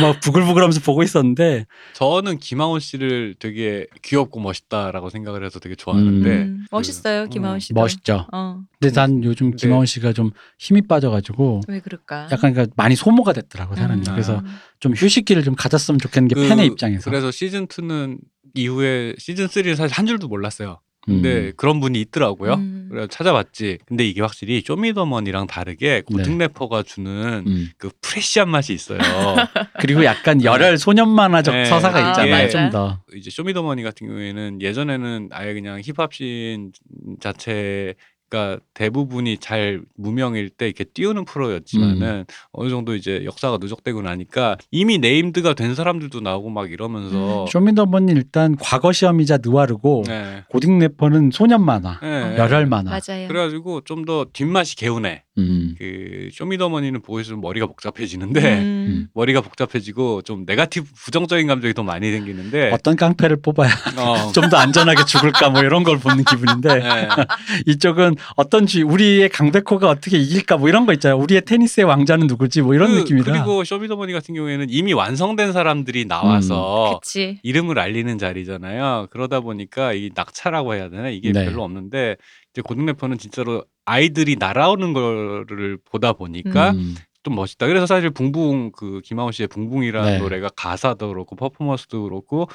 [0.00, 6.64] 막 부글부글하면서 보고 있었는데 저는 김하온 씨를 되게 귀엽고 멋있다라고 생각을 해서 되게 좋아하는데 음,
[6.70, 7.80] 멋있어요, 김하온 씨도.
[7.80, 9.56] 멋있죠 어, 근데 난 요즘 네.
[9.56, 12.24] 김하온 씨가 좀 힘이 빠져가지고 왜 그럴까?
[12.32, 14.00] 약간 그러니까 많이 소모가 됐더라고 사람이.
[14.00, 14.12] 음.
[14.12, 14.42] 그래서
[14.80, 17.08] 좀 휴식기를 좀 가졌으면 좋겠는 게 그- 팬의 입장에서.
[17.10, 18.18] 그래서 시즌 2는
[18.54, 20.80] 이후에 시즌 3를 사실 한 줄도 몰랐어요.
[21.02, 21.52] 근데 음.
[21.56, 22.54] 그런 분이 있더라고요.
[22.54, 22.88] 음.
[22.90, 23.78] 그래서 찾아봤지.
[23.86, 27.70] 근데 이게 확실히 쇼미더머니랑 다르게 고등 래퍼가 주는 음.
[27.78, 28.98] 그 fresh한 맛이 있어요.
[29.80, 31.64] 그리고 약간 열혈 소년 만화적 네.
[31.64, 32.30] 서사가 아, 있잖아요.
[32.30, 32.48] 맞아요.
[32.50, 33.00] 좀 더.
[33.14, 36.72] 이제 쇼미더머니 같은 경우에는 예전에는 아예 그냥 힙합씬
[37.20, 37.94] 자체
[38.30, 42.24] 가 대부분이 잘 무명일 때 이렇게 띄우는 프로였지만은 음.
[42.52, 47.46] 어느 정도 이제 역사가 누적되고 나니까 이미 named가 된 사람들도 나오고 막 이러면서 음.
[47.48, 50.44] 쇼미더머니 일단 과거 시험이자 느와르고 네.
[50.48, 52.36] 고딩 래퍼는 소년 만화, 네.
[52.38, 52.90] 열혈 만화.
[52.90, 53.28] 맞아요.
[53.28, 55.24] 그래가지고 좀 더 뒷맛이 개운해.
[55.38, 55.74] 음.
[55.78, 59.08] 그 쇼미더머니는 보고 있으면 머리가 복잡해지는데 음.
[59.14, 64.32] 머리가 복잡해지고 좀 네가티브 부정적인 감정이 더 많이 생기는데 어떤 깡패를 뽑아야 어.
[64.32, 67.08] 좀더 안전하게 죽을까 뭐 이런 걸 보는 기분인데 네.
[67.66, 71.18] 이쪽은 어떤 주 우리의 강백호가 어떻게 이길까 뭐 이런 거 있잖아요.
[71.18, 73.32] 우리의 테니스의 왕자는 누구지 뭐 이런 그, 느낌이라.
[73.32, 77.38] 그리고 쇼미더머니 같은 경우에는 이미 완성된 사람들이 나와서 그치.
[77.42, 79.08] 이름을 알리는 자리잖아요.
[79.10, 81.44] 그러다 보니까 이 낙차라고 해야 되나 이게 네.
[81.44, 82.16] 별로 없는데
[82.52, 86.94] 이제 고등 래퍼는 진짜로 아이들이 날아오는 거를 보다 보니까 음.
[87.22, 87.66] 좀 멋있다.
[87.66, 90.18] 그래서 사실 붕붕 그 김하온 씨의 붕붕이라는 네.
[90.18, 92.48] 노래가 가사도 그렇고 퍼포먼스도 그렇고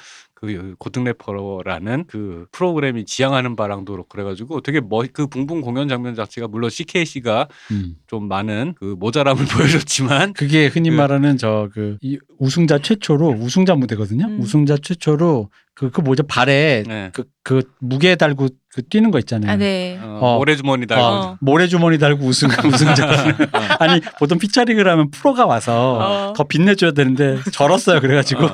[0.46, 6.48] 그 고등 래퍼라는 그 프로그램이 지향하는 바랑도 그렇고 그래가지고 되게 멋그 붕붕 공연 장면 자체가
[6.48, 7.96] 물론 CKC가 음.
[8.08, 11.98] 좀 많은 그 모자람을 보여줬지만 그게 흔히 그- 말하는 저 그
[12.40, 14.26] 우승자 최초로 우승자 무대거든요.
[14.28, 14.40] 음.
[14.40, 17.10] 우승자 최초로 그 그 뭐죠 발에 네.
[17.14, 19.52] 그 그 무게 달고 그 뛰는 거 있잖아요.
[19.52, 20.00] 아, 네.
[20.02, 20.38] 어, 어.
[20.40, 21.38] 모래주머니 달고 어.
[21.42, 23.06] 모래주머니 달고 우승 우승자.
[23.06, 23.60] 어.
[23.80, 26.34] 아니 보통 피처링을 하면 프로가 와서 어.
[26.36, 28.02] 더 빛내줘야 되는데 절었어요.
[28.02, 28.48] 그래가지고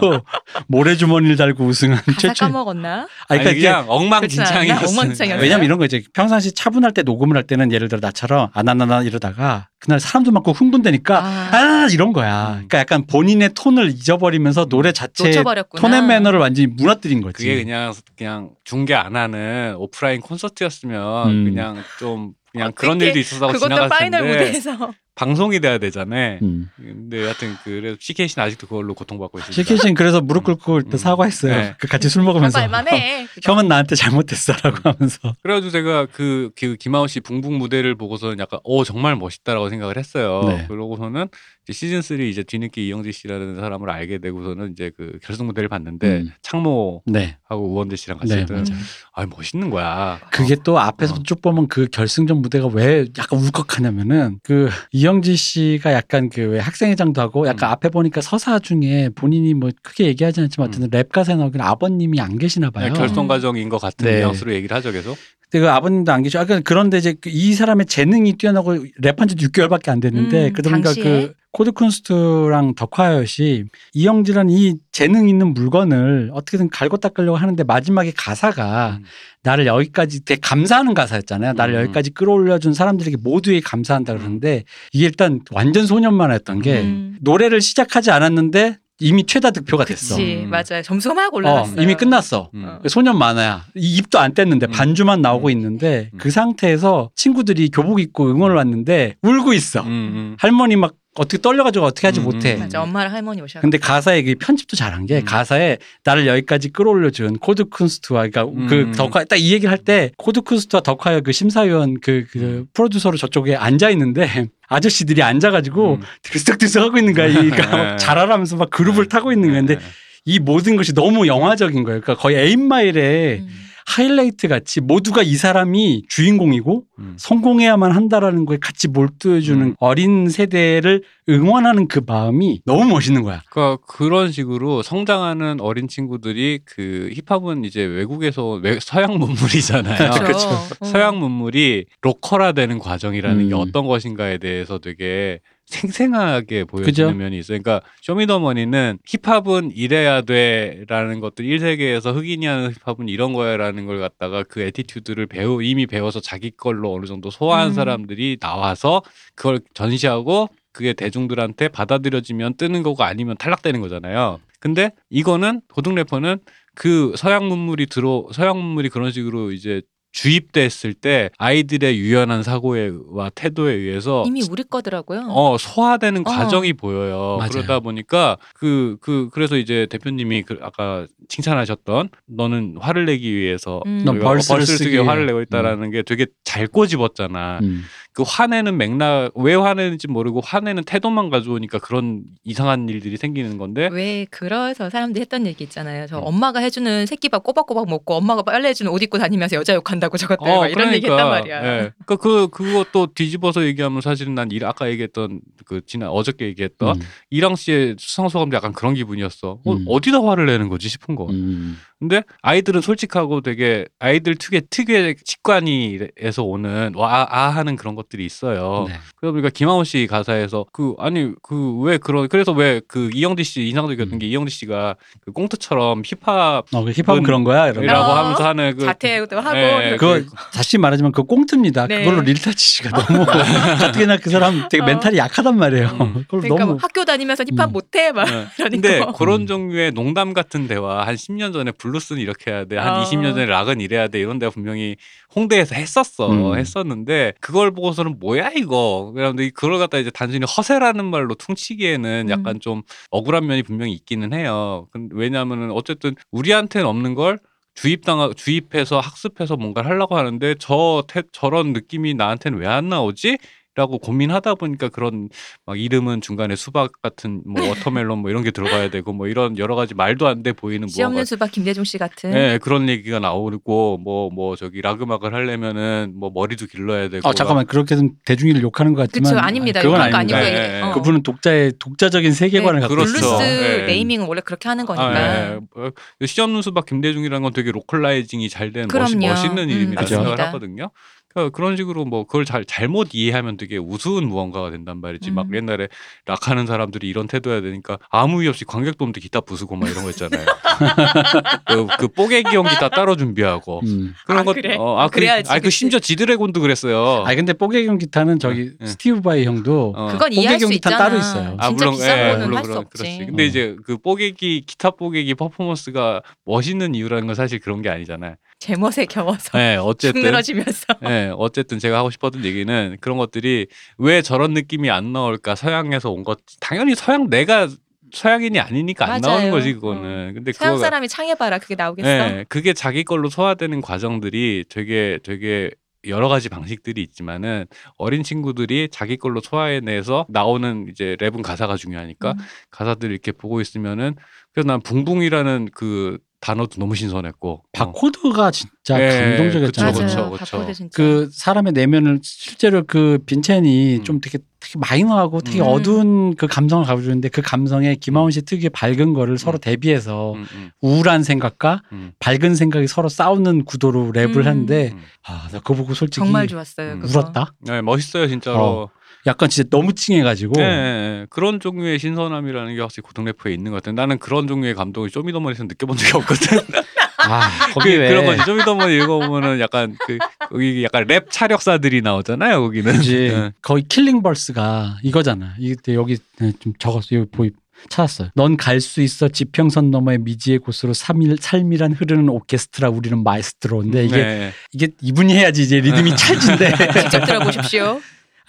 [0.68, 2.46] 모래주머니를 달고 우승 한 가사 최초.
[2.46, 3.08] 까먹었나?
[3.28, 4.88] 아니, 아니 그러니까 이게 그냥 엉망진창이었어.
[4.88, 5.42] 엉망진창이었어요?
[5.42, 9.70] 왜냐면 이런 거 이제 평상시 차분할 때 녹음을 할 때는 예를 들어 나처럼 아나나나 이러다가
[9.80, 12.50] 그날 사람도 많고 흥분되니까 아, 아 이런 거야.
[12.50, 12.54] 음.
[12.54, 15.82] 그러니까 약간 본인의 톤을 잊어버리면서 노래 자체 놓쳐버렸구나.
[15.82, 17.44] tone and manner를 완전히 무너뜨린 거지.
[17.44, 21.44] 그게 그냥 그냥 중계 안 하는 오프라인 콘서트였으면 음.
[21.46, 26.40] 그냥 좀 그냥 어떻게 그런 일도 있었다고 그것도 지나갔을 final 텐데 무대에서 방송이 돼야 되잖아요.
[26.42, 26.70] 음.
[26.78, 29.62] 근데 여하튼 그래서 CKC는 아직도 그걸로 고통받고 있습니다.
[29.62, 30.98] CKC는 그래서 무릎 꿇고 일단 음.
[30.98, 31.56] 사과했어요.
[31.56, 31.74] 네.
[31.78, 33.28] 그 같이 술 먹으면서 말만해.
[33.44, 38.84] 형은 나한테 잘못했어라고 하면서 그래가지고 제가 그, 그 김하우 씨 붕붕 무대를 보고서는 약간 오
[38.84, 40.44] 정말 멋있다라고 생각을 했어요.
[40.48, 40.66] 네.
[40.68, 41.28] 그러고서는
[41.72, 46.32] 시즌 3 이제 뒤늦게 이영지 씨라는 사람을 알게 되고서는 이제 그 결승 무대를 봤는데 음.
[46.44, 47.38] 창모하고 네.
[47.50, 48.66] 우원재 씨랑 같이 네, 했던.
[49.14, 50.20] 아 멋있는 거야.
[50.32, 51.24] 그게 또 앞에서 어.
[51.24, 57.22] 쭉 보면 그 결승전 무대가 왜 약간 울컥하냐면은 그 이영지 씨가 약간 그 왜 학생회장도
[57.22, 57.72] 하고 약간 음.
[57.72, 62.38] 앞에 보니까 서사 중에 본인이 뭐 크게 얘기하지 않지만 어쨌든 랩 가사에 나오긴 아버님이 안
[62.38, 62.92] 계시나 봐요.
[62.92, 64.18] 그냥 결성 과정인 것 같은 네.
[64.18, 65.18] 뉘앙스로 얘기를 하죠 계속.
[65.50, 69.90] 근데 그 아버님도 안 계시고 약간 그런데 이제 그이 사람의 재능이 뛰어나고 랩한 지도 6개월밖에
[69.90, 71.04] 안 됐는데 음, 그러다 보니까 당시에?
[71.04, 78.98] 그 코드 쿤스트랑 더콰이엇이 이영지란 이 재능 있는 물건을 어떻게든 갈고 닦으려고 하는데 마지막에 가사가
[79.00, 79.06] 음.
[79.44, 81.54] 나를 여기까지 되게 감사하는 가사였잖아요.
[81.54, 81.82] 나를 음.
[81.82, 87.18] 여기까지 끌어올려준 사람들에게 모두에게 감사한다 그러는데 이게 일단 완전 소년만화 했던 게 음.
[87.22, 90.16] 노래를 시작하지 않았는데 이미 최다 득표가 됐어.
[90.16, 90.50] 그치 음.
[90.50, 90.82] 맞아요.
[90.84, 91.82] 점수가 막 어, 올라갔어요.
[91.82, 92.52] 이미 끝났어.
[92.54, 92.66] 음.
[92.66, 92.80] 어.
[92.88, 93.66] 소년 만화야.
[93.76, 94.72] 이 입도 안 뗐는데 음.
[94.72, 95.52] 반주만 나오고 음.
[95.52, 96.18] 있는데 음.
[96.20, 99.82] 그 상태에서 친구들이 교복 입고 응원을 왔는데 울고 있어.
[99.82, 100.36] 음, 음.
[100.40, 102.56] 할머니 막 어떻게 떨려가지고 어떻게 하지 음, 못해.
[102.56, 102.60] 음.
[102.60, 103.60] 맞아 엄마랑 할머니 오셔.
[103.60, 105.26] 근데 가사에 그 편집도 잘한 게 음.
[105.26, 108.68] 가사에 나를 여기까지 끌어올려준 코드 쿤스트와 그러니까 음.
[108.68, 112.66] 그 더콰이엇 딱 이 얘기를 할 때 코드 쿤스트와 더콰이엇의 그 심사위원 그, 그 음.
[112.74, 116.02] 프로듀서로 저쪽에 앉아 있는데 아저씨들이 앉아가지고 음.
[116.22, 117.28] 들썩들썩 하고 있는 거야.
[117.28, 119.82] 그러니까 막 잘하라면서 막 groove를 타고 있는 건데 네.
[120.24, 122.00] 이 모든 것이 너무 영화적인 거예요.
[122.00, 123.61] 그러니까 거의 에임마일에 음.
[123.96, 127.14] 하이라이트 같이 모두가 이 사람이 주인공이고 음.
[127.18, 129.76] 성공해야만 한다라는 거에 같이 몰두해주는 음.
[129.80, 133.42] 어린 세대를 응원하는 그 마음이 너무 멋있는 거야.
[133.50, 140.12] 그러니까 그런 식으로 성장하는 어린 친구들이 그 힙합은 이제 외국에서 외- 서양 문물이잖아요.
[140.24, 140.48] 그렇죠.
[140.48, 140.86] 어.
[140.86, 143.60] 서양 문물이 로컬화되는 과정이라는 게 음.
[143.60, 145.40] 어떤 것인가에 대해서 되게
[145.72, 147.18] 생생하게 보여지는?
[147.18, 147.60] 면이 있어요.
[147.60, 154.62] 그러니까 쇼미더머니는 힙합은 이래야 돼라는 것들 1세계에서 흑인이 하는 힙합은 이런 거야라는 걸 갖다가 그
[154.62, 157.74] attitude를 배우 이미 배워서 자기 걸로 어느 정도 소화한 음.
[157.74, 159.02] 사람들이 나와서
[159.36, 164.40] 그걸 전시하고 그게 대중들한테 받아들여지면 뜨는 거고 아니면 탈락되는 거잖아요.
[164.60, 166.40] 근데 이거는 고등 래퍼는
[166.76, 169.82] 그 서양 문물이 들어 서양 문물이 그런 식으로 이제
[170.12, 175.28] 주입됐을 때 아이들의 유연한 사고와 태도에 의해서 이미 우리 거더라고요.
[175.30, 176.24] 어 소화되는 어.
[176.24, 177.38] 과정이 보여요.
[177.38, 177.50] 맞아요.
[177.50, 184.04] 그러다 보니까 그그 그, 래서 이제 대표님이 그 아까 칭찬하셨던 너는 화를 내기 위해서 음.
[184.06, 185.26] 벌스를 벌스를 쓰기 화를.
[185.26, 187.60] 내고 있다라는 게 되게 잘 꼬집었잖아.
[187.62, 187.84] 음.
[188.14, 194.26] 그 화내는 맥락 왜 화내는지 모르고 화내는 태도만 가져오니까 그런 이상한 일들이 생기는 건데 왜
[194.30, 196.08] 그래서 사람들이 했던 얘기 있잖아요.
[196.08, 196.24] 저 음.
[196.26, 200.68] 엄마가 해주는 새끼밥 꼬박꼬박 먹고 엄마가 빨래 해주는 옷 입고 다니면서 여자 욕한다고 저것들 막
[200.68, 201.64] 이런 얘기 했단 말이야.
[201.64, 201.92] 예.
[202.06, 207.02] 그러니까 그 그것도 뒤집어서 얘기하면 사실은 난 일, 아까 얘기했던 그 지난 어저께 얘기했던 음.
[207.30, 209.60] 이랑 씨의 수상 소감도 약간 그런 기분이었어.
[209.64, 209.86] 어, 음.
[209.88, 211.28] 어디다 화를 내는 거지 싶은 거.
[211.30, 211.78] 음.
[212.02, 218.86] 근데 아이들은 솔직하고 되게 아이들 특유의 특유의 직관이에서 오는 와아 하는 그런 것들이 있어요.
[218.90, 218.96] 네.
[219.18, 223.68] 그러다 보니까 김하우 씨 가사에서 그 아니 그 왜 그런 그래서 왜 그 이영지 씨
[223.68, 224.20] 인상적이었던 음.
[224.20, 227.68] 게 이영지 씨가 그 꽁트처럼 힙합이라고 어, 그 힙합은 은- 그런 거야.
[227.68, 227.94] 이런 거.
[227.94, 228.14] 어.
[228.16, 231.86] 하면서 하는 그 자퇴도 하고 예, 그거 그- 다시 말하지만 그 꽁트입니다.
[231.88, 232.04] 네.
[232.04, 233.26] 그걸로 릴타치 씨가 너무
[233.78, 234.86] 가뜩이나 그 사람 되게 어.
[234.88, 235.88] 멘탈이 약하단 말이에요.
[236.02, 236.14] 음.
[236.26, 237.74] 그걸 그러니까 너무 뭐 학교 다니면서 힙합 음.
[237.74, 238.48] 못해 막 네.
[238.58, 238.66] 이러니까.
[238.90, 239.48] 근데 그런 음.
[239.48, 242.78] 종류의 농담 같은 대화 한 10년 전에 블루스는 이렇게 해야 돼.
[242.78, 243.04] 한 어.
[243.04, 244.20] 20년 전에 락은 이래야 돼.
[244.20, 244.96] 이런 데가 분명히
[245.36, 246.30] 홍대에서 했었어.
[246.32, 246.58] 음.
[246.58, 249.12] 했었는데 그걸 보고서는 뭐야 이거.
[249.14, 252.30] 그런데 그걸 갖다 이제 단순히 허세라는 말로 퉁치기에는 음.
[252.30, 252.82] 약간 좀
[253.12, 254.88] 억울한 면이 분명히 있기는 해요.
[254.92, 257.40] 근- 왜냐하면은 어쨌든 우리한테는 없는 걸
[257.74, 263.38] 주입당 주입해서 학습해서 뭔가를 하려고 하는데 저 태, 저런 느낌이 나한테는 왜 안 나오지?
[263.76, 265.30] 라고 고민하다 보니까 그런
[265.66, 269.76] 막 이름은 중간에 수박 같은 뭐 watermelon 뭐 이런 게 들어가야 되고 뭐 이런 여러
[269.76, 272.34] 가지 말도 안 돼 보이는 씨 없는 수박 김대중 씨 같은.
[272.34, 278.16] 예, 그런 얘기가 나오고 뭐뭐 저기 락음악을 하려면은 뭐 머리도 길러야 되고 어 잠깐만 그렇게는
[278.26, 279.82] 대중이를 욕하는 것 같지만 그쵸 아닙니다.
[279.82, 280.44] 그건 그런 거 아닙니다.
[280.52, 280.82] 예, 예.
[280.82, 280.94] 어.
[280.94, 283.14] 그분은 독자의 독자적인 세계관을 네, 갖고 그렇죠.
[283.14, 283.86] 블루스 예.
[283.86, 285.06] naming은 원래 그렇게 하는 거니까.
[285.08, 285.60] 아, 예.
[285.76, 285.92] 어,
[286.26, 289.16] 씨 없는 수박 김대중이라는 건 되게 localizing이 잘 된 멋있.
[289.18, 290.16] 멋있는 음, 이름이라 맞죠.
[290.16, 290.40] 생각을.
[290.48, 290.90] 하거든요.
[291.34, 295.32] 그러니까 그런 식으로 뭐 그걸 잘 잘못 이해하면 되게 우스운 무언가가 된단 말이지.
[295.32, 295.56] 막 음.
[295.56, 295.88] 옛날에
[296.26, 300.46] 락하는 사람들이 이런 태도해야 되니까 아무 이유 없이 관객도한테 기타 부수고 막 이런 거 있잖아요.
[301.68, 304.14] 그, 그 뽀개기용 기타 따로 준비하고 음.
[304.26, 304.54] 그런 아, 것.
[304.54, 304.76] 그래?
[304.78, 305.78] 어, 아, 아, 그, 그래야지, 아, 그 그치.
[305.78, 307.24] 심지어 지드래곤도 그랬어요.
[307.26, 308.86] 아니 근데 뽀개기용 기타는 저기 예.
[308.86, 310.08] 스티브 바이 형도 어.
[310.12, 311.06] 그건 이해할 수 뽀개기 기타 있잖아.
[311.10, 311.56] 따로 있어요.
[311.60, 313.04] 아, 진짜 물론, 비싼 예, 거는 물론 할수 그런- 없지.
[313.04, 313.26] 그렇지.
[313.28, 313.46] 근데 어.
[313.46, 318.36] 이제 그 뽀개기 기타 뽀개기 퍼포먼스가 멋있는 이유라는 건 사실 그런 게 아니잖아요.
[318.62, 320.86] 제멋에 겨워서 네, 어쨌든 죽늘어지면서.
[321.02, 323.66] 네, 어쨌든 제가 하고 싶었던 얘기는 그런 것들이
[323.98, 327.68] 왜 저런 느낌이 안 나올까 서양에서 온 것 당연히 서양 내가
[328.14, 329.36] 서양인이 아니니까 안 맞아요.
[329.38, 330.34] 나오는 거지 그거는.
[330.36, 332.08] 근데 서양 그거가 사람이 창해봐라 그게 나오겠어.
[332.08, 335.72] 네, 그게 자기 걸로 소화되는 과정들이 되게 되게
[336.08, 337.66] 여러 가지 방식들이 있지만은
[337.98, 342.38] 어린 친구들이 자기 걸로 소화해내서 나오는 이제 랩은 가사가 중요하니까 음.
[342.70, 344.16] 가사들을 이렇게 보고 있으면은
[344.54, 349.94] 그래서 난 붕붕이라는 그 단어도 너무 신선했고 바코드가 진짜 예, 감동적이었잖아요.
[349.94, 350.06] 그쵸.
[350.06, 350.58] 그쵸, 그쵸.
[350.58, 350.98] 바코드 진짜.
[350.98, 354.04] 그 사람의 내면을 실제로 그 빈첸이 음.
[354.04, 355.68] 좀 되게 되게 마이너하고 되게 음.
[355.68, 360.72] 어두운 그 감성을 가져주는데 그 감성에 김하온 씨 특유의 밝은 거를 서로 대비해서 음, 음,
[360.82, 364.46] 우울한 생각과 음, 밝은 생각이 서로 싸우는 구도로 랩을 음.
[364.48, 365.02] 하는데 음.
[365.24, 366.94] 아, 나 그거 보고 솔직히 정말 좋았어요.
[366.94, 367.04] 음.
[367.04, 367.54] 울었다.
[367.60, 368.60] 네, 멋있어요 진짜로.
[368.60, 368.90] 어.
[369.28, 373.78] 약간 진짜 너무 찡해가지고 네, 네, 그런 종류의 신선함이라는 게 확실히 고등 래퍼에 있는 것
[373.78, 373.94] 같아요.
[373.94, 376.60] 나는 그런 종류의 감동을 쇼미더머니에서 느껴본 적이 없거든.
[377.24, 378.42] 아, 그, 거기 왜 그런 거지.
[378.44, 380.18] 쇼미더머니 읽어보면은 약간 그
[380.50, 382.62] 거기 약간 랩 차력사들이 나오잖아요.
[382.62, 383.00] 거기는.
[383.02, 383.52] 네.
[383.62, 385.54] 거의 killing verse가 이거잖아.
[385.60, 387.16] 이때 여기 네, 좀 적었어.
[387.16, 387.52] 여기 보이
[387.90, 388.30] 찾았어요.
[388.36, 394.16] 넌 갈 수 있어 지평선 너머의 미지의 곳으로 삶일, 삶이란 흐르는 오케스트라 우리는 마에스트로인데 이게
[394.18, 394.52] 네.
[394.74, 396.72] 이게 이분이 해야지 이제 리듬이 찰진데.
[397.02, 398.02] 직접 들어보십시오.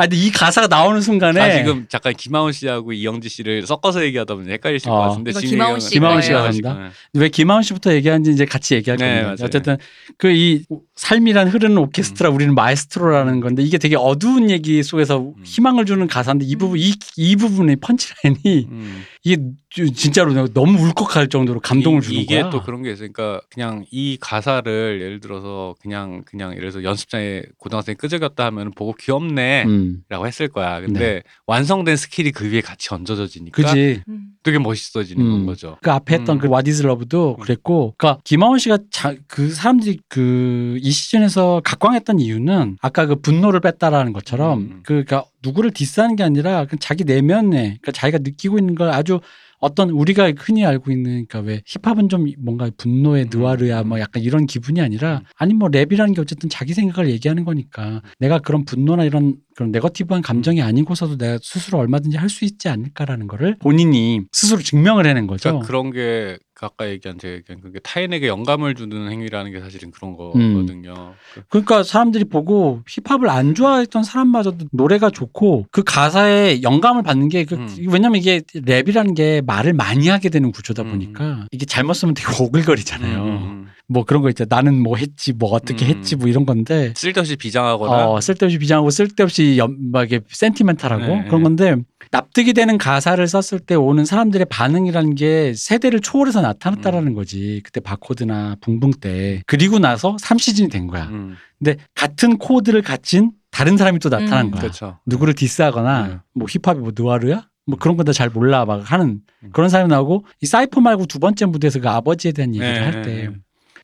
[0.03, 4.35] 아 근데 이 가사가 나오는 순간에 아, 지금 잠깐 김하온 씨하고 이영지 씨를 섞어서 얘기하다
[4.35, 4.95] 보니 헷갈리실 어.
[4.97, 6.91] 것 같은데 이거 지금 김하온 씨 김하온 씨가 네, 간다?
[7.15, 9.27] 왜 김하온 씨부터 얘기하는지 이제 같이 얘기할 네, 겁니다.
[9.29, 9.47] 맞아요.
[9.47, 9.77] 어쨌든
[10.19, 10.65] 그 이
[10.97, 12.35] 삶이란 흐르는 오케스트라 음.
[12.35, 17.37] 우리는 마에스트로라는 건데 이게 되게 어두운 얘기 속에서 희망을 주는 가사인데 이 부분 이, 이
[17.37, 19.05] 부분의 punchline이 음.
[19.25, 22.51] 이게 주- 진짜로 내가 너무 울컥할 정도로 감동을 이- 주는 이게 거야.
[22.51, 27.95] 또 그런 게 있으니까 그냥 이 가사를 예를 들어서 그냥 그냥 예를 들어서 연습장에 고등학생이
[27.97, 30.03] 끄적였다 하면 보고 귀엽네라고 음.
[30.27, 30.81] 했을 거야.
[30.81, 34.03] 근데 완성된 skill이 그 위에 같이 얹어져지니까 그지.
[34.43, 34.45] 음.
[34.45, 35.47] 되게 멋있어지는 음.
[35.47, 35.79] 거죠.
[35.83, 36.41] 그 앞에 했던 음.
[36.41, 37.43] 그 What Is Love도 음.
[37.43, 43.61] 그랬고, 그러니까 김하온 씨가 자, 그 사람들이 그 이 시즌에서 각광했던 이유는 아까 그 분노를
[43.61, 44.81] 뺐다라는 것처럼 음.
[44.83, 49.21] 그 그러니까 누구를 diss하는 게 아니라 그 자기 내면에 그러니까 자기가 느끼고 있는 걸 아주
[49.59, 53.29] 어떤 우리가 흔히 알고 있는 그러니까 왜 힙합은 좀 뭔가 분노의 음.
[53.33, 55.25] 느와르야 뭐 약간 이런 기분이 아니라 음.
[55.37, 60.23] 아니 뭐 랩이라는 게 어쨌든 자기 생각을 얘기하는 거니까 내가 그런 분노나 이런 그런 네거티브한
[60.23, 65.51] 감정이 아니고서도 내가 스스로 얼마든지 할 수 있지 않을까라는 거를 본인이 스스로 증명을 해낸 거죠.
[65.51, 70.13] 그러니까 그런 게 아까 얘기한 제가 얘기한 그게 타인에게 영감을 주는 행위라는 게 사실은 그런
[70.13, 70.55] 음.
[70.55, 71.13] 거거든요.
[71.35, 77.45] 그- 그러니까 사람들이 보고 힙합을 안 좋아했던 사람마저도 노래가 좋고 그 가사에 영감을 받는 게
[77.45, 77.69] 그, 음.
[77.89, 80.91] 왜냐면 이게 랩이라는 게 말을 많이 하게 되는 구조다 음.
[80.93, 83.62] 보니까 이게 잘못 쓰면 되게 오글거리잖아요.
[83.93, 84.49] 뭐 그런 거 있잖아.
[84.57, 85.91] 나는 뭐 했지, 뭐 어떻게 음.
[85.91, 86.93] 했지, 뭐 이런 건데.
[86.97, 91.43] 쓸데없이 비장하거나 어, 쓸데없이 비장하고 쓸데없이 연, 막 이게 센티멘탈하고 네, 그런 네.
[91.43, 91.77] 건데
[92.11, 97.15] 납득이 되는 가사를 썼을 때 오는 사람들의 반응이라는 게 세대를 초월해서 나타났다라는 음.
[97.15, 97.61] 거지.
[97.65, 99.43] 그때 바코드나 붕붕 때.
[99.47, 101.05] 그리고 나서 3시즌이 된 거야.
[101.05, 104.51] 음, 근데 같은 코드를 가진 다른 사람이 또 나타난 음.
[104.51, 104.63] 거야.
[104.63, 104.99] 그렇죠.
[105.07, 106.17] 누구를 diss하거나 네.
[106.35, 107.47] 뭐 힙합이 뭐 느와르야?
[107.65, 109.51] 뭐 그런 건 다 잘 몰라 막 하는 음.
[109.53, 113.11] 그런 사람이 나오고 이 사이퍼 말고 두 번째 무대에서 그 아버지에 대한 얘기를 네, 할때
[113.29, 113.29] 네.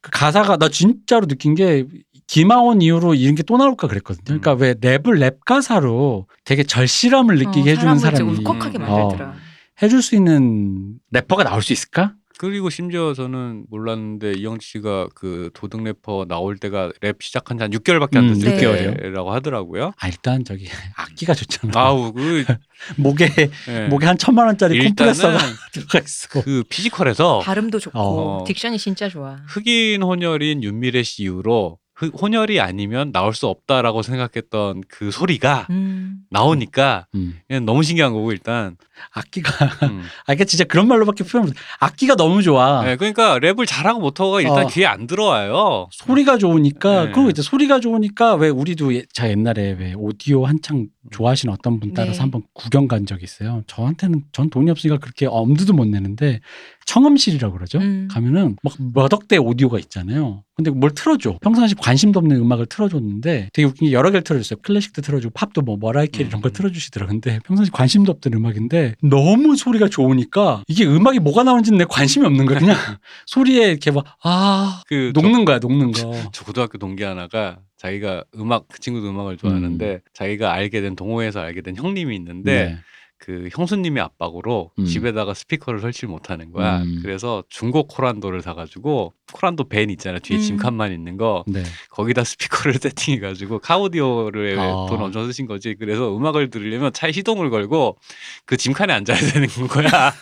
[0.03, 1.86] 그 가사가 나 진짜로 느낀 게
[2.26, 4.24] 김하온 이후로 이런 게 또 나올까 그랬거든요.
[4.38, 8.82] 그러니까 왜 랩을 랩 가사로 되게 절실함을 느끼게 어, 해주는 사람이 울컥하게 음.
[8.82, 9.34] 만들더라.
[9.82, 12.14] 해줄 수 있는 래퍼가 나올 수 있을까?
[12.39, 17.70] 그리고 심지어 저는 몰랐는데 이영지 씨가 그 고등 래퍼 나올 때가 랩 시작한 지 한
[17.72, 18.95] 6개월밖에 안 음, 됐을 네.
[18.97, 19.93] 때라고 하더라고요.
[19.99, 20.66] 아 일단 저기
[20.97, 21.72] 악기가 좋잖아.
[21.74, 22.45] 아우 그
[22.97, 23.28] 목에
[23.68, 23.86] 예.
[23.89, 25.39] 목에 한 천만 원짜리 일단은 컴프레서가
[25.72, 26.43] 들어가 있어.
[26.43, 28.45] 그 physical에서 발음도 좋고 어.
[28.44, 29.39] diction이 진짜 좋아.
[29.49, 36.20] 흑인 혼혈인 윤미래 씨 이후로 그 혼혈이 아니면 나올 수 없다라고 생각했던 그 소리가 음.
[36.30, 37.38] 나오니까 음.
[37.49, 38.76] 그냥 너무 신기한 거고 일단
[39.12, 39.51] 악기가
[39.88, 40.03] 음.
[40.26, 41.55] 아 이게 진짜 그런 말로밖에 표현 못.
[41.80, 42.82] 악기가 너무 좋아.
[42.84, 44.66] 네, 그러니까 랩을 잘하고 못하고가 일단 어.
[44.68, 45.88] 귀에 안 들어와요.
[45.90, 47.12] 소리가 좋으니까 네.
[47.12, 51.94] 그리고 이제 소리가 좋으니까 왜 우리도 예- 자 옛날에 왜 오디오 한창 좋아하시는 어떤 분
[51.94, 52.20] 따라서 네.
[52.20, 53.62] 한번 구경 간 적이 있어요.
[53.66, 56.40] 저한테는 전 돈이 없으니까 그렇게 엄두도 못 내는데
[56.89, 57.78] 청음실이라고 그러죠.
[57.78, 58.09] 음.
[58.11, 60.43] 가면은 막 몇 억대 오디오가 있잖아요.
[60.55, 61.39] 근데 뭘 틀어줘.
[61.43, 64.61] 평상시 관심도 없는 음악을 틀어줬는데 되게 웃긴 게 여러 개를 틀어줬어요.
[64.62, 66.53] 클래식도 틀어주고 팝도 뭐 머라이 캐리 이런 걸 음.
[66.55, 67.20] 틀어주시더라고요.
[67.20, 72.47] 근데 평상시 관심도 없던 음악인데 너무 소리가 좋으니까 이게 음악이 뭐가 나오는지는 내 관심이 없는
[72.47, 72.59] 거야.
[72.59, 72.74] 그냥
[73.26, 76.00] 소리에 이렇게 막 아그 저- 녹는 거야, 녹는 거.
[76.33, 81.61] 저 고등학교 동기 하나가 자기가 음악 그 친구도 음악을 좋아하는데 자기가 알게 된 동호회에서 알게
[81.61, 82.76] 된 형님이 있는데 네.
[83.18, 84.84] 그 형수님의 압박으로 음.
[84.84, 86.82] 집에다가 스피커를 설치를 못하는 거야.
[86.82, 87.00] 음.
[87.03, 90.42] 그래서 중고 코란도를 사가지고 코란도 벤 있잖아 뒤에 음.
[90.42, 91.64] 짐칸만 있는 거 네.
[91.90, 94.86] 거기다 스피커를 세팅해가지고 카오디오를 아.
[94.88, 95.74] 돈 엄청 쓰신 거지.
[95.74, 97.99] 그래서 음악을 들으려면 차에 시동을 걸고
[98.45, 100.14] 그 짐칸에 앉아야 되는 거야.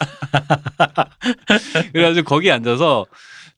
[1.92, 3.06] 그래가지고 거기 앉아서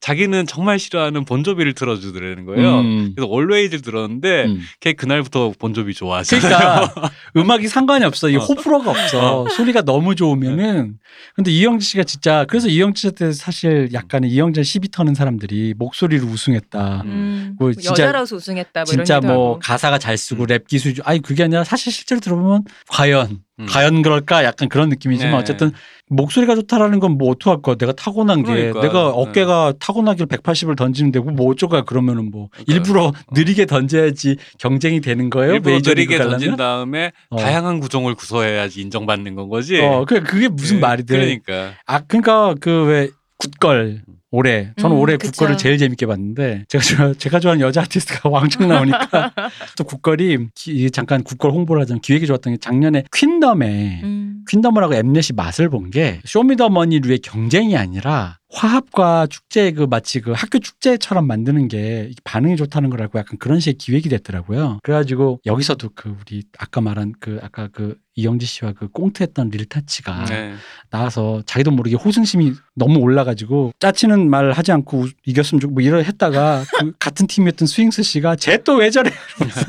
[0.01, 2.81] 자기는 정말 싫어하는 본조비를 틀어주더라는 거예요.
[2.81, 3.13] 음.
[3.17, 4.61] 그래서 Always를 들었는데 음.
[4.81, 6.41] 걔 그날부터 본조비 좋아하잖아요.
[6.89, 8.29] 그러니까 음악이 상관이 없어.
[8.31, 8.39] 이 어.
[8.39, 9.47] 호불호가 없어.
[9.51, 10.99] 소리가 너무 좋으면은.
[11.35, 17.03] 근데 이영지 씨가 진짜 그래서 이영지 씨한테 사실 약간의 이영지한테 시비 터는 사람들이 목소리를 우승했다.
[17.05, 17.57] 음.
[17.59, 18.81] 뭐뭐 진짜- 여자라서 우승했다.
[18.81, 19.59] 뭐 진짜 뭐 하고.
[19.61, 23.67] 가사가 잘 쓰고 랩 기술 좀 아니 그게 아니라 사실 실제로 들어보면 과연 음.
[23.69, 25.39] 과연 그럴까 약간 그런 느낌이지만 네.
[25.39, 25.73] 어쨌든
[26.11, 28.81] 목소리가 좋다라는 건 뭐 어떡할 거야 내가 타고난 게 그러니까.
[28.83, 32.73] 내가 어깨가 타고나길 180을 던지는데 뭐 어쩌가 그러면은 뭐 그러니까.
[32.75, 36.31] 일부러 느리게 던져야지 경쟁이 되는 거예요 일부러 느리게 가려면?
[36.39, 37.37] 던진 다음에 어.
[37.39, 39.81] 다양한 구종을 구사해야지 인정받는 건 거지.
[39.81, 41.17] 어, 그 그게 무슨 예, 말이 돼?
[41.17, 41.73] 그러니까.
[41.87, 43.09] 아, 그러니까 그 왜
[43.39, 45.31] 굿걸 올해 저는 음, 올해 그쵸.
[45.33, 49.33] 굿걸을 제일 재밌게 봤는데 제가 좋아- 제가 좋아하는 여자 아티스트가 왕창 나오니까
[49.77, 54.28] 또 굿걸이 기- 잠깐 굿걸 홍보를 하자면 기획이 좋았던 게 작년에 퀸덤에 음.
[54.49, 60.59] 퀸덤을 하고 엠넷이 맛을 본 게 쇼미더머니류의 경쟁이 아니라 화합과 축제 그 마치 그 학교
[60.59, 64.79] 축제처럼 만드는 게 반응이 좋다는 걸 알고 약간 그런 식의 기획이 됐더라고요.
[64.83, 70.55] 그래가지고 여기서도 그 우리 아까 말한 그 아까 그 이영지 씨와 그 꽁트했던 릴타치가 네.
[70.91, 76.03] 나와서 자기도 모르게 호승심이 너무 올라가지고 짜치는 말 하지 않고 우- 이겼으면 좋고 뭐 이러
[76.03, 79.61] 했다가 그 같은 팀이었던 스윙스 씨가 쟤 또 왜 저래 이러면서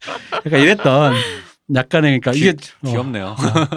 [0.46, 1.14] 약간 이랬던
[1.74, 2.50] 약간의 그러니까 이게
[2.82, 3.26] 어, 귀엽네요.
[3.28, 3.36] 어,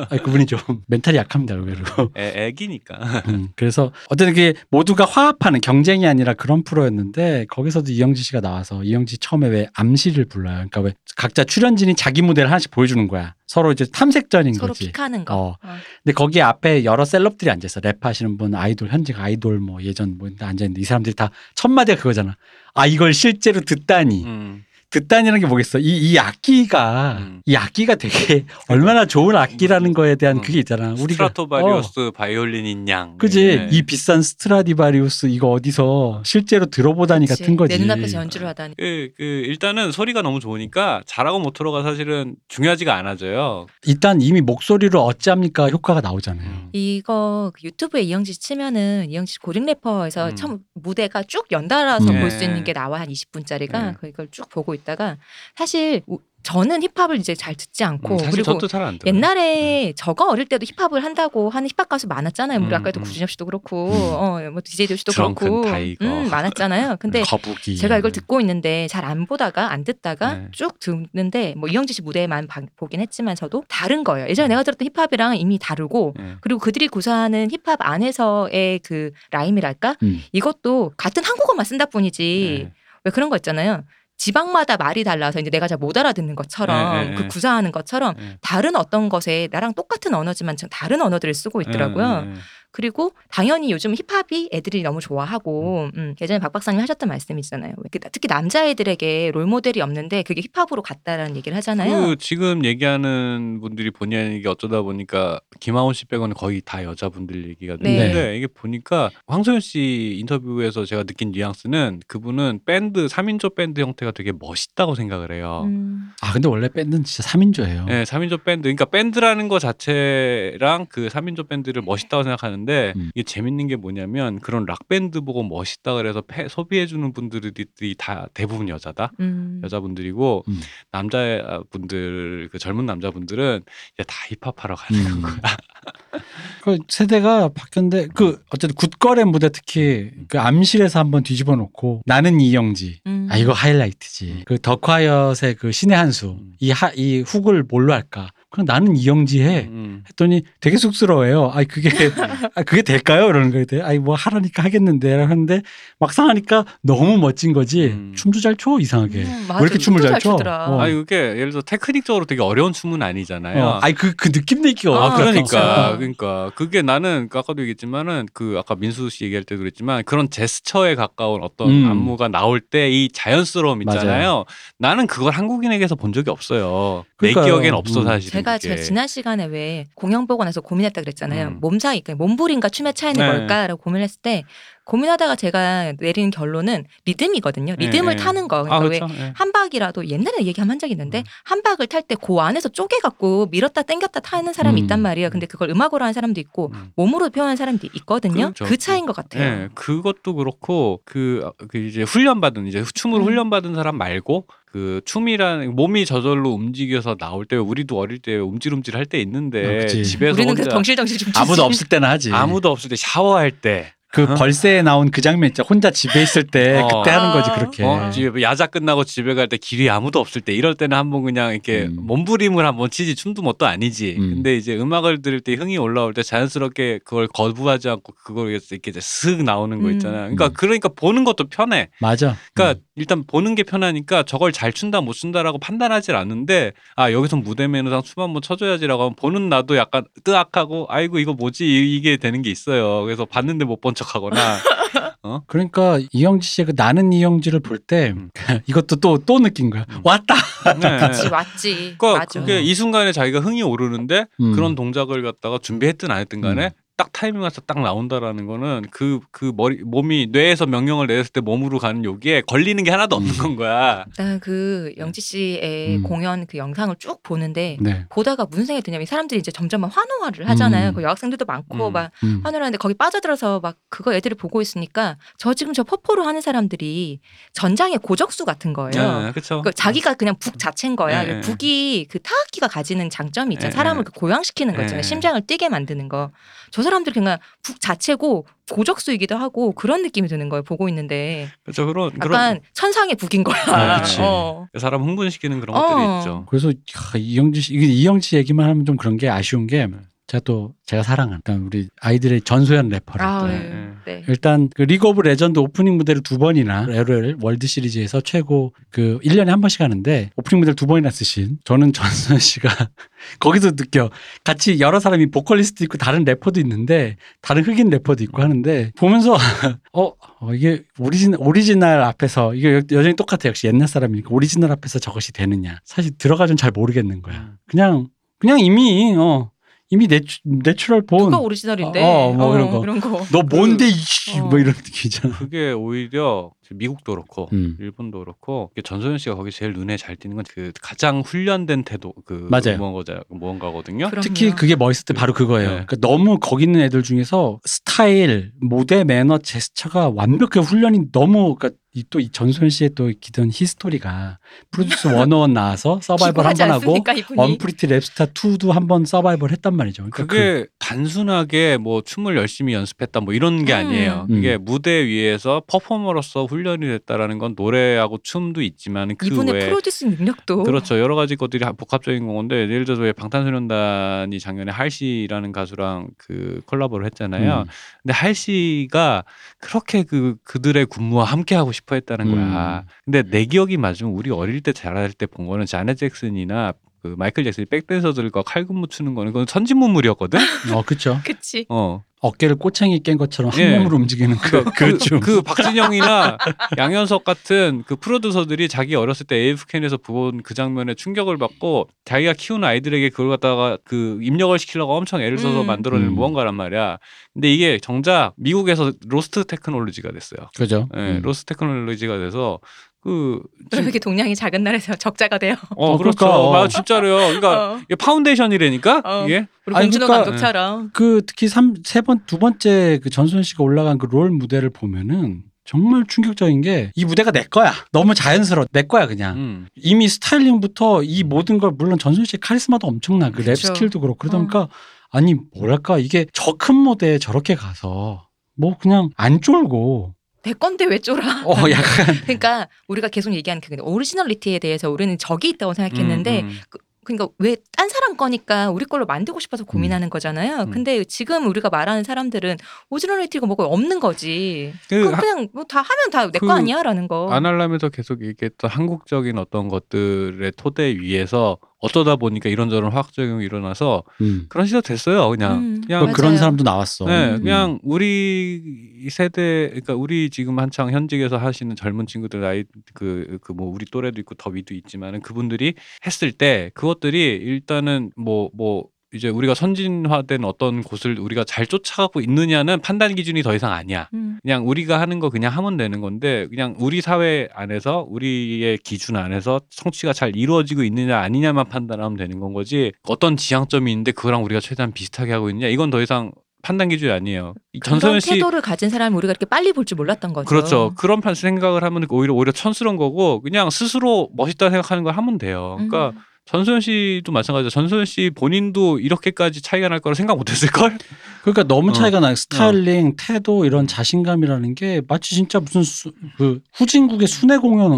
[0.10, 1.84] 아니, 그분이 좀 mental이 약합니다 의외로
[2.18, 3.24] 애, 애기니까.
[3.28, 9.20] 음, 그래서 어떤 게 모두가 화합하는 경쟁이 아니라 그런 프로였는데 거기서도 이영지 씨가 나와서 이영지
[9.20, 13.86] 처음에 왜 암실을 불러요 그러니까 왜 각자 출연진이 자기 무대를 하나씩 보여주는 거야 서로 이제
[13.86, 15.36] 탐색전인 서로 거지 pick하는 거.
[15.36, 15.48] 어.
[15.62, 15.76] 어.
[16.04, 17.80] 근데 거기에 앞에 여러 celeb들이 앉아 있어.
[17.80, 21.98] 랩하시는 분, 아이돌, 현직 아이돌, 뭐 예전 뭐 앉아 있는데 이 사람들이 다 첫 마디가
[22.00, 22.36] 그거잖아.
[22.74, 24.24] 아, 이걸 실제로 듣다니.
[24.26, 24.64] 음.
[24.90, 25.80] 듣다니라는 게 뭐겠어.
[25.80, 27.42] 이, 이 악기가, 음.
[27.46, 30.42] 이 악기가 되게 얼마나 좋은 악기라는 거에 대한 음.
[30.42, 30.90] 그게 있잖아.
[30.92, 31.30] 우리가.
[31.30, 33.18] 스트라토바리우스 바이올린인 양.
[33.18, 33.46] 그지?
[33.46, 33.68] 네.
[33.72, 37.42] 이 비싼 스트라디바리우스 이거 어디서 실제로 들어보다니 그치.
[37.42, 37.76] 같은 거지.
[37.76, 38.76] 내 눈앞에서 연주를 하다니.
[38.78, 43.68] 그, 그 일단은 소리가 너무 좋으니까 잘하고 못하고가 사실은 중요하지가 않아져요.
[43.86, 46.48] 일단 이미 목소리로 어찌합니까 효과가 나오잖아요.
[46.48, 46.70] 음.
[46.74, 50.36] 이거 그 유튜브에 이영지 씨 치면은 이영지 씨 고딩 래퍼에서 음.
[50.36, 52.20] 처음 무대가 쭉 연달아서 음.
[52.22, 52.64] 볼수 있는 네.
[52.64, 53.94] 게 나와 한 20분짜리가 네.
[54.00, 55.18] 그걸 쭉 보고 있 다가
[55.56, 59.16] 사실 우- 저는 힙합을 이제 잘 듣지 않고 음, 그리고 저도 잘안 들어요.
[59.16, 62.60] 옛날에 저거 어릴 때도 힙합을 한다고 하는 힙합 가수 많았잖아요.
[62.60, 63.04] 우리 음, 아까도 음.
[63.04, 64.14] 구준엽 씨도 그렇고, 음.
[64.14, 66.06] 어, 뭐 DJ 드렁큰 그렇고, 타이거.
[66.06, 66.98] 음, 많았잖아요.
[67.00, 67.78] 근데 거북이.
[67.78, 70.48] 제가 이걸 듣고 있는데 잘 안 보다가 안 듣다가 네.
[70.52, 74.28] 쭉 듣는데 뭐 이영지 씨 무대만 봐- 보긴 했지만 저도 다른 거예요.
[74.30, 76.36] 예전에 내가 들었던 힙합이랑 이미 다르고 네.
[76.42, 80.22] 그리고 그들이 구사하는 힙합 안에서의 그 rhyme이랄까 음.
[80.32, 82.72] 이것도 같은 한국어만 쓴다 뿐이지 네.
[83.04, 83.84] 왜 그런 거 있잖아요.
[84.18, 87.28] 지방마다 말이 달라서 이제 내가 잘 못 알아듣는 것처럼 네, 네, 그 네.
[87.28, 88.38] 구사하는 것처럼 네.
[88.42, 92.28] 다른 어떤 것에 나랑 똑같은 언어지만 좀 다른 언어들을 쓰고 있더라고요.
[92.76, 92.86] 네, 네, 네.
[92.86, 97.74] 그리고 당연히 요즘 힙합이 애들이 너무 좋아하고 음, 예전에 박 박사님 하셨던 말씀이잖아요.
[97.92, 102.08] 그 특히 남자애들에게 롤 모델이 없는데 그게 힙합으로 갔다라는 얘기를 하잖아요.
[102.08, 107.78] 그 지금 얘기하는 분들이 본의 아니게 어쩌다 보니까 김하온 씨 빼고는 거의 다 여자분들 얘기가
[107.80, 107.98] 네.
[107.98, 114.32] 되는데 이게 보니까 황소연 씨 인터뷰에서 제가 느낀 뉘앙스는 그분은 밴드 3인조 밴드 형태가 되게
[114.38, 115.64] 멋있다고 생각을 해요.
[115.66, 116.12] 음.
[116.22, 117.86] 아 근데 원래 밴드는 진짜 3인조예요.
[117.86, 118.64] 네, 3인조 밴드.
[118.64, 123.12] 그러니까 밴드라는 거 자체랑 그 3인조 밴드를 멋있다고 생각하는데 있는데 음.
[123.16, 128.68] 이게 재밌는 게 뭐냐면 그런 락 밴드 보고 멋있다 그래서 패- 소비해주는 분들이 다 대부분
[128.68, 129.12] 여자다.
[129.20, 129.62] 음.
[129.64, 130.60] 여자분들이고 음.
[130.92, 133.62] 남자분들 그 젊은 남자분들은
[133.94, 135.22] 이제 다 힙합하러 가는 음.
[135.22, 135.34] 거야.
[136.64, 143.02] 그 세대가 바뀌었는데 그 어쨌든 굿걸의 무대 특히 그 암실에서 한번 뒤집어 놓고 나는 이영지
[143.06, 143.28] 음.
[143.30, 146.54] 아 이거 하이라이트지 그 더 콰이엇의 그 신의 한수 음.
[146.60, 150.04] 이하이 hook을 뭘로 할까 그냥 나는 이영지 해 음.
[150.10, 151.90] 했더니 되게 쑥스러워해요 아 그게
[152.56, 155.62] 아 그게 될까요 이러는 거예요 아이 뭐 하라니까 하겠는데 하는데
[156.00, 158.14] 막상 하니까 너무 멋진 거지 음.
[158.16, 160.38] 춤도 잘 춰 이상하게 음, 왜 이렇게 춤을 잘 춰?
[160.42, 160.80] 어.
[160.80, 163.64] 아니 그게 예를 들어 테크닉적으로 되게 어려운 춤은 아니잖아요.
[163.64, 165.98] 어, 아이 그그 느낌 내기가 아, 아, 그러니까 그렇죠.
[165.98, 171.44] 그러니까 그게 나는 아까도 얘기했지만은 그 아까 민수 씨 얘기할 때도 그랬지만 그런 제스처에 가까운
[171.44, 171.92] 어떤 음.
[171.92, 174.06] 안무가 나올 때 이 자연스러움 있잖아요.
[174.06, 174.46] 맞아요.
[174.78, 177.04] 나는 그걸 한국인에게서 본 적이 없어요.
[177.18, 177.46] 그러니까요.
[177.46, 178.06] 내 기억엔 없어 음.
[178.06, 178.32] 사실.
[178.54, 181.48] 제가 제가 지난 시간에 왜 공연 보고 나서 고민했다 그랬잖아요.
[181.48, 181.60] 음.
[181.60, 183.38] 몸 사이, 그러니까 몸부림과 춤의 차이는 네.
[183.38, 184.44] 뭘까라고 고민했을 때
[184.86, 187.76] 고민하다가 제가 내린 결론은 리듬이거든요.
[187.78, 188.24] 리듬을 네, 네.
[188.24, 188.64] 타는 거.
[188.64, 189.14] 그러니까 아왜 그렇죠.
[189.20, 189.34] 예.
[189.36, 191.24] 한 박이라도 옛날에 얘기 한 적이 있는데 음.
[191.44, 194.84] 한 박을 탈 때 그 안에서 쪼개 갖고 밀었다 당겼다 타는 사람이 음.
[194.86, 195.30] 있단 말이에요.
[195.32, 196.92] 근데 그걸 음악으로 하는 사람도 있고 음.
[196.96, 198.54] 몸으로 표현하는 사람도 있거든요.
[198.54, 198.66] 그렇죠.
[198.66, 199.44] 그 차이인 것 같아요.
[199.44, 203.26] 네, 그것도 그렇고 그, 그 이제 훈련 받은 이제 춤을 음.
[203.26, 208.96] 훈련 받은 사람 말고 그 춤이라는 몸이 저절로 움직여서 나올 때 우리도 어릴 때 움찔움찔
[208.96, 210.04] 할때 아, 있는데 그치.
[210.04, 211.64] 집에서 우리는 혼자 그래서 덩실덩실 좀 아무도.
[211.64, 214.36] 없을 때나 하지 아무도 없을 때 샤워할 때 그 어?
[214.36, 216.88] 벌새에 나온 그 장면 있죠 혼자 집에 있을 때 어.
[216.88, 217.56] 그때 하는 거지 아.
[217.56, 218.10] 그렇게 어?
[218.12, 221.84] 집에 야자 끝나고 집에 갈 때 길이 아무도 없을 때 이럴 때는 한번 그냥 이렇게
[221.84, 221.98] 음.
[222.00, 224.16] 몸부림을 한번 치지 춤도 뭣도 아니지.
[224.18, 224.36] 음.
[224.36, 229.44] 근데 이제 음악을 들을 때 흥이 올라올 때 자연스럽게 그걸 거부하지 않고 그걸 이렇게 슥
[229.44, 229.94] 나오는 거 음.
[229.94, 230.22] 있잖아요.
[230.22, 230.54] 그러니까 음.
[230.56, 231.90] 그러니까 보는 것도 편해.
[232.00, 237.36] 맞아 그러니까 일단 보는 게 편하니까 저걸 잘 춘다 못 춘다라고 판단하질 않는데 아 여기서
[237.36, 242.18] 무대 매너상 춤 한번 쳐줘야지라고 하면 보는 나도 약간 뜨악하고 아이고 이거 뭐지 이- 이게
[242.18, 243.04] 되는 게 있어요.
[243.04, 244.60] 그래서 봤는데 못 본 척 하거나
[245.48, 248.30] 그러니까 이영지 씨의 그 나는 이영지를 볼때 음.
[248.68, 249.86] 이것도 또 또 느낀 거야.
[249.90, 250.02] 음.
[250.04, 250.36] 왔다.
[250.80, 251.00] 네.
[251.00, 251.96] 맞지, 맞지.
[251.98, 252.40] 그러니까 맞아.
[252.40, 254.54] 그게 이 순간에 자기가 흥이 오르는데 음.
[254.54, 256.70] 그런 동작을 갖다가 준비했든 안 했든 간에 음.
[256.98, 261.78] 딱 타이밍 와서 딱 나온다라는 거는 그 그 머리 몸이 뇌에서 명령을 내렸을 때 몸으로
[261.78, 263.38] 가는 여기에 걸리는 게 하나도 없는 음.
[263.38, 264.06] 건 거야.
[264.18, 266.04] 난그 영지 씨의 음.
[266.04, 268.06] 공연 그 영상을 쭉 보는데 네.
[268.10, 270.90] 보다가 무슨 생각이 드냐면 이 사람들이 이제 점점 막 환호를 하잖아요.
[270.90, 270.94] 음.
[270.94, 271.94] 그 여학생들도 많고 음.
[271.94, 272.42] 막 음.
[272.44, 277.20] 환호를 하는데 거기 빠져들어서 막 그거 애들을 보고 있으니까 저 지금 저 퍼포로 하는 사람들이
[277.54, 279.22] 전장의 고적수 같은 거예요.
[279.22, 279.62] 네, 그렇죠.
[279.62, 281.24] 그 자기가 그냥 북 자체인 거야.
[281.24, 281.42] 네, 네.
[281.42, 283.72] 북이 그 타악기가 가지는 장점이 있잖아요.
[283.72, 284.12] 네, 사람을 네.
[284.14, 285.02] 그 고양시키는 거 있잖아요.
[285.02, 285.08] 네.
[285.08, 286.32] 심장을 뛰게 만드는 거.
[286.72, 290.64] 저 사람들이 그냥 북 자체고 고적수이기도 하고 그런 느낌이 드는 거예요.
[290.64, 291.86] 보고 있는데 그렇죠.
[291.88, 293.58] 그런 약간 그런 천상의 북인 거야.
[293.68, 294.02] 아.
[294.20, 294.68] 어.
[294.78, 296.20] 사람 흥분시키는 그런 것들이 어.
[296.20, 296.46] 있죠.
[296.48, 299.88] 그래서 야, 이영지 씨 이영지 씨 얘기만 하면 좀 그런 게 아쉬운 게
[300.28, 303.92] 제가 또 제가 사랑하는 일단 우리 아이들의 전소연 래퍼를 아, 또 네.
[304.08, 304.24] 네.
[304.28, 309.48] 일단 그 리그 오브 레전드 오프닝 무대를 두 번이나 LOL 월드 시리즈에서 최고 그 1년에
[309.48, 312.70] 한 번씩 하는데 오프닝 무대를 두 번이나 쓰신 저는 전소연 씨가
[313.40, 314.10] 거기서 느껴
[314.44, 319.38] 같이 여러 사람이 보컬리스트 있고 다른 래퍼도 있는데 다른 흑인 래퍼도 있고 하는데 보면서
[319.94, 324.98] 어, 어, 이게 오리진 오리지널 앞에서 이게 여- 여전히 똑같아 역시 옛날 사람이니까 오리지널 앞에서
[325.00, 327.58] 저것이 되느냐 사실 들어가 좀 잘 모르겠는 거야 음.
[327.68, 328.08] 그냥
[328.40, 329.52] 그냥 이미 어
[329.92, 332.02] 이미 natu-, natural born 누가 오리지널인데?
[332.04, 332.80] 어, 뭐 그런 거.
[332.80, 333.24] 그런 거.
[333.32, 334.46] 너 뭔데 이씨 어.
[334.46, 335.38] 뭐 이런 느낌이잖아.
[335.38, 337.78] 그게 오히려 미국도 그렇고 음.
[337.80, 342.48] 일본도 그렇고 전소연 씨가 거기 제일 눈에 잘 띄는 건 그 가장 훈련된 태도 그
[342.50, 342.78] 맞아요.
[342.78, 344.10] 무언가자 무언가거든요.
[344.10, 344.22] 그럼요.
[344.22, 345.68] 특히 그게 멋있을 때 바로 그거예요.
[345.70, 345.74] 네.
[345.86, 352.20] 그러니까 너무 거기 있는 애들 중에서 스타일, 무대 매너, 제스처가 완벽해 훈련이 너무 그러니까 또
[352.20, 354.40] 이 전소연 씨의 또 길던 history가
[354.72, 356.98] 프로듀스 101 나와서 서바이벌 한 번 하고?
[357.38, 360.08] 언프리티 랩스타 2도 한 번 서바이벌 했단 말이죠.
[360.12, 363.78] 그러니까 그게 단순하게 뭐 춤을 열심히 연습했다 뭐 이런 게 음.
[363.78, 364.28] 아니에요.
[364.30, 364.38] 음.
[364.38, 370.64] 이게 무대 위에서 퍼포머로서 훈련이 됐다라는 건 노래하고 춤도 있지만 그 이분의 외에 프로듀스 능력도
[370.64, 371.00] 그렇죠.
[371.00, 377.06] 여러 가지 것들이 하- 복합적인 건데 예를 들어서 왜 방탄소년단이 작년에 할시라는 가수랑 그 콜라보를
[377.08, 377.62] 했잖아요.
[377.62, 377.66] 음.
[378.04, 379.24] 근데 할시가
[379.60, 382.80] 그렇게 그 그들의 군무와 함께 하고 싶어 했다는 거야.
[382.80, 382.88] 음.
[383.06, 386.74] 근데 내 기억이 맞으면 우리 어릴 때 자랄 때 본 거는 자넷 잭슨이나
[387.06, 390.40] 그 마이클 잭슨이 백댄서들과 칼군무 추는 거는 그건 선진문물이었거든.
[390.74, 391.20] 어, 그렇죠.
[391.24, 391.66] 그치.
[391.70, 392.04] 어.
[392.22, 393.78] 어깨를 꼬챙이 깬 것처럼 한 예.
[393.78, 395.20] 몸으로 움직이는 그, 그러니까 그, 그, 춤.
[395.20, 396.38] 그 박진영이나
[396.80, 402.68] 양현석 같은 그 프로듀서들이 자기 어렸을 때 AFKN에서 본 그 장면에 충격을 받고 자기가 키우는
[402.68, 405.68] 아이들에게 그걸 갖다가 그 입력을 시키려고 엄청 애를 써서 음.
[405.68, 406.14] 만들어낸 음.
[406.14, 406.98] 무언가란 말이야.
[407.34, 410.50] 근데 이게 정작 미국에서 lost technology가 됐어요.
[410.56, 410.88] 그죠.
[410.96, 411.22] 예, 음.
[411.24, 412.60] lost technology가 돼서
[413.06, 413.42] 그
[413.72, 415.56] 이렇게 동량이 작은 나라에서 적자가 돼요?
[415.78, 416.18] 어, 어, 그렇죠.
[416.18, 416.52] 그러니까, 어.
[416.52, 417.16] 맞아 진짜로요.
[417.28, 417.78] 그러니까 어.
[417.86, 419.26] 이게 foundation이라니까 어.
[419.26, 420.90] 이게 우리 아니, 봉준호 그러니까- 감독처럼.
[420.94, 426.62] 그 특히 삼세 번두 번째 그 전소연 씨가 올라간 그 롤 무대를 보면은 정말 충격적인
[426.62, 427.74] 게 이 무대가 내 거야.
[427.92, 428.66] 너무 자연스러워.
[428.72, 429.36] 내 거야 그냥.
[429.38, 429.68] 음.
[429.76, 433.30] 이미 스타일링부터 이 모든 걸 물론 전소연 씨의 카리스마도 엄청나.
[433.32, 433.68] 그 랩 그쵸.
[433.68, 434.68] skill도 그렇고 그러다 보니까
[435.12, 438.28] 아니 뭐랄까 이게 저 큰 무대에 저렇게 가서
[438.58, 440.15] 뭐 그냥 안 쫄고
[440.46, 441.44] 내 건데 왜 쫄아?
[441.46, 446.60] 어 약간 그러니까 우리가 계속 얘기하는 그 originality에 대해서 우리는 적이 있다고 생각했는데 음, 음.
[447.04, 450.64] 그러니까 왜 딴 사람 거니까 우리 걸로 만들고 싶어서 고민하는 거잖아요.
[450.64, 450.72] 음.
[450.72, 452.58] 근데 지금 우리가 말하는 사람들은
[452.90, 454.74] originality가 뭐가 없는 거지.
[454.90, 457.30] 그 그냥 뭐 다 하면 다 내거 그 아니야라는 거.
[457.32, 464.46] 안 하려면서 계속 얘기했던 한국적인 어떤 것들의 토대 위에서 어쩌다 보니까 이런저런 화학작용이 일어나서 음.
[464.50, 465.30] 그런 시대 됐어요.
[465.30, 466.38] 그냥 음, 그냥 그 그런.
[466.38, 467.06] 사람도 나왔어.
[467.06, 467.44] 네, 음.
[467.44, 468.62] 그냥 우리
[469.10, 474.20] 세대, 그러니까 우리 지금 한창 현직에서 하시는 젊은 친구들 나이 그 그 뭐 우리 또래도
[474.22, 475.76] 있고 더 위도 있지만은 그분들이
[476.06, 478.86] 했을 때 그것들이 일단은 뭐뭐
[479.16, 484.10] 이제 우리가 선진화된 어떤 곳을 우리가 잘 쫓아가고 있느냐는 판단 기준이 더 이상 아니야.
[484.14, 484.40] 음.
[484.44, 489.62] 그냥 우리가 하는 거 그냥 하면 되는 건데 그냥 우리 사회 안에서 우리의 기준 안에서
[489.70, 494.92] 성취가 잘 이루어지고 있느냐 아니냐만 판단하면 되는 건 거지 어떤 지향점이 있는데 그거랑 우리가 최대한
[494.92, 496.32] 비슷하게 하고 있느냐 이건 더 이상
[496.62, 497.54] 판단 기준이 아니에요.
[497.84, 500.48] 전소연 씨 태도를 가진 사람을 우리가 이렇게 빨리 볼 줄 몰랐던 거죠.
[500.48, 500.94] 그렇죠.
[500.98, 505.76] 그런 판 생각을 하면 오히려 오히려 천스러운 거고 그냥 스스로 멋있다 생각하는 걸 하면 돼요.
[505.78, 506.20] 그러니까 음.
[506.46, 507.72] 전소연 씨도 마찬가지죠.
[507.72, 510.98] 전소연 씨 본인도 이렇게까지 차이가 날 거라 생각 못 했을 걸?
[511.42, 511.94] 그러니까 너무 어.
[511.94, 512.36] 차이가 나요.
[512.36, 517.98] 스타일링, 태도 이런 자신감이라는 게 마치 진짜 무슨 수, 그 후진국의 순회 공연은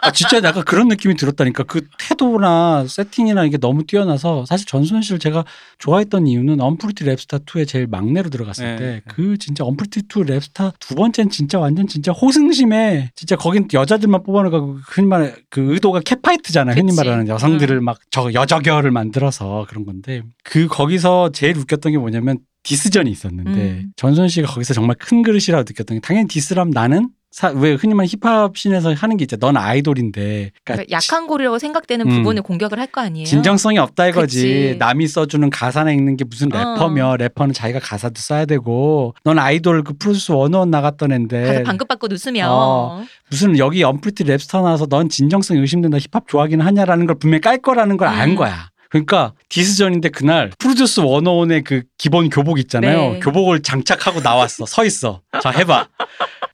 [0.00, 5.18] 아 진짜 약간 그런 느낌이 들었다니까 그 태도나 세팅이나 이게 너무 뛰어나서 사실 전소연 씨를
[5.18, 5.44] 제가
[5.78, 9.02] 좋아했던 이유는 언프리티 랩스타 2에 제일 막내로 들어갔을 네.
[9.06, 14.78] 때그 진짜 언프리티 2 랩스타 두 번째는 진짜 완전 진짜 호승심에 진짜 거긴 여자들만 뽑아놓고
[14.86, 16.94] 흔히 말해 그 의도가 catfight잖아요 흔히.
[16.94, 23.10] 말하는 여성들을 막 저 여적여를 만들어서 그런 건데 그 거기서 제일 웃겼던 게 뭐냐면 diss전이
[23.10, 23.92] 있었는데 음.
[23.96, 28.08] 전소연 씨가 거기서 정말 큰 그릇이라고 느꼈던 게 당연히 diss라면 나는 사, 왜 흔히 말하는
[28.08, 29.36] 힙합 scene에서 하는 게 있죠.
[29.36, 30.20] 넌 아이돌인데.
[30.20, 32.16] 그러니까 그러니까 약한 고리라고 생각되는 음.
[32.18, 33.24] 부분을 공격을 할 거 아니에요.
[33.24, 34.42] 진정성이 없다 이거지.
[34.42, 34.76] 그치.
[34.80, 36.58] 남이 써주는 가사나 읽는 게 무슨 어.
[36.58, 42.08] 래퍼며 래퍼는 자기가 가사도 써야 되고 넌 아이돌 그 프로듀스 101 나갔던 앤데 가서 방긋방긋
[42.10, 43.04] 웃으며 어.
[43.30, 47.96] 무슨 여기 언프리티 랩스타 나와서 넌 진정성이 의심된다 힙합 좋아하긴 하냐라는 걸 분명히 깔 거라는
[47.96, 48.34] 걸 안 음.
[48.34, 48.70] 거야.
[48.90, 53.12] 그러니까 diss전인데 그날 프로듀스 101의 그 기본 교복 있잖아요.
[53.12, 53.20] 네.
[53.20, 54.66] 교복을 장착하고 나왔어.
[54.66, 55.22] 서 있어.
[55.40, 55.88] 자 해봐.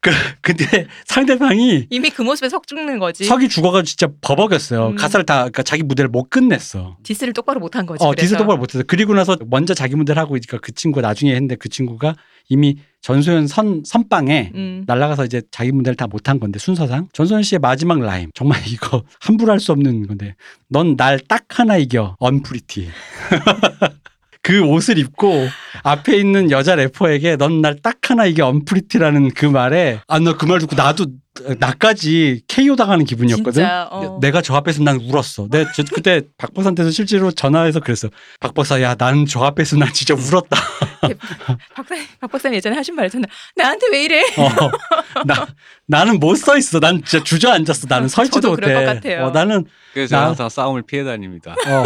[0.02, 0.10] 그
[0.42, 3.24] 근데 상대방이 이미 그 모습에 석 죽는 거지.
[3.24, 4.88] 석이 죽어가지고 진짜 버벅였어요.
[4.88, 4.96] 음.
[4.96, 6.98] 가사를 다 그러니까 자기 무대를 못 끝냈어.
[7.02, 8.04] diss를 똑바로 못한 거지.
[8.04, 8.12] 어.
[8.14, 8.84] 디스 똑바로 못했어.
[8.86, 12.14] 그리고 나서 먼저 자기 무대를 하고 있으니까 그 친구가 나중에 했는데 그 친구가
[12.48, 14.85] 이미 전소연 선 선방에 음.
[14.86, 17.09] 날라가서 이제 자기 무대를 다 못한 건데 순서상.
[17.12, 18.30] 전소연 씨의 마지막 rhyme.
[18.35, 20.35] 정말 이거 함부로 할 수 없는 건데.
[20.68, 22.16] 넌 날 딱 하나 이겨.
[22.18, 22.88] unpretty.
[24.43, 25.48] 그 옷을 입고
[25.82, 28.47] 앞에 있는 여자 래퍼에게 넌 날 딱 하나 이겨.
[28.46, 30.01] unpretty라는 그 말에.
[30.09, 31.06] 아 나 그 말 듣고 나도
[31.58, 33.52] 나까지 KO 당하는 기분이었거든.
[33.52, 34.18] 진짜, 어.
[34.20, 35.48] 내가 저 앞에서 난 울었어.
[35.50, 38.08] 내가 저- 그때 박 박사한테서 실제로 전화해서 그랬어.
[38.40, 40.56] 박 박사 야 나는 저 앞에서 난 진짜 울었다.
[41.74, 43.26] 박사 박 박사 님 예전에 하신 말이잖아.
[43.56, 44.22] 나한테 왜 이래?
[44.38, 45.46] 어, 나
[45.86, 46.80] 나는 못 서 있어.
[46.80, 47.86] 난 진짜 주저앉았어.
[47.88, 48.66] 나는 설지도 저도 못해.
[48.66, 49.26] 그럴 것 같아요.
[49.26, 49.64] 어, 나는
[49.94, 51.54] 그래서 나- 항상 싸움을 피해 다닙니다.
[51.66, 51.84] 어.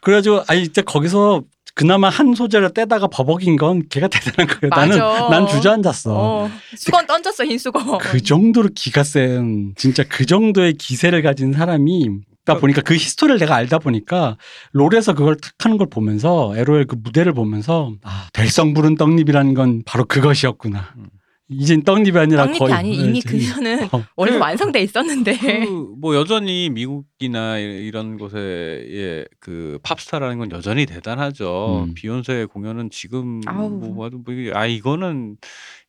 [0.00, 1.42] 그래가지고 아니 진짜 거기서
[1.76, 4.70] 그나마 한 소절을 떼다가 버벅인 건 걔가 대단한 거예요.
[4.70, 5.28] 나는 맞아.
[5.28, 6.12] 난 주저앉았어.
[6.14, 7.98] 어, 수건 던졌어 흰 수건.
[7.98, 12.08] 그 정도로 기가 센 진짜 그 정도의 기세를 가진 사람이
[12.44, 14.36] 다 보니까 그 히스토리를 내가 알다 보니까
[14.72, 19.82] 롤에서 그걸 탁 하는 걸 보면서 LOL 그 무대를 보면서 아, 될성 부른 떡잎이라는 건
[19.86, 20.94] 바로 그것이었구나.
[20.98, 21.06] 음.
[21.50, 24.02] 이젠 떡잎이 아니라 떡잎이 거의 아니 이미 네, 그녀는 어.
[24.16, 25.36] 원래 그- 완성돼 있었는데.
[25.66, 31.84] 그 뭐 여전히 미국이나 이- 이런 곳의 그 팝스타라는 건 여전히 대단하죠.
[31.88, 31.94] 음.
[31.94, 33.68] 비욘세 공연은 지금 아우.
[33.70, 35.36] 뭐 봐도 뭐 아 이거는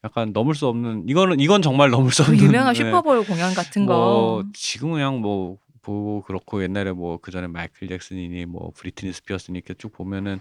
[0.03, 2.83] 약간 넘을 수 없는 이거는 이건 정말 넘을 수그 없는 유명한 네.
[2.83, 4.43] 슈퍼볼 공연 같은 뭐 거.
[4.53, 9.73] 지금은 그냥 뭐 보고 그렇고 옛날에 뭐 그 전에 마이클 잭슨이니 뭐 브리트니 스피어스니 이렇게
[9.75, 10.39] 쭉 보면은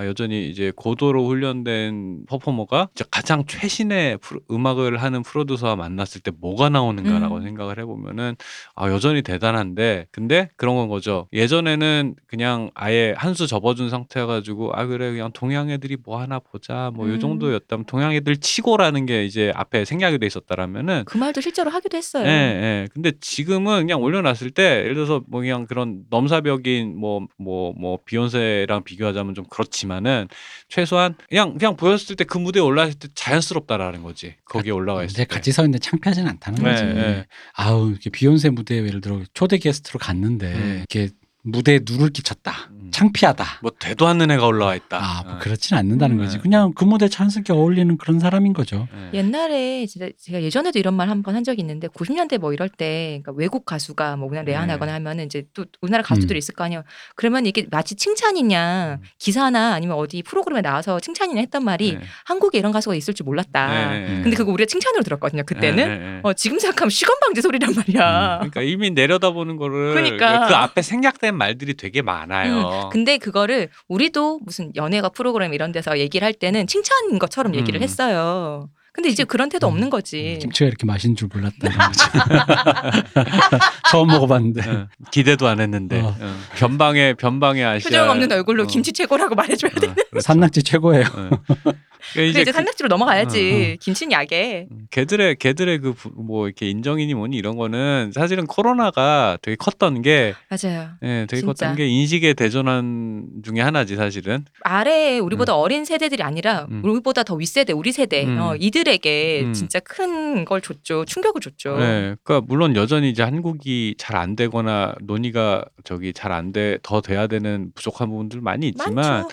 [0.00, 6.30] 아 여전히 이제 고도로 훈련된 퍼포머가 이제 가장 최신의 프로- 음악을 하는 프로듀서와 만났을 때
[6.40, 7.42] 뭐가 나오는가라고 음.
[7.42, 8.34] 생각을 해보면은
[8.74, 14.86] 아 여전히 대단한데 근데 그런 건 거죠 예전에는 그냥 아예 한 수 접어준 상태여가지고 아
[14.86, 17.20] 그래 그냥 동양 애들이 뭐 하나 보자 뭐요 음.
[17.20, 22.26] 정도였다면 동양 애들 치고라는 게 이제 앞에 생략이 돼 있었다라면은 그 말도 실제로 하기도 했어요.
[22.26, 22.88] 예, 예.
[22.92, 29.34] 근데 지금은 그냥 올려놨을 때 예를 들어서 뭐 그냥 그런 넘사벽인 뭐 뭐뭐 비욘세랑 비교하자면
[29.34, 30.28] 좀 그렇지만 있지만은
[30.68, 34.34] 최소한 그냥 그냥 보였을 때 그 무대에 올라갔을 때 자연스럽다라는 거지.
[34.44, 35.24] 거기에 올라가 있을 때.
[35.24, 36.84] 같이 서 있는데 창피하진 않다는 네, 거지.
[36.84, 37.26] 네.
[37.54, 40.84] 아우 이렇게 비욘세 무대에 예를 들어 초대 게스트로 갔는데 음.
[40.88, 41.12] 이렇게
[41.42, 42.68] 무대에 누를 끼쳤다.
[42.70, 42.90] 음.
[42.92, 43.44] 창피하다.
[43.62, 44.98] 뭐 되도 않는 애가 올라와 있다.
[45.00, 45.38] 아, 뭐 어.
[45.38, 46.24] 그렇진 않는다는 음.
[46.24, 46.36] 거지.
[46.36, 46.42] 네.
[46.42, 48.88] 그냥 그 무대 자연스럽게 어울리는 그런 사람인 거죠.
[49.14, 49.18] 예.
[49.18, 53.20] 옛날에 진짜 제가 예전에도 이런 말 한 번 한 적이 있는데 90년대 뭐 이럴 때
[53.22, 56.38] 그러니까 외국 가수가 뭐 우리나라 내한하거나 하면은 이제 또 우리나라 가수들이 음.
[56.38, 56.82] 있을 거 아니에요.
[57.14, 59.06] 그러면 이게 마치 칭찬이냐 음.
[59.18, 62.00] 기사나 아니면 어디 프로그램에 나와서 칭찬이냐 했단 말이 네.
[62.24, 63.68] 한국에 이런 가수가 있을 줄 몰랐다.
[63.68, 64.36] 네, 네, 근데 네.
[64.36, 65.44] 그거 우리가 칭찬으로 들었거든요.
[65.44, 66.20] 그때는 네, 네, 네.
[66.24, 68.36] 어, 지금 생각하면 시건방지 소리란 말이야.
[68.38, 70.48] 그러니까 이미 내려다보는 거를 그러니까.
[70.48, 72.88] 그 앞에 생략된 말들이 되게 많아요.
[72.92, 77.82] 근데 그거를 우리도 무슨 연예가 프로그램 이런 데서 얘기를 할 때는 칭찬인 것처럼 얘기를 음.
[77.82, 78.68] 했어요.
[78.92, 79.72] 근데 이제 그런 태도 음.
[79.72, 80.38] 없는 거지.
[80.40, 82.00] 김치가 이렇게 맛있는 줄 몰랐다는 거지.
[83.90, 84.68] 처음 먹어봤는데.
[84.70, 86.14] 어, 기대도 안 했는데 어.
[86.18, 86.36] 어.
[86.56, 88.66] 변방의 변방의 아시아 표정 없는 얼굴로 어.
[88.66, 89.88] 김치 최고라고 말해줘야 돼.
[89.88, 90.20] 어, 그렇죠.
[90.20, 91.04] 산낙지 최고예요.
[91.06, 91.30] 어.
[91.42, 91.72] 그러니까
[92.14, 93.76] 근데 이제 이제 그- 산낙지로 넘어가야지.
[93.80, 94.66] 김치는 약에.
[94.70, 100.34] 음, 걔들의 걔들의 그 뭐 이렇게 인정이니 뭐니 이런 거는 사실은 코로나가 되게 컸던 게
[100.48, 100.90] 맞아요.
[101.02, 101.46] 예, 되게 진짜.
[101.46, 104.44] 컸던 게 인식의 대전환 중에 하나지 사실은.
[104.62, 106.82] 아래 우리보다 어린 세대들이 아니라 음.
[106.84, 108.38] 우리보다 더 윗세대, 우리 세대 음.
[108.40, 109.52] 어, 이들 에게 음.
[109.52, 111.04] 진짜 큰 걸 줬죠.
[111.04, 111.76] 충격을 줬죠.
[111.78, 117.00] 네, 그러니까 물론 여전히 이제 한국이 잘 안 되거나 논의가 저기 잘 안 돼 더
[117.00, 119.28] 돼야 되는 부족한 부분들 많이 있지만 많죠.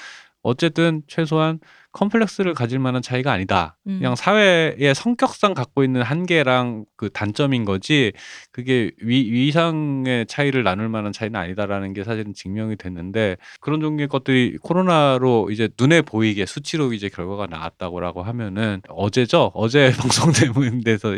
[0.47, 1.59] 어쨌든 최소한
[1.91, 3.77] 컴플렉스를 가질 만한 차이가 아니다.
[3.87, 3.97] 음.
[3.97, 8.13] 그냥 사회의 성격상 갖고 있는 한계랑 그 단점인 거지
[8.51, 14.57] 그게 위, 위상의 차이를 나눌 만한 차이는 아니다라는 게 사실은 증명이 됐는데 그런 종류의 것들이
[14.61, 21.17] 코로나로 이제 눈에 보이게 수치로 이제 결과가 나왔다고라고 하면은 어제죠 어제 방송되는 데서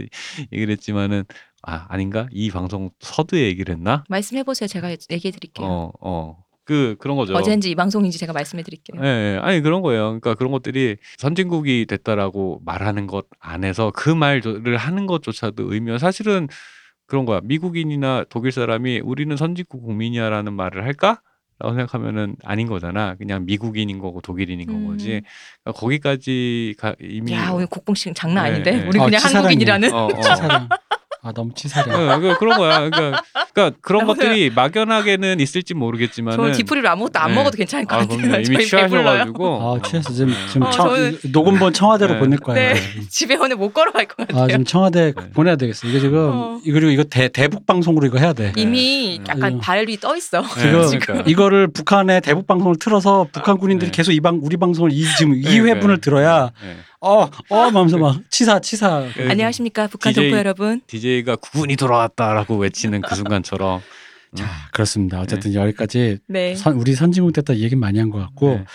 [0.51, 1.25] 얘기를 했지만은
[1.61, 4.67] 아 아닌가 이 방송 서두에 얘기를 했나 말씀해 보세요.
[4.67, 5.67] 제가 얘기해 드릴게요.
[5.67, 9.01] 어 어 그 그런 거죠 어제인지 이 방송인지 제가 말씀해 드릴게요.
[9.03, 9.39] 예, 예.
[9.41, 10.03] 아니 그런 거예요.
[10.03, 16.47] 그러니까 그런 것들이 선진국이 됐다라고 말하는 것 안에서 그 말을 하는 것조차도 의미가 사실은
[17.07, 17.39] 그런 거야.
[17.43, 21.21] 미국인이나 독일 사람이 우리는 선진국 국민이야라는 말을 할까?
[21.57, 23.15] 라고 생각하면은 아닌 거잖아.
[23.15, 24.87] 그냥 미국인인 거고 독일인인 건 음.
[24.89, 25.23] 거지.
[25.63, 28.87] 그러니까 거기까지 가, 이미 야 오늘 곡봉식 장난 네, 아닌데 네.
[28.87, 29.37] 우리 어, 그냥 치사랑이네.
[29.39, 30.69] 한국인이라는 어, 어.
[31.21, 32.09] 아 너무 치사량.
[32.11, 32.89] 어, 그- 그런 거야.
[32.89, 33.21] 그러니까,
[33.53, 37.35] 그러니까 그런 것들이 막연하게는 있을지 모르겠지만은 저 디프리로 아무것도 안 네.
[37.35, 38.17] 먹어도 괜찮을 것 아, 같아요.
[38.17, 38.37] 그럼요.
[38.47, 38.65] 이미.
[38.65, 42.19] 취하셔가지고 아 취했어 지금 지금 어, 청, 저는- 녹음본 청와대로 네.
[42.19, 42.73] 보낼 거예요.
[42.73, 42.79] 네.
[43.09, 44.43] 집에 오늘 못 걸어갈 것 같아요.
[44.43, 45.29] 아 지금 청와대 네.
[45.31, 45.87] 보내야 되겠어.
[45.87, 46.59] 이게 지금 어.
[46.63, 48.53] 이- 그리고 이거 대 대북 방송으로 이거 해야 돼.
[48.55, 49.25] 이미 네.
[49.29, 49.59] 약간 음.
[49.59, 50.41] 발이 떠 있어.
[50.55, 51.23] 지금 그러니까.
[51.29, 53.95] 이거를 북한의 대북 방송을 틀어서 북한 군인들이 네.
[53.95, 56.01] 계속 이 방 우리 방송을 이 지금 이 네, 회분을 네.
[56.01, 56.77] 들어야 네.
[57.01, 59.05] 어 어 하면서 막 치사 치사.
[59.15, 59.29] 네.
[59.29, 60.81] 안녕하십니까 북한 DJ 동포 여러분.
[60.87, 63.81] DJ가 국군이 돌아왔다라고 외치는 그 순간처럼
[64.35, 65.21] 자 그렇습니다.
[65.21, 66.55] 어쨌든 여기까지 네.
[66.55, 68.65] 선, 우리 선진국 됐다 얘기 많이 한 것 같고 네.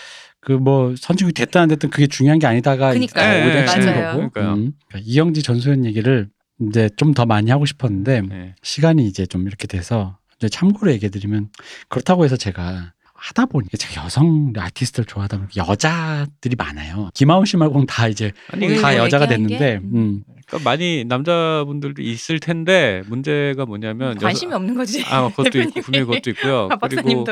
[0.41, 3.45] 그뭐 선진국이 됐다 안 됐든 그게 중요한 게 아니다가 그러니까요.
[3.47, 3.95] 오히려 치는.
[3.95, 4.31] 거고.
[4.31, 4.53] 그러니까요.
[4.55, 4.73] 음.
[4.89, 6.29] 그러니까 이영지 전소연 얘기를
[6.69, 8.55] 이제 좀 더 많이 하고 싶었는데 네.
[8.63, 11.49] 시간이 이제 좀 이렇게 돼서 이제 참고로 얘기해 드리면
[11.89, 12.93] 그렇다고 해서 제가
[13.25, 17.09] 하다 보니까 제가 여성 아티스트를 좋아하다 보니까 여자들이 많아요.
[17.15, 19.27] 김하운 씨 말고는 다 이제 아니 다 그, 여자가?
[19.27, 19.91] 됐는데, 음.
[19.95, 20.25] 음.
[20.47, 25.03] 그러니까 많이 남자분들도 있을 텐데 문제가 뭐냐면 관심이 없는 거지.
[25.07, 25.81] 아 그것도 있고 대표님이.
[25.81, 26.69] 분명히 그것도 있고요.
[26.69, 27.25] 박 그리고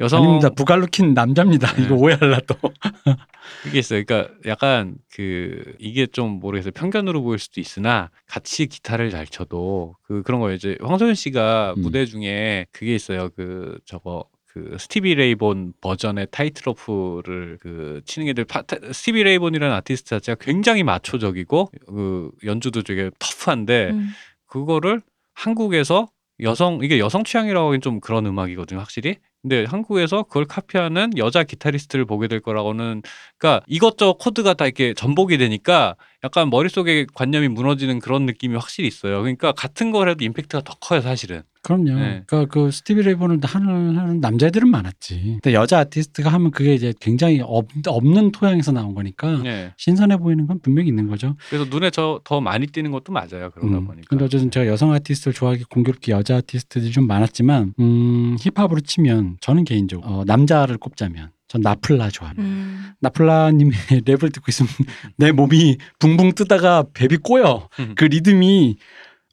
[0.00, 0.48] 여성 아닙니다.
[0.50, 1.72] 부갈루킨 남자입니다.
[1.74, 1.84] 네.
[1.84, 2.56] 이거 오해할라 또.
[3.66, 4.02] 이게 있어요.
[4.04, 6.72] 그러니까 약간 그 이게 좀 모르겠어요.
[6.72, 10.56] 편견으로 보일 수도 있으나 같이 기타를 잘 쳐도 그 그런 거예요.
[10.56, 11.82] 이제 황소연 씨가 음.
[11.82, 13.30] 무대 중에 그게 있어요.
[13.36, 14.24] 그 저거
[14.58, 20.10] 그 스티비 레이 본 버전의 Tightrope를 그 치는 애들 파, 타- 스티비 레이 본이라는 아티스트
[20.10, 24.08] 자체가 굉장히 마초적이고 그 연주도 되게 터프한데 음.
[24.46, 25.02] 그거를
[25.34, 26.08] 한국에서
[26.40, 29.16] 여성 이게 여성 취향이라고 하긴 좀 그런 음악이거든요, 확실히.
[29.42, 33.02] 근데 한국에서 그걸 카피하는 여자 기타리스트를 보게 될 거라고는
[33.38, 39.20] 그러니까 이것저것 코드가 다 이렇게 전복이 되니까 약간 머릿속에 관념이 무너지는 그런 느낌이 확실히 있어요.
[39.20, 41.42] 그러니까 같은 걸 해도 임팩트가 더 커요, 사실은.
[41.62, 41.94] 그럼요.
[41.96, 42.22] 네.
[42.26, 45.38] 그러니까 그 스티비 레이 본을 하는, 하는 남자애들은 많았지.
[45.42, 49.72] 근데 여자 아티스트가 하면 그게 이제 굉장히 없, 없는 토양에서 나온 거니까 네.
[49.76, 51.36] 신선해 보이는 건 분명히 있는 거죠.
[51.50, 53.50] 그래서 눈에 저 더 많이 띄는 것도 맞아요.
[53.50, 53.86] 그러다 음.
[53.86, 54.06] 보니까.
[54.08, 59.64] 근데 어쨌든 제가 여성 아티스트를 좋아하기 공교롭게 여자 아티스트들이 좀 많았지만 음, 힙합으로 치면 저는
[59.64, 62.42] 개인적으로 어, 남자를 꼽자면 전 나플라 좋아합니다.
[62.42, 62.92] 음.
[63.00, 63.72] 나플라님의
[64.04, 64.70] 랩을 듣고 있으면
[65.16, 67.68] 내 몸이 붕붕 뜨다가 뱀이 꼬여.
[67.80, 67.94] 음.
[67.96, 68.76] 그 리듬이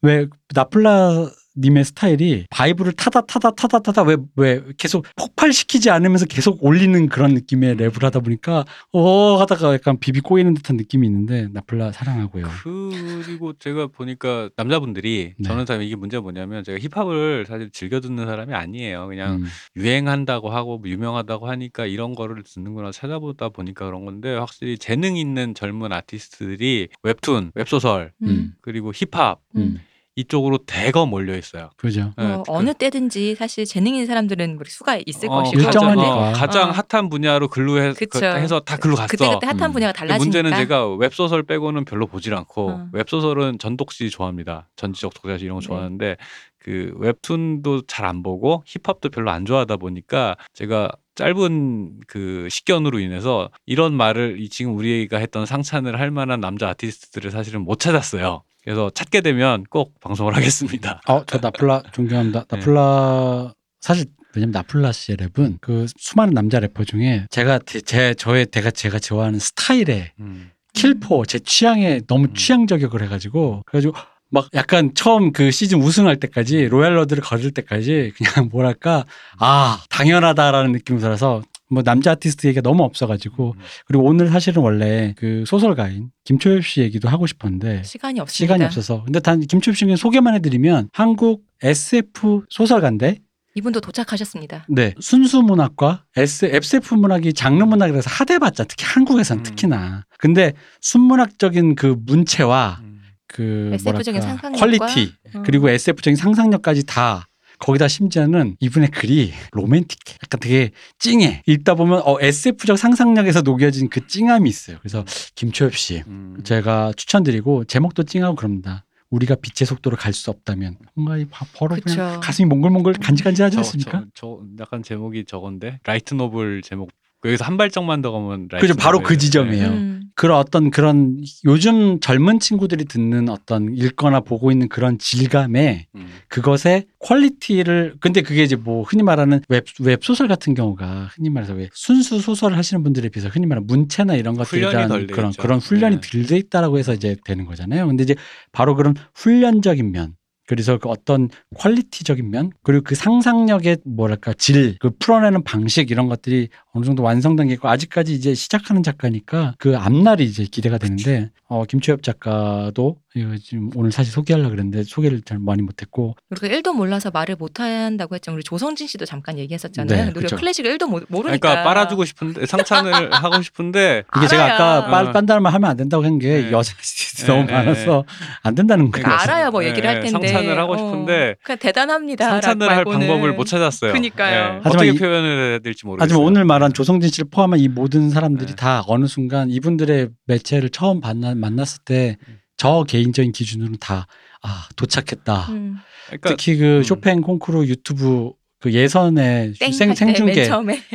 [0.01, 6.63] 왜 나플라 님의 스타일이 vibe를 타다 타다 타다 타다 왜 왜 계속 폭발시키지 않으면서 계속
[6.63, 11.91] 올리는 그런 느낌의 랩을 하다 보니까 어 하다가 약간 비비 꼬이는 듯한 느낌이 있는데 나플라
[11.91, 12.45] 사랑하고요.
[12.63, 15.47] 그리고 제가 보니까 남자분들이 네.
[15.47, 19.07] 저는 사실 이게 문제가 뭐냐면 제가 힙합을 사실 즐겨 듣는 사람이 아니에요.
[19.07, 19.45] 그냥 음.
[19.75, 25.53] 유행한다고 하고 뭐 유명하다고 하니까 이런 거를 듣는구나 찾아보다 보니까 그런 건데 확실히 재능 있는
[25.53, 28.53] 젊은 아티스트들이 웹툰, 웹소설 음.
[28.61, 29.79] 그리고 힙합 음.
[30.19, 31.69] 이쪽으로 대거 몰려 있어요.
[31.75, 32.13] 그죠.
[32.17, 36.03] 네, 뭐 어느 때든지 사실 재능 있는 사람들은 뭐 수가 있을 어, 것이고 일정하니까.
[36.03, 36.71] 가장, 어, 가장 어.
[36.71, 37.93] 핫한 분야로 글로 해.
[37.93, 39.07] 그- 해서 다 글로 갔어.
[39.07, 39.73] 그때 그때 핫한 음.
[39.73, 40.17] 분야가 달라지니까.
[40.23, 42.87] 문제는 제가 웹 소설 빼고는 별로 보질 않고 어.
[42.93, 44.69] 웹소설은 전독시 좋아합니다.
[44.77, 45.67] 전지적 독자시 이런 거 네.
[45.67, 46.17] 좋아하는데
[46.59, 53.49] 그 웹툰도 잘 안 보고 힙합도 별로 안 좋아하다 보니까 제가 짧은 그 식견으로 인해서
[53.65, 58.43] 이런 말을 이 지금 우리가 했던 상찬을 할 만한 남자 아티스트들을 사실은 못 찾았어요.
[58.65, 60.99] 그래서 찾게 되면 꼭 방송을 하겠습니다.
[61.07, 62.45] 어, 저 나플라 존경합니다.
[62.49, 62.57] 네.
[62.57, 68.47] 나플라 사실 왜냐면 나플라 씨의 랩은 그 수많은 남자 래퍼 중에 제가 제, 제 저의
[68.47, 70.51] 제가 제가 좋아하는 스타일의 음.
[70.73, 72.33] 킬포 제 취향에 너무 음.
[72.33, 73.95] 취향 저격을 해가지고 그래가지고
[74.31, 79.05] 막 약간 처음 그 시즌 우승할 때까지 royal road를 거둘 때까지 그냥 뭐랄까
[79.39, 83.61] 아 당연하다라는 느낌으로 살아서 뭐 남자 아티스트 얘기가 너무 없어가지고 음.
[83.85, 88.31] 그리고 오늘 사실은 원래 그 소설가인 김초엽 씨 얘기도 하고 싶었는데 시간이 없습니다.
[88.31, 93.19] 시간이 없어서 근데 단 김초엽 씨는 소개만 해드리면 한국 SF 소설가인데
[93.55, 94.65] 이분도 도착하셨습니다.
[94.69, 99.43] 네 순수 문학과 SF 문학이 장르 문학이라서 하대받자 특히 한국에선 음.
[99.43, 103.01] 특히나 근데 순문학적인 그 문체와 음.
[103.27, 105.43] 그 SF적인 뭐랄까 상상력과 quality 어.
[105.45, 107.27] 그리고 SF적인 상상력까지 다
[107.59, 110.17] 거기다 심지어는 이분의 글이 로맨틱해.
[110.23, 111.43] 약간 되게 찡해.
[111.47, 114.77] 읽다 보면 어 SF적 상상력에서 녹여진 그 찡함이 있어요.
[114.79, 115.03] 그래서
[115.35, 116.37] 김초엽 씨 음.
[116.43, 118.85] 제가 추천드리고 제목도 찡하고 그럽니다.
[119.11, 122.19] 우리가 빛의 속도로 갈 수 없다면 뭔가 이 바- 바로 그냥.
[122.19, 124.03] 가슴이 몽글몽글 간질간질하지 저, 않습니까?
[124.13, 126.89] 저, 저 약간 제목이 저건데 light novel 제목
[127.23, 128.99] 여기서 한 발짝만 더 가면 light 그죠, 바로.
[128.99, 129.67] 그 지점이에요.
[129.67, 129.95] 음.
[130.15, 136.07] 그런 어떤 그런 요즘 젊은 친구들이 듣는 어떤 읽거나 보고 있는 그런 질감에 음.
[136.29, 141.53] 그것의 quality를 근데 그게 이제 뭐 흔히 말하는 웹 웹 소설 같은 경우가 흔히 말해서
[141.53, 145.41] 왜 순수 소설을 하시는 분들에 비해서 흔히 말하는 문체나 이런 것들에 대한 덜돼 그런 있죠.
[145.41, 146.01] 그런 훈련이 네.
[146.01, 147.85] 덜돼 있다라고 해서 이제 되는 거잖아요.
[147.85, 148.15] 근데 이제
[148.53, 150.15] 바로 그런 훈련적인 면
[150.47, 156.49] 그래서 그 어떤 퀄리티적인 면 그리고 그 상상력의 뭐랄까 질, 그 풀어내는 방식 이런 것들이
[156.75, 161.63] 어느 정도 완성된 게 있고 아직까지 이제 시작하는 작가니까 그 앞날이 이제 기대가 되는데 어
[161.63, 167.11] 김초엽 작가도 이거 지금 오늘 사실 소개하려고 그랬는데 소개를 잘 많이 못했고 우리가 1도 몰라서
[167.11, 168.33] 말을 못 한다고 했죠.
[168.33, 169.97] 우리 조성진 씨도 잠깐 얘기했었잖아요.
[169.97, 170.35] 네, 우리가 그쵸.
[170.35, 171.37] 클래식을 1도 모, 모르니까.
[171.39, 174.55] 그러니까 빨아주고 싶은데 상찬을 하고 싶은데 이게 제가 알아야.
[174.55, 175.11] 아까 빤, 어.
[175.13, 176.51] 빤다는 말 하면 안 된다고 한게 네.
[176.51, 178.03] 여자 아티스트 네, 너무 네, 많아서
[178.41, 179.05] 안 된다는 거예요.
[179.05, 180.27] 그러니까 알아야 뭐 얘기를 할 네, 텐데.
[180.27, 182.29] 상찬을 하고 어, 싶은데 그냥 대단합니다.
[182.31, 183.93] 상찬을 할 방법을 못 찾았어요.
[183.93, 184.35] 그니까요.
[184.55, 186.03] 네, 하지만 어떻게 이- 표현을 해야 될지 모르겠어요.
[186.03, 188.55] 하지만 오늘 말한 조성진 씨를 포함한 이 모든 사람들이 네.
[188.55, 192.17] 다 어느 순간 이분들의 매체를 처음 만나, 만났을 때
[192.57, 194.07] 저 개인적인 기준으로는 다
[194.41, 195.47] 아, 도착했다.
[195.49, 195.77] 음.
[196.07, 196.83] 그러니까 특히 그 음.
[196.83, 200.47] 쇼팽 콩쿠르 유튜브 그 예선에 땡 생, 생중계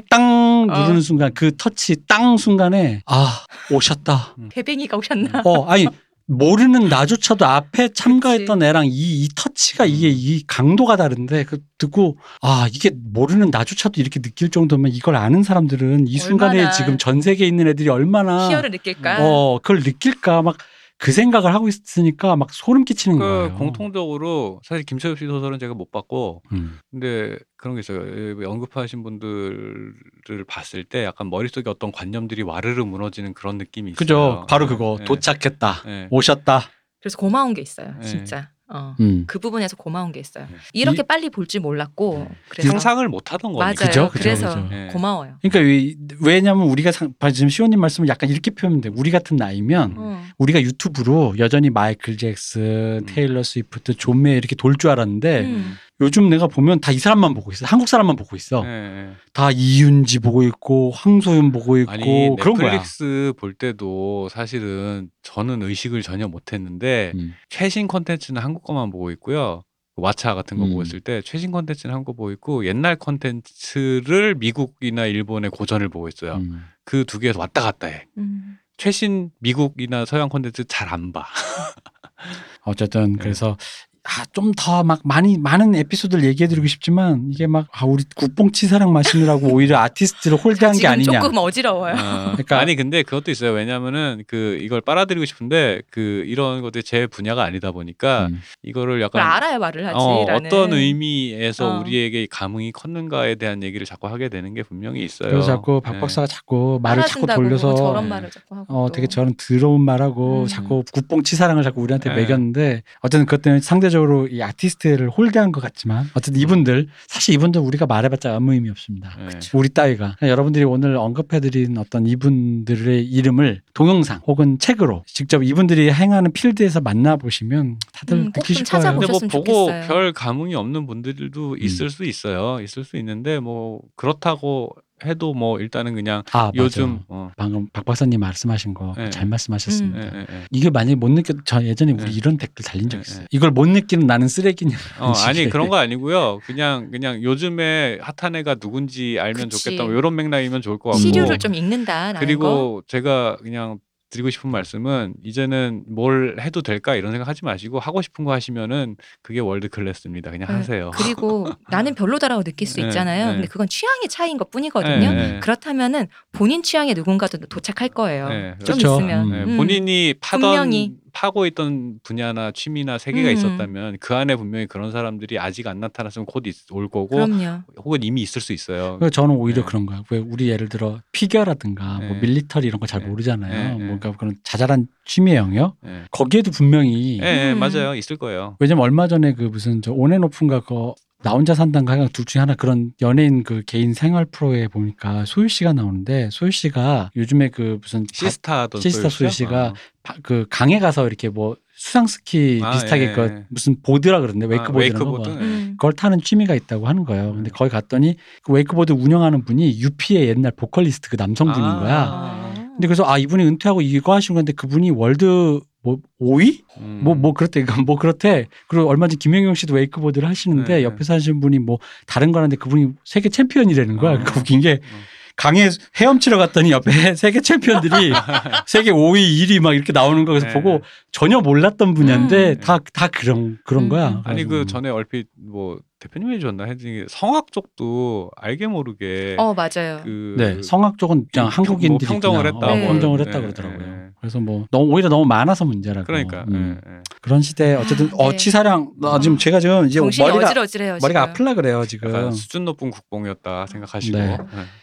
[0.09, 0.79] 땅 어.
[0.79, 4.37] 누르는 순간 그 터치 땅 순간에 아 오셨다.
[4.51, 5.43] 배뱅이가 오셨나?
[5.45, 5.87] 어 아니
[6.31, 12.69] 모르는 나조차도 앞에 참가했던 애랑 이, 이 터치가 이게 이 강도가 다른데 그 듣고 아
[12.73, 17.67] 이게 모르는 나조차도 이렇게 느낄 정도면 이걸 아는 사람들은 이 순간에 지금 전 세계에 있는
[17.67, 19.19] 애들이 얼마나 희열을 느낄까?
[19.21, 20.43] 어 그걸 느낄까?
[20.43, 20.57] 막
[21.01, 23.55] 그 생각을 하고 있으니까 막 소름 끼치는 그 거예요.
[23.55, 26.79] 공통적으로 사실 김철엽 씨 소설은 제가 못 봤고 음.
[26.91, 28.03] 근데 그런 게 있어요.
[28.07, 33.99] 예, 언급하신 분들을 봤을 때 약간 머릿속에 어떤 관념들이 와르르 무너지는 그런 느낌이 있어요.
[33.99, 34.47] 그죠.
[34.47, 35.07] 바로 그거 네.
[35.07, 35.83] 도착했다.
[35.87, 36.09] 네.
[36.11, 36.65] 오셨다.
[37.01, 37.95] 그래서 고마운 게 있어요.
[37.99, 38.07] 네.
[38.07, 38.51] 진짜.
[38.73, 38.95] 어.
[39.01, 39.25] 음.
[39.27, 40.47] 그 부분에서 고마운 게 있어요.
[40.51, 40.57] 네.
[40.73, 43.65] 이렇게 이- 빨리 볼 줄 몰랐고 그래서 상상을 못 하던 거니까.
[43.65, 43.75] 맞아요.
[43.75, 44.69] 그죠, 그죠, 그래서 그죠.
[44.71, 44.89] 네.
[44.93, 45.37] 고마워요.
[45.43, 48.91] 그러니까 왜- 왜냐면 우리가 상, 지금 시호님 말씀을 약간 이렇게 표현하면 돼.
[48.95, 50.23] 우리 같은 나이면 어.
[50.39, 53.07] 우리가 유튜브로 여전히 마이클 잭슨, 음.
[53.07, 55.75] 테일러 스위프트, 존 메이어 이렇게 돌 줄 알았는데 음.
[56.01, 57.67] 요즘 내가 보면 다 이 사람만 보고 있어.
[57.67, 58.63] 한국 사람만 보고 있어.
[58.63, 59.13] 네, 네.
[59.33, 62.05] 다 이윤지 보고 있고 황소윤 보고 있고 아니
[62.41, 62.71] 그런 거야.
[62.73, 67.35] 넷플릭스 볼 때도 사실은 저는 의식을 전혀 못했는데 음.
[67.49, 69.63] 최신 콘텐츠는 한국 거만 보고 있고요.
[69.97, 70.71] 왓챠 같은 거 음.
[70.71, 76.09] 보고 있을 때 최신 콘텐츠는 한국 거 보고 있고 옛날 콘텐츠를 미국이나 일본의 고전을 보고
[76.09, 76.37] 있어요.
[76.37, 76.65] 음.
[76.85, 78.07] 그두 개에서 왔다 갔다 해.
[78.17, 78.57] 음.
[78.79, 81.27] 최신 미국이나 서양 콘텐츠 잘 안 봐.
[82.65, 83.19] 어쨌든 네.
[83.21, 83.57] 그래서
[84.05, 88.93] 아, 좀 더 막 많이 많은 에피소드를 얘기해드리고 싶지만 이게 막 아, 우리 국뽕치 사랑
[88.93, 91.21] 마시느라고 오히려 아티스트를 홀대한 게 아니냐.
[91.21, 91.95] 조금 어지러워요.
[91.95, 91.97] 어,
[92.33, 93.53] 그러니까- 아니 근데 그것도 있어요.
[93.53, 98.41] 왜냐하면은 그 이걸 빨아들이고 싶은데 그 이런 것들이 제 분야가 아니다 보니까 음.
[98.63, 99.97] 이거를 약간 알아야 말을 하지.
[99.99, 100.47] 어, 라는.
[100.47, 101.81] 어떤 의미에서 어.
[101.81, 105.31] 우리에게 감흥이 컸는가에 대한 얘기를 자꾸 하게 되는 게 분명히 있어요.
[105.31, 106.01] 그래서 자꾸 박 네.
[106.01, 108.09] 박사가 자꾸 말을 자꾸 돌려서 뭐 저런 네.
[108.09, 108.67] 말을 자꾸 하고.
[108.69, 108.93] 어 또.
[108.93, 110.47] 되게 저런 더러운 말하고 음.
[110.47, 112.17] 자꾸 국뽕치 사랑을 자꾸 우리한테 네.
[112.17, 117.61] 매겼는데 어쨌든 그것 때문에 상대 적으로 이 아티스트를 홀대한 것 같지만 어쨌든 이분들 사실 이분들
[117.61, 119.17] 우리가 말해봤자 아무 의미 없습니다.
[119.19, 119.39] 네.
[119.53, 126.81] 우리 따위가 여러분들이 오늘 언급해드린 어떤 이분들의 이름을 동영상 혹은 책으로 직접 이분들이 행하는 필드에서
[126.81, 128.99] 만나보시면 다들 음, 느끼실 거예요.
[128.99, 129.87] 근데 뭐 보고 좋겠어요.
[129.89, 132.61] 별 감흥이 없는 분들도 있을 수 있어요.
[132.61, 134.71] 있을 수 있는데 뭐 그렇다고
[135.05, 137.05] 해도 뭐 일단은 그냥 아 요즘 맞아.
[137.09, 139.25] 어, 방금 박 박사님 말씀하신 거잘 네.
[139.25, 140.01] 말씀하셨습니다.
[140.01, 140.43] 예, 예, 예.
[140.51, 142.11] 이게 만약에 못 느껴 저 예전에 우리 네.
[142.13, 143.21] 이런 댓글 달린 적 네, 있어요.
[143.23, 143.27] 네.
[143.31, 144.77] 이걸 못 느끼는 나는 쓰레기냐.
[145.01, 145.49] 어, 아니.
[145.49, 146.41] 그런 거 아니고요.
[146.45, 149.65] 그냥 그냥 요즘에 핫한 애가 누군지 알면 그치.
[149.65, 149.85] 좋겠다.
[149.85, 150.99] 뭐 이런 맥락이면 좋을 것 같고.
[150.99, 152.13] 시류를 좀 읽는다.
[152.13, 152.27] 라는 거.
[152.27, 153.79] 그리고 제가 그냥
[154.11, 159.39] 드리고 싶은 말씀은 이제는 뭘 해도 될까 이런 생각하지 마시고 하고 싶은 거 하시면은 그게
[159.39, 160.33] world class입니다.
[160.33, 160.55] 그냥 네.
[160.55, 160.91] 하세요.
[160.97, 163.27] 그리고 나는 별로다라고 느낄 수 네, 있잖아요.
[163.27, 163.33] 네.
[163.35, 165.13] 근데 그건 취향의 차이인 것 뿐이거든요.
[165.13, 165.41] 네, 네.
[165.41, 168.29] 그렇다면은 본인 취향에 누군가도 도착할 거예요.
[168.29, 168.97] 네, 좀 그렇죠.
[168.97, 169.31] 있으면.
[169.31, 169.57] 네, 음.
[169.57, 170.93] 본인이 파던 분명히.
[171.13, 173.33] 파고 있던 분야나 취미나 세계가 음.
[173.35, 177.63] 있었다면 그 안에 분명히 그런 사람들이 아직 안 나타났으면 곧 올 거고 그럼요.
[177.79, 178.97] 혹은 이미 있을 수 있어요.
[178.99, 179.67] 그래서 저는 오히려 네.
[179.69, 180.03] 그런 거야.
[180.11, 182.21] 왜 우리 예를 들어 피겨라든가 뭐 네.
[182.21, 183.07] military 이런 거잘 네.
[183.07, 183.53] 모르잖아요.
[183.53, 183.85] 네, 네.
[183.85, 187.59] 뭔가 그런 자잘한 취미 영역 예, 거기에도 분명히 예, 예, 음.
[187.59, 187.95] 맞아요.
[187.95, 188.57] 있을 거예요.
[188.61, 192.55] 왜냐면 얼마 전에 그 무슨 저 온앤오픈가 그 나 혼자 산다가 하여간 둘 중에 하나
[192.55, 198.05] 그런 연예인 그 개인 생활 프로에 보니까 소유 씨가 나오는데 소유 씨가 요즘에 그 무슨
[198.05, 199.29] 바- 시스타도 시스타 소유?
[199.31, 199.75] 씨가 어.
[200.03, 203.45] 바- 그 강에 가서 이렇게 뭐 수상 스키 아, 비슷하게 예, 그 예.
[203.51, 205.11] 무슨 보드라 그러는데 아, 웨이크보드라는 거.
[205.19, 205.29] 웨이크보드?
[205.31, 205.35] 예.
[205.47, 205.75] 음.
[205.77, 207.35] 그걸 타는 취미가 있다고 하는 거예요.
[207.35, 207.53] 근데 음.
[207.55, 211.81] 거기 갔더니 그 웨이크보드 운영하는 분이 UP의 옛날 보컬리스트 그 남성분인 아.
[211.81, 211.97] 거야.
[212.11, 212.53] 아.
[212.55, 216.61] 근데 그래서 아 이분이 은퇴하고 이거 하시는 건데 그분이 world 뭐 5위?
[216.79, 217.01] 음.
[217.05, 217.63] 뭐뭐 그렇대.
[217.63, 218.47] 그러니까 뭐 그렇대.
[218.69, 220.83] 그리고 얼마 전 김연경 씨도 웨이크보드를 하시는데 네.
[220.85, 224.11] 옆에서 하시는 분이 뭐 다른 거 하는데 그분이 세계 챔피언이라는 거야.
[224.13, 224.15] 어.
[224.19, 224.97] 그러니까 웃긴 게 어.
[225.37, 228.13] 강에 헤엄치러 갔더니 옆에 세계 챔피언들이
[228.67, 229.17] 세계 5위,
[229.47, 230.53] 1위 막 이렇게 나오는 거 그래서 네.
[230.53, 230.83] 보고
[231.13, 232.61] 전혀 몰랐던 분야인데 음.
[232.61, 233.89] 다다 그런 그런 음.
[233.89, 234.21] 거야.
[234.25, 234.65] 아니 그 그래가지고.
[234.67, 240.03] 전에 얼핏 뭐 대표님이 해줬나 했더니 성악 쪽도 알게 모르게 어 맞아요.
[240.05, 242.67] 그 네, 성악 쪽은 그냥 평- 한국인들이 뭐 평정을 했다.
[242.67, 242.87] 어, 네.
[242.87, 244.00] 평정을 했다 네, 그러더라고요.
[244.21, 244.33] 네, 네.
[244.33, 246.07] 그래서 뭐 너무 오히려 너무 많아서 문제라고.
[246.07, 246.79] 그러니까 음.
[246.87, 247.01] 예, 예.
[247.21, 248.37] 그런 시대에 어쨌든 아, 어 네.
[248.37, 249.39] 치사량 나 지금 어.
[249.39, 250.99] 제가 지금 이제 정신이 머리가 어질어질해요.
[251.01, 251.23] 머리가 지금.
[251.23, 252.31] 아플라 그래요 지금.
[252.33, 254.33] 수준 높은 국뽕이었다 생각하시고 네.
[254.33, 254.39] 예.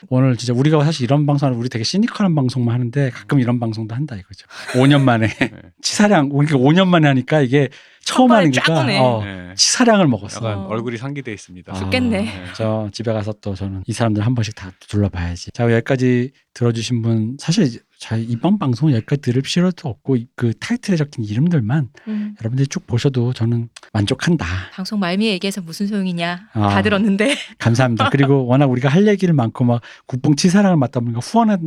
[0.09, 4.15] 오늘 진짜 우리가 사실 이런 방송을 우리 되게 시니컬한 방송만 하는데 가끔 이런 방송도 한다
[4.15, 4.45] 이거죠.
[4.73, 5.51] 5년 만에 네.
[5.81, 7.69] 치사량 우리가 5년 만에 하니까 이게
[8.07, 8.99] 처음 쫙 오네.
[8.99, 9.53] 어, 예.
[9.55, 10.38] 치사량을 먹었어.
[10.38, 10.67] 약간 어.
[10.67, 11.73] 얼굴이 상기돼 있습니다.
[11.73, 11.75] 아.
[11.75, 12.25] 죽겠네.
[12.25, 12.43] 예.
[12.55, 15.51] 저 집에 가서 또 저는 이 사람들 한 번씩 다 둘러봐야지.
[15.51, 20.95] 자 여기까지 들어주신 분 사실 자 이번 방송 여기까지 들을 필요도 없고 이- 그 타이틀에
[20.95, 22.35] 적힌 이름들만 음.
[22.39, 24.45] 여러분들이 쭉 보셔도 저는 만족한다.
[24.73, 26.49] 방송 말미에 얘기해서 무슨 소용이냐.
[26.53, 26.69] 아.
[26.69, 27.35] 다 들었는데.
[27.57, 28.09] 감사합니다.
[28.11, 31.57] 그리고 워낙 우리가 할 얘기를 많고 막 국뽕 치사랑을 맡다 보니까 후원해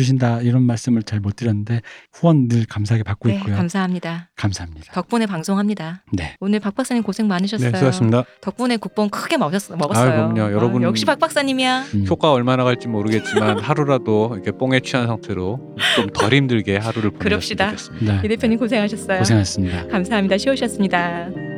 [0.00, 1.80] 주신다 이런 말씀을 잘 못 드렸는데
[2.12, 3.56] 후원 늘 감사하게 받고 네, 있고요.
[3.56, 4.28] 감사합니다.
[4.36, 4.92] 감사합니다.
[4.92, 6.02] 덕분에 방송합니다.
[6.12, 6.36] 네.
[6.40, 7.70] 오늘 박 박사님 고생 많으셨어요.
[7.70, 8.24] 네, 수고하셨습니다.
[8.42, 10.10] 덕분에 국뽕 크게 먹었, 먹었어요.
[10.12, 10.52] 아유, 그럼요.
[10.52, 11.84] 여러분- 역시 박 박사님이야.
[11.94, 12.06] 음.
[12.10, 17.70] 효과 얼마나 갈지 모르겠지만 하루라도 이렇게 뽕에 취한 상태로 좀 덜 힘들게 하루를 보내셨으면 그럽시다.
[17.70, 18.12] 좋겠습니다.
[18.12, 18.20] 네.
[18.24, 19.18] 이 대표님 고생하셨어요.
[19.20, 19.86] 고생하셨습니다.
[19.88, 20.36] 감사합니다.
[20.36, 21.55] 쉬우셨습니다.